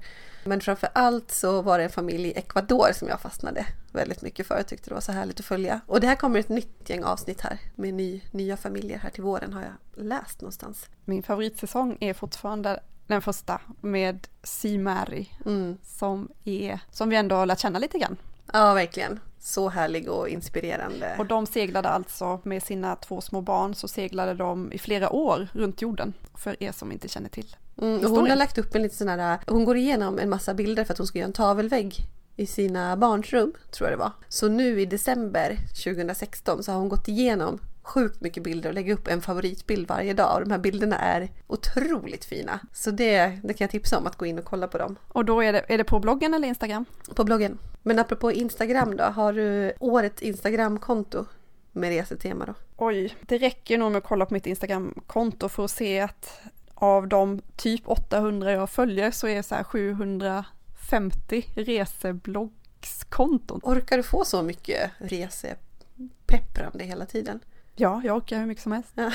Men 0.44 0.60
framför 0.60 0.88
allt 0.92 1.30
så 1.30 1.62
var 1.62 1.78
det 1.78 1.84
en 1.84 1.90
familj 1.90 2.28
i 2.28 2.32
Ecuador 2.32 2.92
som 2.94 3.08
jag 3.08 3.20
fastnade 3.20 3.66
väldigt 3.92 4.22
mycket 4.22 4.46
för. 4.46 4.56
Jag 4.56 4.66
tyckte 4.66 4.90
det 4.90 4.94
var 4.94 5.00
så 5.00 5.12
härligt 5.12 5.40
att 5.40 5.46
följa. 5.46 5.80
Och 5.86 6.00
det 6.00 6.06
här 6.06 6.14
kommer 6.14 6.40
ett 6.40 6.48
nytt 6.48 6.90
gäng 6.90 7.04
avsnitt 7.04 7.40
här 7.40 7.58
med 7.74 7.94
ny, 7.94 8.20
nya 8.30 8.56
familjer 8.56 8.98
här 8.98 9.10
till 9.10 9.22
våren 9.22 9.52
har 9.52 9.62
jag 9.62 10.04
läst 10.04 10.40
någonstans. 10.40 10.86
Min 11.04 11.22
favoritsäsong 11.22 11.96
är 12.00 12.14
fortfarande 12.14 12.80
den 13.06 13.22
första 13.22 13.60
med 13.80 14.28
Simari 14.42 15.30
mm. 15.46 15.78
som, 15.82 16.28
är, 16.44 16.80
som 16.90 17.08
vi 17.08 17.16
ändå 17.16 17.36
har 17.36 17.46
lärt 17.46 17.58
känna 17.58 17.78
lite 17.78 17.98
grann. 17.98 18.16
Ja, 18.52 18.74
verkligen. 18.74 19.20
Så 19.40 19.68
härlig 19.68 20.10
och 20.10 20.28
inspirerande. 20.28 21.16
Och 21.18 21.26
de 21.26 21.46
seglade 21.46 21.88
alltså 21.88 22.40
med 22.42 22.62
sina 22.62 22.96
två 22.96 23.20
små 23.20 23.40
barn 23.40 23.74
så 23.74 23.88
seglade 23.88 24.34
de 24.34 24.72
i 24.72 24.78
flera 24.78 25.10
år 25.10 25.48
runt 25.52 25.82
jorden. 25.82 26.12
För 26.34 26.62
er 26.62 26.72
som 26.72 26.92
inte 26.92 27.08
känner 27.08 27.28
till. 27.28 27.56
Mm, 27.82 28.04
hon 28.04 28.30
har 28.30 28.36
lagt 28.36 28.58
upp 28.58 28.74
en 28.74 28.82
liten 28.82 28.96
sån 28.96 29.08
här, 29.08 29.38
hon 29.46 29.64
går 29.64 29.76
igenom 29.76 30.18
en 30.18 30.28
massa 30.28 30.54
bilder 30.54 30.84
för 30.84 30.92
att 30.92 30.98
hon 30.98 31.06
ska 31.06 31.18
göra 31.18 31.26
en 31.26 31.32
tavelvägg 31.32 31.94
i 32.36 32.46
sina 32.46 32.96
barns 32.96 33.32
rum, 33.32 33.52
tror 33.70 33.90
jag 33.90 33.98
det 33.98 34.02
var. 34.02 34.12
Så 34.28 34.48
nu 34.48 34.80
i 34.80 34.86
december 34.86 35.56
2016 35.84 36.62
så 36.62 36.72
har 36.72 36.78
hon 36.78 36.88
gått 36.88 37.08
igenom 37.08 37.58
sjukt 37.82 38.20
mycket 38.20 38.42
bilder 38.42 38.68
och 38.68 38.74
lägga 38.74 38.94
upp 38.94 39.08
en 39.08 39.22
favoritbild 39.22 39.88
varje 39.88 40.14
dag. 40.14 40.34
Och 40.34 40.40
de 40.40 40.50
här 40.50 40.58
bilderna 40.58 40.98
är 40.98 41.28
otroligt 41.46 42.24
fina. 42.24 42.60
Så 42.72 42.90
det, 42.90 43.40
det 43.42 43.54
kan 43.54 43.64
jag 43.64 43.70
tipsa 43.70 43.98
om 43.98 44.06
att 44.06 44.16
gå 44.16 44.26
in 44.26 44.38
och 44.38 44.44
kolla 44.44 44.68
på 44.68 44.78
dem. 44.78 44.96
Och 45.08 45.24
då 45.24 45.42
är 45.42 45.52
det, 45.52 45.64
är 45.68 45.78
det 45.78 45.84
på 45.84 45.98
bloggen 45.98 46.34
eller 46.34 46.48
Instagram? 46.48 46.84
På 47.14 47.24
bloggen. 47.24 47.58
Men 47.82 47.98
apropå 47.98 48.32
Instagram 48.32 48.96
då, 48.96 49.04
har 49.04 49.32
du 49.32 49.72
årets 49.78 50.22
Instagramkonto 50.22 51.24
med 51.72 51.90
resetema 51.90 52.46
då? 52.46 52.54
Oj, 52.76 53.16
det 53.20 53.38
räcker 53.38 53.78
nog 53.78 53.92
med 53.92 53.98
att 53.98 54.04
kolla 54.04 54.26
på 54.26 54.34
mitt 54.34 54.46
Instagramkonto 54.46 55.48
för 55.48 55.64
att 55.64 55.70
se 55.70 56.00
att 56.00 56.40
av 56.74 57.08
de 57.08 57.42
typ 57.56 57.82
800 57.84 58.52
jag 58.52 58.70
följer 58.70 59.10
så 59.10 59.28
är 59.28 59.42
så 59.42 59.54
här 59.54 59.64
750 59.64 61.44
resebloggskonton. 61.54 63.60
Orkar 63.62 63.96
du 63.96 64.02
få 64.02 64.24
så 64.24 64.42
mycket 64.42 64.90
resepepprande 64.98 66.84
hela 66.84 67.06
tiden? 67.06 67.40
Ja, 67.80 68.00
jag 68.04 68.16
orkar 68.16 68.38
hur 68.38 68.46
mycket 68.46 68.62
som 68.62 68.72
helst. 68.72 68.92
Ja. 68.94 69.10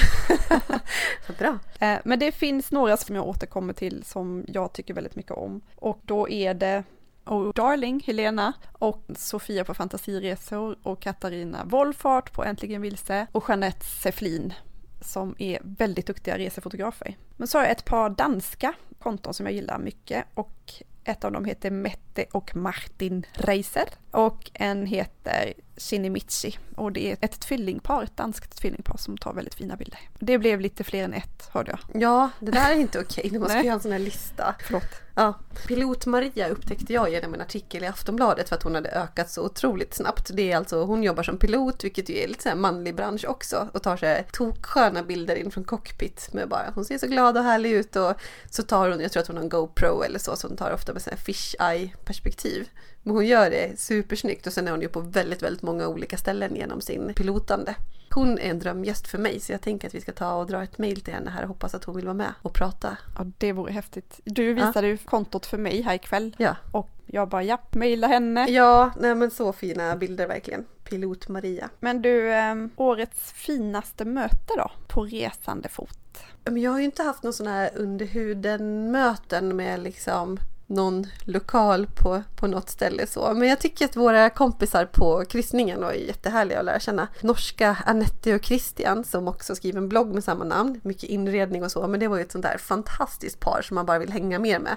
bra. 1.39 1.59
Eh, 1.79 1.99
men 2.05 2.19
det 2.19 2.31
finns 2.31 2.71
några 2.71 2.97
som 2.97 3.15
jag 3.15 3.27
återkommer 3.27 3.73
till 3.73 4.03
som 4.03 4.45
jag 4.47 4.73
tycker 4.73 4.93
väldigt 4.93 5.15
mycket 5.15 5.31
om. 5.31 5.61
Och 5.75 5.99
då 6.03 6.29
är 6.29 6.53
det 6.53 6.83
Oh 7.25 7.53
Darling, 7.53 8.03
Helena 8.05 8.53
och 8.71 9.03
Sofia 9.15 9.63
på 9.63 9.73
Fantasiresor 9.73 10.77
och 10.83 11.01
Katarina 11.01 11.63
Wollfart 11.65 12.33
på 12.33 12.43
Äntligen 12.43 12.81
Vilse 12.81 13.27
och 13.31 13.45
Jeanette 13.47 13.85
Seflin 13.85 14.53
som 15.01 15.35
är 15.39 15.59
väldigt 15.63 16.07
duktiga 16.07 16.37
resefotografer. 16.37 17.17
Men 17.37 17.47
så 17.47 17.57
har 17.57 17.63
jag 17.63 17.71
ett 17.71 17.85
par 17.85 18.09
danska 18.09 18.73
konton 18.99 19.33
som 19.33 19.45
jag 19.45 19.55
gillar 19.55 19.79
mycket 19.79 20.25
och 20.33 20.73
ett 21.03 21.23
av 21.23 21.31
dem 21.31 21.45
heter 21.45 21.71
Mette 21.71 22.25
och 22.31 22.55
Martin 22.55 23.25
Reiser 23.33 23.89
och 24.11 24.51
en 24.53 24.85
heter 24.85 25.53
Shinimichi 25.77 26.57
och 26.75 26.91
det 26.91 27.11
är 27.11 27.17
ett 27.21 27.39
tvillingpar, 27.39 28.03
ett 28.03 28.17
danskt 28.17 28.57
tvillingpar 28.57 28.97
som 28.97 29.17
tar 29.17 29.33
väldigt 29.33 29.55
fina 29.55 29.75
bilder. 29.75 29.99
Det 30.19 30.37
blev 30.37 30.59
lite 30.61 30.83
fler 30.83 31.03
än 31.03 31.13
ett 31.13 31.49
hörde 31.51 31.71
jag. 31.71 32.01
Ja, 32.01 32.29
det 32.39 32.51
där 32.51 32.71
är 32.71 32.75
inte 32.75 32.99
okej, 32.99 33.23
okay. 33.27 33.39
man 33.39 33.49
ska 33.49 33.63
göra 33.63 33.73
en 33.73 33.79
sån 33.79 33.91
här 33.91 33.99
lista. 33.99 34.55
Förlåt. 34.59 35.01
Ja. 35.15 35.33
Pilot-Maria 35.67 36.47
upptäckte 36.47 36.93
jag 36.93 37.11
genom 37.11 37.33
en 37.33 37.41
artikel 37.41 37.83
i 37.83 37.87
Aftonbladet 37.87 38.49
för 38.49 38.55
att 38.55 38.63
hon 38.63 38.75
hade 38.75 38.89
ökat 38.89 39.29
så 39.29 39.45
otroligt 39.45 39.93
snabbt. 39.93 40.29
Det 40.33 40.51
är 40.51 40.57
alltså, 40.57 40.83
hon 40.83 41.03
jobbar 41.03 41.23
som 41.23 41.37
pilot, 41.37 41.83
vilket 41.83 42.09
ju 42.09 42.17
är 42.17 42.27
lite 42.27 42.49
så 42.49 42.55
manlig 42.55 42.95
bransch 42.95 43.25
också 43.27 43.69
och 43.73 43.83
tar 43.83 43.97
sig 43.97 44.27
toksköna 44.31 45.03
bilder 45.03 45.35
in 45.35 45.51
från 45.51 45.63
cockpit 45.63 46.33
med 46.33 46.49
bara, 46.49 46.71
hon 46.75 46.85
ser 46.85 46.97
så 46.97 47.07
glad 47.07 47.37
och 47.37 47.43
härlig 47.43 47.71
ut 47.71 47.95
och 47.95 48.13
så 48.49 48.63
tar 48.63 48.89
hon, 48.89 48.99
jag 48.99 49.11
tror 49.11 49.21
att 49.21 49.27
hon 49.27 49.37
har 49.37 49.43
en 49.43 49.49
GoPro 49.49 50.03
eller 50.03 50.19
så, 50.19 50.35
så 50.35 50.47
hon 50.47 50.57
tar 50.57 50.71
ofta 50.71 50.93
med 50.93 51.01
sån 51.01 51.11
här 51.11 51.17
fish 51.17 51.55
eye 51.59 51.91
perspektiv. 52.05 52.69
Men 53.05 53.15
hon 53.15 53.25
gör 53.25 53.49
det 53.49 53.79
supersnyggt 53.79 54.47
och 54.47 54.53
sen 54.53 54.67
är 54.67 54.71
hon 54.71 54.81
ju 54.81 54.89
på 54.89 54.99
väldigt, 54.99 55.43
väldigt 55.43 55.61
många 55.61 55.87
olika 55.87 56.17
ställen 56.17 56.55
genom 56.55 56.81
sin 56.81 57.13
pilotande. 57.13 57.75
Hon 58.09 58.39
är 58.39 58.49
en 58.49 58.59
drömgäst 58.59 59.07
för 59.07 59.17
mig 59.17 59.39
så 59.39 59.51
jag 59.51 59.61
tänker 59.61 59.87
att 59.87 59.95
vi 59.95 60.01
ska 60.01 60.11
ta 60.11 60.33
och 60.33 60.47
dra 60.47 60.63
ett 60.63 60.77
mail 60.77 61.01
till 61.01 61.13
henne 61.13 61.31
här 61.31 61.41
och 61.41 61.47
hoppas 61.47 61.75
att 61.75 61.83
hon 61.83 61.95
vill 61.95 62.05
vara 62.05 62.13
med 62.13 62.33
och 62.41 62.53
prata. 62.53 62.97
Ja, 63.17 63.25
det 63.37 63.51
vore 63.51 63.71
häftigt. 63.71 64.19
Du 64.23 64.53
visade 64.53 64.87
ja. 64.87 64.91
ju 64.91 64.97
kontot 64.97 65.45
för 65.45 65.57
mig 65.57 65.81
här 65.81 65.95
ikväll. 65.95 66.35
Ja. 66.37 66.55
Och 66.71 66.89
jag 67.05 67.29
bara, 67.29 67.43
ja, 67.43 67.59
mejla 67.71 68.07
henne. 68.07 68.45
Ja, 68.49 68.91
nej 68.99 69.15
men 69.15 69.31
så 69.31 69.53
fina 69.53 69.95
bilder 69.95 70.27
verkligen. 70.27 70.65
Pilot 70.83 71.27
Maria. 71.27 71.69
Men 71.79 72.01
du, 72.01 72.33
eh, 72.33 72.55
årets 72.75 73.31
finaste 73.31 74.05
möte 74.05 74.53
då? 74.57 74.71
På 74.87 75.03
resande 75.03 75.69
fot? 75.69 75.99
Jag 76.43 76.71
har 76.71 76.79
ju 76.79 76.85
inte 76.85 77.03
haft 77.03 77.23
någon 77.23 77.33
sån 77.33 77.47
här 77.47 77.69
underhuden 77.75 78.91
möten 78.91 79.55
med 79.55 79.79
liksom 79.79 80.39
någon 80.67 81.07
lokal 81.23 81.87
på, 81.87 82.23
på 82.35 82.47
något 82.47 82.69
ställe 82.69 83.07
så. 83.07 83.33
Men 83.33 83.49
jag 83.49 83.59
tycker 83.59 83.85
att 83.85 83.95
våra 83.95 84.29
kompisar 84.29 84.85
på 84.85 85.25
kryssningen 85.25 85.81
var 85.81 85.91
jättehärliga 85.91 86.59
att 86.59 86.65
lära 86.65 86.79
känna. 86.79 87.07
Norska 87.21 87.77
Anette 87.85 88.35
och 88.35 88.43
Christian 88.45 89.03
som 89.03 89.27
också 89.27 89.55
skriver 89.55 89.77
en 89.77 89.89
blogg 89.89 90.13
med 90.13 90.23
samma 90.23 90.43
namn. 90.43 90.79
Mycket 90.83 91.09
inredning 91.09 91.63
och 91.63 91.71
så. 91.71 91.87
Men 91.87 91.99
det 91.99 92.07
var 92.07 92.17
ju 92.17 92.23
ett 92.23 92.31
sånt 92.31 92.43
där 92.43 92.57
fantastiskt 92.57 93.39
par 93.39 93.61
som 93.61 93.75
man 93.75 93.85
bara 93.85 93.99
vill 93.99 94.11
hänga 94.11 94.39
mer 94.39 94.59
med. 94.59 94.75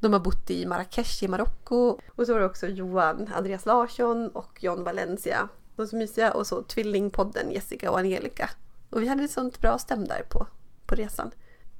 De 0.00 0.12
har 0.12 0.20
bott 0.20 0.50
i 0.50 0.66
Marrakesh 0.66 1.24
i 1.24 1.28
Marocko. 1.28 1.98
Och 2.08 2.26
så 2.26 2.32
var 2.32 2.40
det 2.40 2.46
också 2.46 2.66
Johan 2.66 3.30
Andreas 3.34 3.66
Larsson 3.66 4.28
och 4.28 4.58
John 4.64 4.84
Valencia. 4.84 5.48
De 5.76 5.82
är 5.82 5.86
så 5.86 5.96
mysiga. 5.96 6.32
Och 6.32 6.46
så 6.46 6.62
Tvillingpodden 6.62 7.50
Jessica 7.50 7.90
och 7.90 7.98
Angelica. 7.98 8.50
Och 8.90 9.02
vi 9.02 9.08
hade 9.08 9.24
ett 9.24 9.30
sånt 9.30 9.60
bra 9.60 9.78
stäm 9.78 10.04
där 10.04 10.22
på, 10.30 10.46
på 10.86 10.94
resan. 10.94 11.30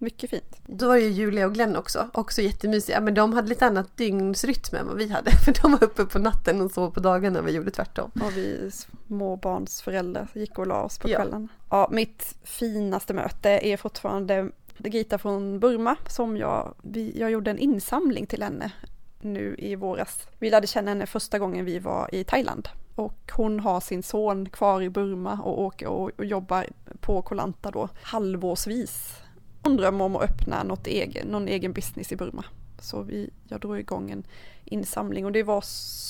Mycket 0.04 0.30
fint. 0.30 0.56
Då 0.66 0.88
var 0.88 0.94
det 0.94 1.00
ju 1.00 1.08
Julia 1.08 1.46
och 1.46 1.54
Glenn 1.54 1.76
också, 1.76 2.08
också 2.12 2.42
jättemysiga. 2.42 3.00
Men 3.00 3.14
de 3.14 3.32
hade 3.32 3.48
lite 3.48 3.66
annat 3.66 3.96
dygnsrytm 3.96 4.76
än 4.76 4.86
vad 4.86 4.96
vi 4.96 5.08
hade. 5.08 5.30
För 5.44 5.62
de 5.62 5.72
var 5.72 5.84
uppe 5.84 6.04
på 6.04 6.18
natten 6.18 6.60
och 6.60 6.70
sov 6.70 6.90
på 6.90 7.00
dagarna 7.00 7.42
vi 7.42 7.52
gjorde 7.52 7.70
tvärtom. 7.70 8.10
Och 8.14 8.36
vi 8.36 8.70
småbarnsföräldrar 8.70 10.28
gick 10.34 10.58
och 10.58 10.66
la 10.66 10.82
oss 10.82 10.98
på 10.98 11.08
kvällen. 11.08 11.48
Ja. 11.70 11.76
ja, 11.76 11.88
mitt 11.92 12.34
finaste 12.42 13.14
möte 13.14 13.50
är 13.50 13.76
fortfarande 13.76 14.50
Gita 14.78 15.18
från 15.18 15.60
Burma 15.60 15.96
som 16.08 16.36
jag, 16.36 16.74
vi, 16.82 17.18
jag 17.18 17.30
gjorde 17.30 17.50
en 17.50 17.58
insamling 17.58 18.26
till 18.26 18.42
henne 18.42 18.72
nu 19.20 19.54
i 19.58 19.74
våras. 19.74 20.28
Vi 20.38 20.50
lärde 20.50 20.66
känna 20.66 20.90
henne 20.90 21.06
första 21.06 21.38
gången 21.38 21.64
vi 21.64 21.78
var 21.78 22.14
i 22.14 22.24
Thailand. 22.24 22.68
Och 22.94 23.32
hon 23.32 23.60
har 23.60 23.80
sin 23.80 24.02
son 24.02 24.48
kvar 24.48 24.82
i 24.82 24.90
Burma 24.90 25.40
och 25.42 25.60
åker 25.60 25.86
och, 25.86 26.10
och 26.18 26.24
jobbar 26.24 26.66
på 27.00 27.22
Kolanta 27.22 27.70
då 27.70 27.88
halvårsvis 28.02 29.23
hon 29.64 29.76
drömmer 29.76 30.04
om 30.04 30.16
att 30.16 30.22
öppna 30.22 30.62
något 30.62 30.86
egen, 30.86 31.28
någon 31.28 31.48
egen 31.48 31.72
business 31.72 32.12
i 32.12 32.16
Burma. 32.16 32.44
Så 32.78 33.02
vi, 33.02 33.30
jag 33.48 33.60
drog 33.60 33.78
igång 33.78 34.10
en 34.10 34.26
insamling 34.64 35.24
och 35.24 35.32
det 35.32 35.42
var 35.42 35.60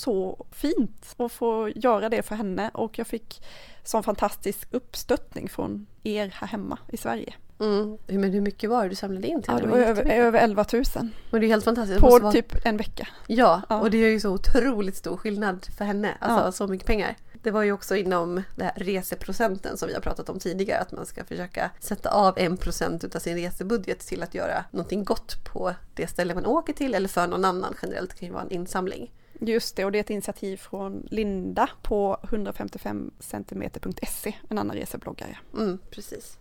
så 0.01 0.45
fint 0.51 1.15
att 1.17 1.31
få 1.31 1.69
göra 1.75 2.09
det 2.09 2.21
för 2.21 2.35
henne 2.35 2.71
och 2.73 2.99
jag 2.99 3.07
fick 3.07 3.41
sån 3.83 4.03
fantastisk 4.03 4.67
uppstöttning 4.71 5.49
från 5.49 5.85
er 6.03 6.33
här 6.35 6.47
hemma 6.47 6.77
i 6.91 6.97
Sverige. 6.97 7.33
Mm. 7.59 7.97
Men 8.07 8.33
hur 8.33 8.41
mycket 8.41 8.69
var 8.69 8.83
det 8.83 8.89
du 8.89 8.95
samlade 8.95 9.27
in 9.27 9.41
till? 9.41 9.53
Ja, 9.53 9.59
det 9.59 9.67
var, 9.67 9.77
över, 9.77 10.05
över 10.05 10.39
11 10.39 10.65
000. 10.73 10.83
Och 11.31 11.39
det 11.39 11.45
är 11.45 11.47
helt 11.47 11.63
fantastiskt. 11.63 12.01
På 12.01 12.19
vara... 12.19 12.31
typ 12.31 12.65
en 12.65 12.77
vecka. 12.77 13.07
Ja, 13.27 13.61
ja, 13.69 13.79
och 13.79 13.91
det 13.91 13.97
är 13.97 14.09
ju 14.09 14.19
så 14.19 14.29
otroligt 14.29 14.95
stor 14.95 15.17
skillnad 15.17 15.67
för 15.77 15.85
henne. 15.85 16.17
Alltså 16.19 16.45
ja. 16.45 16.51
så 16.51 16.67
mycket 16.67 16.87
pengar. 16.87 17.15
Det 17.45 17.51
var 17.51 17.63
ju 17.63 17.71
också 17.71 17.95
inom 17.95 18.43
det 18.55 18.71
reseprocenten 18.75 19.77
som 19.77 19.87
vi 19.87 19.93
har 19.93 20.01
pratat 20.01 20.29
om 20.29 20.39
tidigare, 20.39 20.81
att 20.81 20.91
man 20.91 21.05
ska 21.05 21.23
försöka 21.23 21.71
sätta 21.79 22.09
av 22.09 22.33
en 22.37 22.57
procent 22.57 23.15
av 23.15 23.19
sin 23.19 23.37
resebudget 23.37 23.99
till 23.99 24.23
att 24.23 24.35
göra 24.35 24.63
någonting 24.71 25.03
gott 25.03 25.35
på 25.53 25.75
det 25.93 26.07
ställe 26.07 26.35
man 26.35 26.45
åker 26.45 26.73
till 26.73 26.95
eller 26.95 27.09
för 27.09 27.27
någon 27.27 27.45
annan 27.45 27.75
generellt. 27.81 28.09
Det 28.09 28.17
kan 28.17 28.27
ju 28.27 28.33
vara 28.33 28.43
en 28.43 28.51
insamling. 28.51 29.11
Just 29.39 29.75
det, 29.75 29.85
och 29.85 29.91
det 29.91 29.97
är 29.97 29.99
ett 29.99 30.09
initiativ 30.09 30.57
från 30.57 31.07
Linda 31.11 31.69
på 31.81 32.19
155cm.se, 32.23 34.35
en 34.49 34.57
annan 34.57 34.75
resebloggare. 34.75 35.37
Mm, 35.53 35.79
precis. 35.91 36.37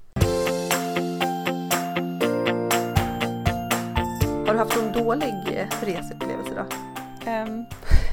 Har 4.47 4.53
du 4.53 4.59
haft 4.59 4.77
någon 4.77 4.93
dålig 4.93 5.69
reseupplevelse 5.83 6.55
då? 6.55 6.67
Um, 7.31 7.65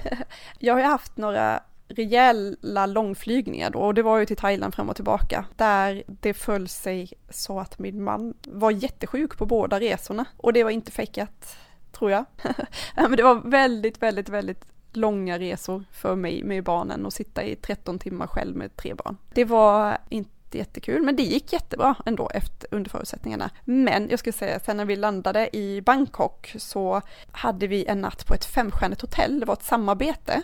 jag 0.59 0.73
har 0.73 0.81
haft 0.81 1.17
några 1.17 1.63
rejäla 1.91 2.85
långflygningar 2.85 3.69
då 3.69 3.79
och 3.79 3.93
det 3.93 4.01
var 4.01 4.17
ju 4.17 4.25
till 4.25 4.37
Thailand 4.37 4.75
fram 4.75 4.89
och 4.89 4.95
tillbaka 4.95 5.45
där 5.55 6.03
det 6.07 6.33
föll 6.33 6.67
sig 6.67 7.13
så 7.29 7.59
att 7.59 7.79
min 7.79 8.03
man 8.03 8.33
var 8.47 8.71
jättesjuk 8.71 9.37
på 9.37 9.45
båda 9.45 9.79
resorna 9.79 10.25
och 10.37 10.53
det 10.53 10.63
var 10.63 10.71
inte 10.71 10.91
fejkat 10.91 11.57
tror 11.91 12.11
jag. 12.11 12.25
Men 12.95 13.15
det 13.15 13.23
var 13.23 13.35
väldigt, 13.35 14.01
väldigt, 14.01 14.29
väldigt 14.29 14.65
långa 14.93 15.39
resor 15.39 15.83
för 15.91 16.15
mig 16.15 16.43
med 16.43 16.63
barnen 16.63 17.05
och 17.05 17.13
sitta 17.13 17.43
i 17.43 17.55
13 17.55 17.99
timmar 17.99 18.27
själv 18.27 18.55
med 18.55 18.75
tre 18.75 18.93
barn. 18.93 19.17
Det 19.33 19.45
var 19.45 19.97
inte 20.09 20.57
jättekul, 20.57 21.01
men 21.01 21.15
det 21.15 21.23
gick 21.23 21.53
jättebra 21.53 21.95
ändå 22.05 22.29
efter, 22.33 22.75
under 22.75 22.89
förutsättningarna. 22.89 23.49
Men 23.65 24.09
jag 24.09 24.19
skulle 24.19 24.33
säga, 24.33 24.59
sen 24.59 24.77
när 24.77 24.85
vi 24.85 24.95
landade 24.95 25.57
i 25.57 25.81
Bangkok 25.81 26.55
så 26.57 27.01
hade 27.31 27.67
vi 27.67 27.85
en 27.85 28.01
natt 28.01 28.25
på 28.27 28.33
ett 28.33 28.45
femstjärnigt 28.45 29.01
hotell. 29.01 29.39
Det 29.39 29.45
var 29.45 29.53
ett 29.53 29.63
samarbete 29.63 30.41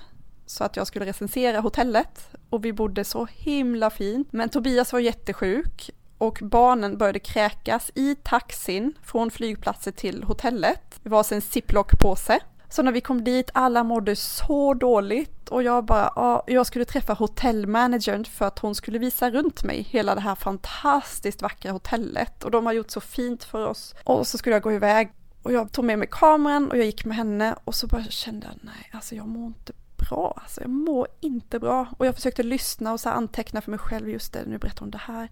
så 0.48 0.64
att 0.64 0.76
jag 0.76 0.88
skulle 0.88 1.06
recensera 1.06 1.60
hotellet 1.60 2.30
och 2.50 2.66
vi 2.66 2.74
bodde 2.74 3.04
så 3.04 3.28
himla 3.32 3.90
fint. 3.90 4.28
Men 4.32 4.50
Tobias 4.50 4.94
var 4.94 5.00
jättesjuk 5.00 5.90
och 6.18 6.40
barnen 6.42 6.98
började 6.98 7.20
kräkas 7.20 7.92
i 7.96 8.16
taxin 8.16 8.94
från 9.04 9.32
flygplatsen 9.32 9.94
till 9.94 10.24
hotellet. 10.24 11.00
Det 11.04 11.10
var 11.10 11.34
en 11.34 11.42
ziplock-påse. 11.42 12.40
Så 12.70 12.82
när 12.82 12.92
vi 12.92 13.02
kom 13.02 13.24
dit, 13.24 13.50
alla 13.54 13.84
mådde 13.84 14.16
så 14.16 14.74
dåligt 14.74 15.50
och 15.50 15.64
jag 15.64 15.86
bara, 15.86 16.14
ja, 16.16 16.44
jag 16.48 16.66
skulle 16.66 16.86
träffa 16.86 17.14
hotellmanagern 17.14 18.26
för 18.26 18.46
att 18.46 18.60
hon 18.60 18.76
skulle 18.76 19.00
visa 19.00 19.32
runt 19.32 19.64
mig 19.64 19.82
hela 19.82 20.16
det 20.16 20.22
här 20.22 20.36
fantastiskt 20.36 21.42
vackra 21.42 21.72
hotellet 21.72 22.44
och 22.44 22.52
de 22.52 22.66
har 22.66 22.74
gjort 22.74 22.92
så 22.92 23.02
fint 23.02 23.44
för 23.44 23.68
oss. 23.68 23.96
Och 24.04 24.28
så 24.28 24.38
skulle 24.38 24.56
jag 24.56 24.64
gå 24.64 24.72
iväg 24.72 25.12
och 25.44 25.52
jag 25.52 25.72
tog 25.72 25.86
med 25.86 26.00
mig 26.00 26.08
kameran 26.12 26.72
och 26.72 26.78
jag 26.78 26.86
gick 26.86 27.06
med 27.06 27.18
henne 27.18 27.56
och 27.64 27.76
så 27.76 27.88
bara 27.88 28.04
kände 28.04 28.48
jag, 28.48 28.56
nej, 28.62 28.90
alltså 28.92 29.16
jag 29.16 29.28
mår 29.28 29.48
inte 29.48 29.74
bra, 29.98 30.40
alltså 30.42 30.62
jag 30.62 30.70
mår 30.70 31.08
inte 31.20 31.60
bra. 31.60 31.88
Och 31.98 32.06
jag 32.06 32.16
försökte 32.16 32.44
lyssna 32.44 32.94
och 32.94 33.00
så 33.00 33.10
anteckna 33.10 33.62
för 33.62 33.72
mig 33.72 33.80
själv, 33.80 34.10
just 34.10 34.34
det, 34.34 34.46
nu 34.46 34.58
berättar 34.58 34.80
hon 34.80 34.92
det 34.92 34.98
här. 34.98 35.30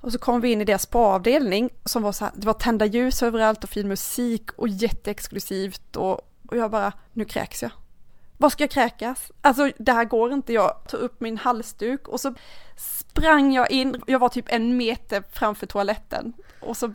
Och 0.00 0.12
så 0.12 0.18
kom 0.18 0.40
vi 0.40 0.52
in 0.52 0.60
i 0.60 0.64
deras 0.64 0.82
spaavdelning 0.82 1.70
som 1.84 2.02
var 2.02 2.12
så 2.12 2.24
här, 2.24 2.32
det 2.36 2.46
var 2.46 2.54
tända 2.54 2.86
ljus 2.86 3.22
överallt 3.22 3.64
och 3.64 3.70
fin 3.70 3.88
musik 3.88 4.50
och 4.52 4.68
jätteexklusivt 4.68 5.96
och, 5.96 6.20
och 6.48 6.56
jag 6.56 6.70
bara, 6.70 6.92
nu 7.12 7.24
kräks 7.24 7.62
jag. 7.62 7.70
Vad 8.38 8.52
ska 8.52 8.62
jag 8.62 8.70
kräkas? 8.70 9.32
Alltså 9.40 9.70
det 9.78 9.92
här 9.92 10.04
går 10.04 10.32
inte. 10.32 10.52
Jag 10.52 10.88
tog 10.88 11.00
upp 11.00 11.20
min 11.20 11.38
halsduk 11.38 12.08
och 12.08 12.20
så 12.20 12.34
sprang 12.76 13.52
jag 13.52 13.70
in, 13.70 14.02
jag 14.06 14.18
var 14.18 14.28
typ 14.28 14.46
en 14.48 14.76
meter 14.76 15.22
framför 15.32 15.66
toaletten 15.66 16.32
och 16.60 16.76
så 16.76 16.92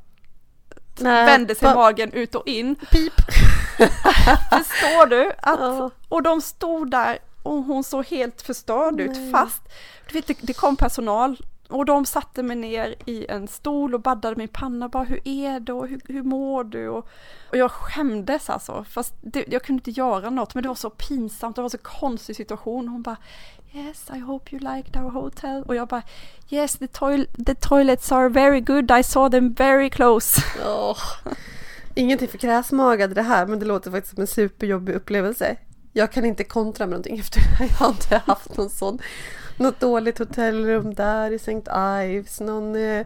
Nej, 1.02 1.26
vände 1.26 1.56
sig 1.56 1.74
magen 1.74 2.12
ut 2.12 2.36
och 2.36 2.48
in. 2.48 2.76
Pip! 2.76 3.14
Förstår 4.52 5.06
du? 5.06 5.32
Att, 5.38 5.94
och 6.10 6.24
de 6.24 6.42
stod 6.42 6.92
där 6.92 7.20
och 7.44 7.64
hon 7.64 7.84
såg 7.84 8.06
helt 8.06 8.42
förstörd 8.42 9.00
ut 9.00 9.32
fast 9.32 9.62
du 10.08 10.14
vet, 10.14 10.28
det, 10.28 10.38
det 10.42 10.54
kom 10.54 10.76
personal 10.76 11.38
och 11.70 11.86
de 11.86 12.06
satte 12.06 12.44
mig 12.44 12.56
ner 12.56 12.96
i 13.06 13.26
en 13.30 13.48
stol 13.48 13.94
och 13.94 14.02
baddade 14.02 14.36
min 14.36 14.48
panna 14.48 14.90
bara 14.90 15.04
hur 15.04 15.28
är 15.28 15.60
det 15.60 15.74
och 15.74 15.88
hur, 15.88 16.02
hur 16.08 16.24
mår 16.24 16.64
du? 16.64 16.90
Och, 16.90 17.10
och 17.50 17.58
jag 17.58 17.72
skämdes 17.72 18.50
alltså, 18.50 18.86
fast 18.90 19.14
det, 19.22 19.46
jag 19.48 19.64
kunde 19.64 19.80
inte 19.80 19.92
göra 19.92 20.30
något 20.30 20.54
men 20.56 20.64
det 20.64 20.68
var 20.68 20.76
så 20.76 20.90
pinsamt, 20.90 21.56
det 21.56 21.62
var 21.62 21.70
så 21.70 21.78
konstig 21.78 22.36
situation. 22.36 22.88
Hon 22.88 23.02
bara 23.02 23.18
Yes, 23.72 24.10
I 24.16 24.20
hope 24.20 24.56
you 24.56 24.76
liked 24.76 24.98
our 24.98 25.12
hotel. 25.12 25.64
Och 25.64 25.76
jag 25.76 25.88
bara 25.88 26.04
Yes, 26.50 26.78
the, 26.78 26.88
toil 26.88 27.26
the 27.46 27.56
toilets 27.56 28.12
are 28.12 28.30
very 28.30 28.62
good, 28.62 28.92
I 28.92 29.04
saw 29.04 29.32
them 29.32 29.54
very 29.54 29.90
close. 29.90 30.42
Oh. 30.66 30.98
Ingenting 31.96 32.28
för 32.28 32.38
kräsmagade 32.38 33.14
det 33.14 33.22
här 33.22 33.46
men 33.46 33.60
det 33.60 33.66
låter 33.66 33.92
faktiskt 33.92 34.16
som 34.16 34.22
en 34.22 34.28
superjobbig 34.28 34.94
upplevelse. 34.94 35.56
Jag 35.94 36.12
kan 36.12 36.26
inte 36.26 36.44
kontra 36.44 36.86
med 36.86 36.92
någonting 36.92 37.20
efter 37.20 37.40
det 37.40 37.46
här. 37.56 37.66
Jag 37.66 37.76
har 37.76 37.90
inte 37.90 38.18
haft 38.26 38.58
någon 38.58 38.70
sån 38.70 39.00
något 39.58 39.80
dåligt 39.80 40.20
hotellrum 40.20 40.94
där 40.94 41.32
i 41.32 41.36
St. 41.36 41.62
Ives, 42.06 42.40
någon 42.40 42.76
eh, 42.76 43.06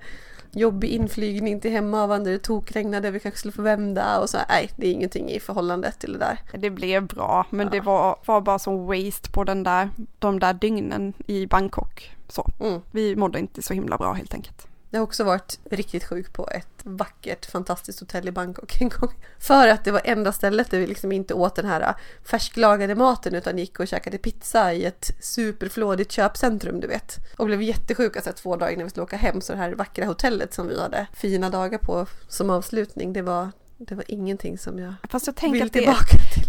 jobbig 0.53 0.89
inflygning 0.89 1.59
till 1.59 1.71
Hemavan 1.71 2.23
där 2.23 2.31
det 2.31 2.39
tokregnade, 2.39 3.11
vi 3.11 3.19
kanske 3.19 3.39
skulle 3.39 3.51
få 3.51 3.61
vända 3.61 4.19
och 4.19 4.29
så. 4.29 4.37
Nej, 4.49 4.69
det 4.75 4.87
är 4.87 4.91
ingenting 4.91 5.29
i 5.29 5.39
förhållande 5.39 5.91
till 5.91 6.13
det 6.13 6.19
där. 6.19 6.39
Det 6.53 6.69
blev 6.69 7.07
bra, 7.07 7.45
men 7.49 7.65
ja. 7.65 7.71
det 7.71 7.81
var, 7.81 8.15
var 8.25 8.41
bara 8.41 8.59
som 8.59 8.85
waste 8.85 9.31
på 9.31 9.43
den 9.43 9.63
där, 9.63 9.89
de 10.19 10.39
där 10.39 10.53
dygnen 10.53 11.13
i 11.27 11.47
Bangkok. 11.47 12.11
Så. 12.27 12.49
Mm. 12.59 12.81
Vi 12.91 13.15
mådde 13.15 13.39
inte 13.39 13.61
så 13.61 13.73
himla 13.73 13.97
bra 13.97 14.13
helt 14.13 14.33
enkelt. 14.33 14.67
Jag 14.93 14.99
har 14.99 15.03
också 15.03 15.23
varit 15.23 15.59
riktigt 15.69 16.03
sjuk 16.03 16.33
på 16.33 16.49
ett 16.51 16.67
vackert, 16.83 17.45
fantastiskt 17.45 17.99
hotell 17.99 18.27
i 18.27 18.31
Bangkok 18.31 18.81
en 18.81 18.89
gång. 18.89 19.13
För 19.39 19.67
att 19.67 19.85
det 19.85 19.91
var 19.91 20.01
enda 20.03 20.31
stället 20.31 20.71
där 20.71 20.79
vi 20.79 20.87
liksom 20.87 21.11
inte 21.11 21.33
åt 21.33 21.55
den 21.55 21.65
här 21.65 21.95
färsklagade 22.23 22.95
maten 22.95 23.35
utan 23.35 23.57
gick 23.57 23.79
och 23.79 23.87
käkade 23.87 24.17
pizza 24.17 24.73
i 24.73 24.85
ett 24.85 25.11
superflådigt 25.19 26.11
köpcentrum, 26.11 26.79
du 26.79 26.87
vet. 26.87 27.17
Och 27.37 27.45
blev 27.45 27.61
jättesjuka 27.61 28.21
så 28.21 28.31
två 28.31 28.55
dagar 28.55 28.71
innan 28.71 28.83
vi 28.83 28.89
skulle 28.89 29.03
åka 29.03 29.17
hem. 29.17 29.41
Så 29.41 29.53
det 29.53 29.59
här 29.59 29.71
vackra 29.71 30.05
hotellet 30.05 30.53
som 30.53 30.67
vi 30.67 30.81
hade 30.81 31.07
fina 31.13 31.49
dagar 31.49 31.77
på 31.77 32.05
som 32.27 32.49
avslutning, 32.49 33.13
det 33.13 33.21
var 33.21 33.51
det 33.77 33.95
var 33.95 34.05
ingenting 34.07 34.57
som 34.57 34.79
jag 34.79 34.93
Fast 35.09 35.27
jag 35.27 35.35
tänker 35.35 35.65
att 35.65 35.73
det, 35.73 35.95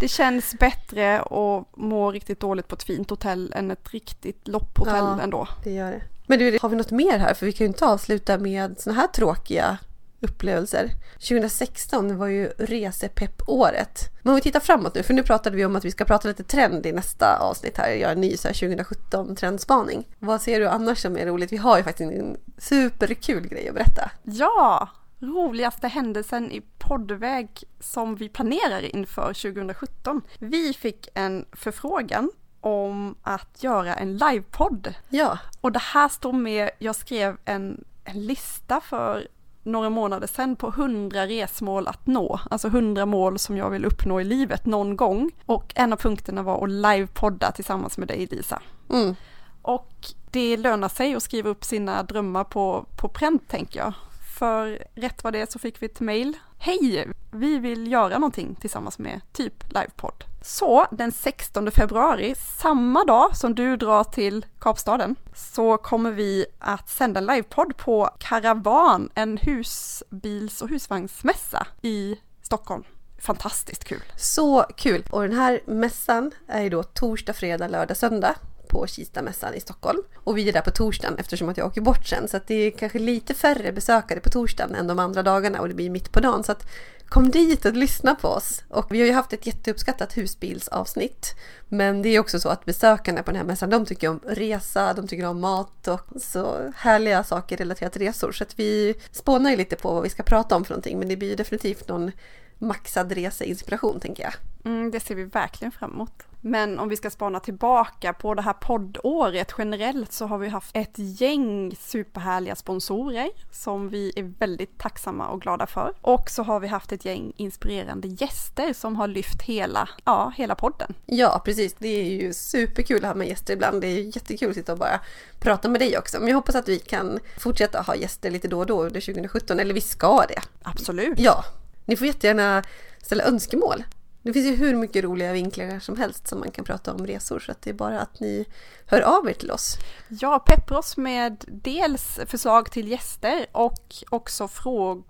det 0.01 0.09
känns 0.09 0.55
bättre 0.59 1.21
att 1.21 1.77
må 1.77 2.13
riktigt 2.13 2.41
dåligt 2.41 2.69
på 2.69 2.75
ett 2.75 2.83
fint 2.83 3.11
hotell 3.11 3.53
än 3.57 3.71
ett 3.71 3.93
riktigt 3.93 4.49
lopphotell 4.49 4.95
ja, 4.95 5.21
ändå. 5.21 5.49
det 5.65 5.71
gör 5.71 5.91
det. 5.91 6.03
Men 6.27 6.39
du, 6.39 6.59
har 6.63 6.69
vi 6.69 6.77
något 6.77 6.91
mer 6.91 7.19
här? 7.19 7.35
För 7.35 7.47
vi 7.47 7.53
kan 7.53 7.65
ju 7.65 7.69
inte 7.69 7.87
avsluta 7.87 8.39
med 8.39 8.81
såna 8.81 8.97
här 8.97 9.07
tråkiga 9.07 9.79
upplevelser. 10.21 10.91
2016 11.13 12.19
var 12.19 12.27
ju 12.27 12.47
resepeppåret. 12.59 14.11
Men 14.23 14.31
om 14.31 14.37
vi 14.37 14.43
tittar 14.43 14.61
framåt 14.61 14.95
nu, 14.95 15.03
för 15.03 15.15
nu 15.15 15.23
pratade 15.23 15.57
vi 15.57 15.65
om 15.65 15.77
att 15.77 15.85
vi 15.85 15.91
ska 15.91 16.05
prata 16.05 16.29
lite 16.29 16.45
trend 16.45 16.87
i 16.87 16.93
nästa 16.93 17.39
avsnitt 17.39 17.79
här, 17.79 17.91
göra 17.91 18.13
en 18.13 18.21
ny 18.21 18.37
2017 18.37 19.37
trendspaning. 19.37 20.09
Vad 20.19 20.43
ser 20.43 20.61
du 20.61 20.69
annars 20.69 20.99
som 20.99 21.17
är 21.17 21.27
roligt? 21.27 21.53
Vi 21.53 21.57
har 21.57 21.77
ju 21.77 21.85
faktiskt 21.85 22.13
en 22.13 22.37
superkul 22.59 23.49
grej 23.49 23.69
att 23.69 23.75
berätta. 23.75 24.11
Ja, 24.23 24.89
roligaste 25.21 25.89
händelsen 25.89 26.53
i 26.53 26.63
poddväg 26.79 27.49
som 27.81 28.17
vi 28.17 28.29
planerar 28.29 28.97
inför 28.97 29.27
2017. 29.27 30.23
Vi 30.39 30.73
fick 30.73 31.09
en 31.15 31.45
förfrågan 31.53 32.31
om 32.65 33.15
att 33.23 33.63
göra 33.63 33.95
en 33.95 34.17
livepodd. 34.17 34.95
Ja. 35.09 35.39
Och 35.61 35.73
det 35.73 35.83
här 35.83 36.09
står 36.09 36.33
med, 36.33 36.71
jag 36.79 36.97
skrev 36.97 37.37
en, 37.45 37.85
en 38.05 38.27
lista 38.27 38.81
för 38.81 39.29
några 39.63 39.91
månader 39.91 40.27
sedan 40.27 40.57
på 40.57 40.69
100 40.69 41.27
resmål 41.27 41.89
att 41.89 42.07
nå, 42.07 42.41
alltså 42.51 42.69
100 42.69 43.07
mål 43.07 43.39
som 43.39 43.57
jag 43.57 43.71
vill 43.71 43.85
uppnå 43.85 44.21
i 44.21 44.25
livet 44.25 44.67
någon 44.67 44.97
gång. 44.97 45.31
Och 45.47 45.73
en 45.75 45.93
av 45.93 45.97
punkterna 45.97 46.43
var 46.43 46.65
att 46.65 46.71
livepodda 46.71 47.53
tillsammans 47.53 47.99
med 47.99 48.09
dig 48.09 48.29
Lisa. 48.31 48.63
Mm. 48.91 49.15
Och 49.63 49.93
det 50.31 50.57
lönar 50.57 50.89
sig 50.89 51.15
att 51.15 51.23
skriva 51.23 51.51
upp 51.51 51.65
sina 51.65 52.03
drömmar 52.03 52.45
på, 52.45 52.87
på 52.97 53.09
pränt 53.09 53.49
tänker 53.49 53.81
jag. 53.81 53.93
För 54.39 54.79
rätt 54.95 55.25
vad 55.25 55.33
det 55.33 55.41
är 55.41 55.47
så 55.47 55.59
fick 55.59 55.83
vi 55.83 55.87
ett 55.87 56.01
mail. 56.01 56.37
Hej! 56.67 57.09
Vi 57.31 57.59
vill 57.59 57.93
göra 57.93 58.19
någonting 58.19 58.55
tillsammans 58.61 58.99
med 58.99 59.21
typ 59.33 59.65
livepodd. 59.69 60.25
Så 60.43 60.87
den 60.91 61.13
16 61.13 61.71
februari, 61.71 62.35
samma 62.35 63.05
dag 63.05 63.37
som 63.37 63.55
du 63.55 63.77
drar 63.77 64.05
till 64.05 64.47
Kapstaden, 64.59 65.17
så 65.35 65.77
kommer 65.77 66.11
vi 66.11 66.47
att 66.59 66.89
sända 66.89 67.21
en 67.21 67.27
livepodd 67.27 67.77
på 67.77 68.11
Karavan, 68.19 69.11
en 69.15 69.39
husbils 69.43 70.63
och 70.63 70.69
husvagnsmässa 70.69 71.67
i 71.83 72.17
Stockholm. 72.43 72.85
Fantastiskt 73.19 73.85
kul! 73.85 74.03
Så 74.17 74.63
kul! 74.77 75.05
Och 75.11 75.23
den 75.23 75.37
här 75.37 75.61
mässan 75.67 76.31
är 76.49 76.63
ju 76.63 76.69
då 76.69 76.83
torsdag, 76.83 77.33
fredag, 77.33 77.69
lördag, 77.69 77.97
söndag 77.97 78.35
på 78.75 78.87
Kistamässan 78.87 79.55
i 79.55 79.61
Stockholm. 79.61 80.03
Och 80.25 80.39
vi 80.39 80.49
är 80.49 80.53
där 80.53 80.61
på 80.61 80.71
torsdagen 80.71 81.19
eftersom 81.19 81.49
att 81.49 81.57
jag 81.57 81.67
åker 81.67 81.81
bort 81.81 82.07
sen. 82.07 82.29
Så 82.29 82.37
att 82.37 82.47
det 82.47 82.55
är 82.55 82.71
kanske 82.71 82.99
lite 82.99 83.35
färre 83.35 83.73
besökare 83.73 84.21
på 84.21 84.31
torsdagen 84.31 84.75
än 84.75 84.87
de 84.87 84.99
andra 84.99 85.23
dagarna 85.23 85.61
och 85.61 85.69
det 85.69 85.75
blir 85.75 85.91
mitt 85.91 86.13
på 86.13 86.21
dagen. 86.21 86.45
Så 86.45 86.53
att 86.53 86.67
kom 87.09 87.31
dit 87.31 87.65
och 87.65 87.73
lyssna 87.73 88.15
på 88.15 88.29
oss. 88.29 88.63
Och 88.69 88.95
vi 88.95 89.01
har 89.01 89.07
ju 89.07 89.13
haft 89.13 89.33
ett 89.33 89.47
jätteuppskattat 89.47 90.17
husbilsavsnitt. 90.17 91.35
Men 91.69 92.03
det 92.03 92.09
är 92.09 92.21
också 92.21 92.41
så 92.41 92.49
att 92.49 92.65
besökarna 92.65 93.23
på 93.23 93.31
den 93.31 93.41
här 93.41 93.47
mässan, 93.47 93.71
de 93.71 93.87
tycker 93.87 94.09
om 94.09 94.21
resa, 94.27 94.93
de 94.95 95.09
tycker 95.09 95.27
om 95.27 95.41
mat 95.41 95.89
och 95.89 96.07
så 96.21 96.73
härliga 96.77 97.25
saker 97.25 97.57
relaterat 97.57 97.93
till 97.93 98.03
resor. 98.03 98.33
Så 98.33 98.45
att 98.45 98.59
vi 98.59 98.95
spånar 99.11 99.51
ju 99.51 99.57
lite 99.57 99.77
på 99.77 99.95
vad 99.95 100.03
vi 100.03 100.09
ska 100.09 100.23
prata 100.23 100.57
om 100.57 100.65
för 100.65 100.73
någonting. 100.73 100.99
Men 100.99 101.09
det 101.09 101.17
blir 101.17 101.37
definitivt 101.37 101.89
någon 101.89 102.13
maxad 102.59 103.13
reseinspiration 103.13 104.01
tänker 104.01 104.23
jag. 104.23 104.35
Mm, 104.65 104.91
det 104.91 105.01
ser 105.01 105.15
vi 105.15 105.25
verkligen 105.25 105.73
fram 105.73 105.93
emot. 105.93 106.34
Men 106.47 106.79
om 106.79 106.89
vi 106.89 106.97
ska 106.97 107.11
spana 107.11 107.41
tillbaka 107.41 108.13
på 108.13 108.35
det 108.35 108.43
här 108.43 108.53
poddåret 108.53 109.55
generellt 109.59 110.13
så 110.13 110.27
har 110.27 110.39
vi 110.39 110.49
haft 110.49 110.77
ett 110.77 110.99
gäng 110.99 111.77
superhärliga 111.81 112.57
sponsorer 112.57 113.31
som 113.51 113.89
vi 113.89 114.13
är 114.17 114.23
väldigt 114.39 114.79
tacksamma 114.79 115.29
och 115.29 115.41
glada 115.41 115.67
för. 115.67 115.93
Och 116.01 116.31
så 116.31 116.43
har 116.43 116.61
vi 116.61 116.67
haft 116.69 116.93
ett 116.93 117.05
gäng 117.05 117.33
inspirerande 117.37 118.09
gäster 118.09 118.73
som 118.73 118.97
har 118.97 119.09
lyft 119.09 119.43
hela, 119.43 119.89
ja, 120.05 120.33
hela 120.37 120.55
podden. 120.55 120.95
Ja, 121.07 121.43
precis. 121.45 121.75
Det 121.79 121.89
är 121.89 122.05
ju 122.05 122.33
superkul 122.33 123.05
att 123.05 123.11
ha 123.11 123.15
med 123.15 123.29
gäster 123.29 123.55
ibland. 123.55 123.81
Det 123.81 123.87
är 123.87 124.17
jättekul 124.17 124.51
att 124.51 124.57
sitta 124.57 124.73
och 124.73 124.79
bara 124.79 125.01
prata 125.41 125.69
med 125.69 125.81
dig 125.81 125.99
också. 125.99 126.19
Men 126.19 126.29
jag 126.29 126.37
hoppas 126.37 126.55
att 126.55 126.69
vi 126.69 126.79
kan 126.79 127.19
fortsätta 127.39 127.81
ha 127.81 127.97
gäster 127.97 128.31
lite 128.31 128.49
då 128.49 128.59
och 128.59 128.67
då 128.67 128.83
under 128.83 129.01
2017. 129.01 129.61
Eller 129.61 129.75
vi 129.75 129.81
ska 129.81 130.25
det. 130.29 130.41
Absolut. 130.63 131.19
Ja, 131.19 131.45
ni 131.85 131.97
får 131.97 132.07
jättegärna 132.07 132.63
ställa 133.03 133.25
önskemål. 133.25 133.85
Det 134.25 134.33
finns 134.33 134.47
ju 134.47 134.57
hur 134.57 134.75
mycket 134.75 135.05
roliga 135.05 135.33
vinklar 135.33 135.79
som 135.79 135.97
helst 135.97 136.29
som 136.29 136.41
man 136.41 136.51
kan 136.51 136.65
prata 136.65 136.93
om 136.93 137.07
resor 137.07 137.39
så 137.39 137.53
att 137.53 137.63
det 137.63 137.71
är 137.71 137.75
bara 137.75 138.01
att 138.01 138.21
ni 138.21 138.45
hör 138.87 139.01
av 139.01 139.29
er 139.29 139.33
till 139.33 139.51
oss. 139.51 139.77
Ja, 140.09 140.39
peppra 140.39 140.79
oss 140.79 140.97
med 140.97 141.45
dels 141.49 142.21
förslag 142.27 142.71
till 142.71 142.89
gäster 142.89 143.47
och 143.53 143.95
också 144.11 144.49
frågor 144.49 145.03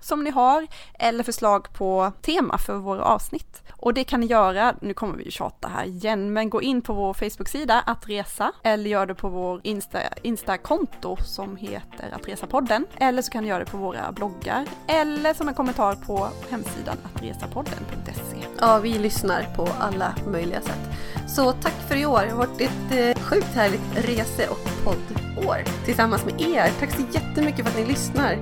som 0.00 0.24
ni 0.24 0.30
har 0.30 0.66
eller 0.98 1.24
förslag 1.24 1.72
på 1.72 2.12
tema 2.22 2.58
för 2.58 2.74
våra 2.74 3.04
avsnitt. 3.04 3.62
Och 3.72 3.94
det 3.94 4.04
kan 4.04 4.20
ni 4.20 4.26
göra, 4.26 4.74
nu 4.80 4.94
kommer 4.94 5.16
vi 5.16 5.24
ju 5.24 5.30
tjata 5.30 5.68
här 5.68 5.84
igen, 5.84 6.32
men 6.32 6.50
gå 6.50 6.62
in 6.62 6.82
på 6.82 6.92
vår 6.92 7.14
Facebook-sida 7.14 7.82
att 7.86 8.08
resa 8.08 8.52
eller 8.62 8.90
gör 8.90 9.06
det 9.06 9.14
på 9.14 9.28
vår 9.28 9.60
Insta, 9.64 9.98
Insta-konto 10.22 11.16
som 11.16 11.56
heter 11.56 12.10
att 12.12 12.28
resa-podden. 12.28 12.84
Eller 12.96 13.22
så 13.22 13.30
kan 13.30 13.42
ni 13.42 13.48
göra 13.48 13.64
det 13.64 13.70
på 13.70 13.76
våra 13.76 14.12
bloggar 14.12 14.66
eller 14.86 15.34
som 15.34 15.48
en 15.48 15.54
kommentar 15.54 15.94
på 15.94 16.28
hemsidan 16.50 16.96
attresapodden.se. 17.14 18.46
Ja, 18.60 18.78
vi 18.78 18.98
lyssnar 18.98 19.46
på 19.56 19.68
alla 19.80 20.14
möjliga 20.26 20.60
sätt. 20.60 20.90
Så 21.28 21.52
tack 21.52 21.88
för 21.88 21.96
i 21.96 22.06
år. 22.06 22.20
Det 22.20 22.30
har 22.30 22.38
varit 22.38 22.60
ett 22.60 23.16
eh, 23.16 23.22
sjukt 23.22 23.54
härligt 23.54 24.08
rese 24.08 24.48
och 24.48 24.84
poddår 24.84 25.64
tillsammans 25.84 26.24
med 26.24 26.40
er. 26.40 26.70
Tack 26.80 26.90
så 26.90 27.02
jättemycket 27.12 27.64
för 27.64 27.70
att 27.70 27.86
ni 27.86 27.92
lyssnar. 27.92 28.38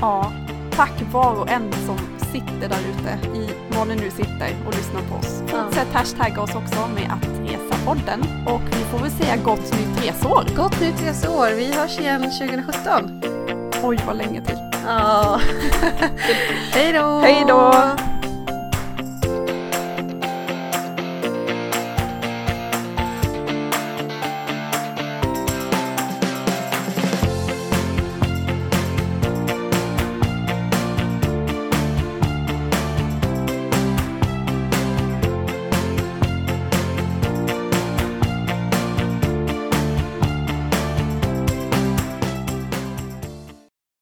Ja, 0.00 0.32
tack 0.76 1.02
var 1.12 1.40
och 1.40 1.50
en 1.50 1.72
som 1.72 1.98
sitter 2.32 2.68
där 2.68 2.78
ute 2.78 3.38
i 3.38 3.50
var 3.76 3.84
ni 3.84 3.94
nu 3.94 4.10
sitter 4.10 4.56
och 4.66 4.74
lyssnar 4.74 5.00
på 5.02 5.14
oss. 5.14 5.42
Fortsätt 5.46 5.92
hashtagga 5.92 6.42
oss 6.42 6.54
också 6.54 6.88
med 6.94 7.12
att 7.12 7.50
resa 7.50 7.84
podden 7.84 8.22
och 8.46 8.60
vi 8.70 8.84
får 8.90 8.98
väl 8.98 9.10
säga 9.10 9.36
gott 9.36 9.72
nytt 9.72 10.04
resår. 10.04 10.56
Gott 10.56 10.80
nytt 10.80 11.02
resår. 11.02 11.56
Vi 11.56 11.74
hörs 11.74 11.98
igen 11.98 12.22
2017. 12.22 13.22
Oj, 13.82 13.98
vad 14.06 14.16
länge 14.16 14.44
till. 14.44 14.58
Ja. 14.86 15.40
Hej 16.72 16.92
då! 16.92 17.20
Hej 17.20 17.44
då! 17.48 17.72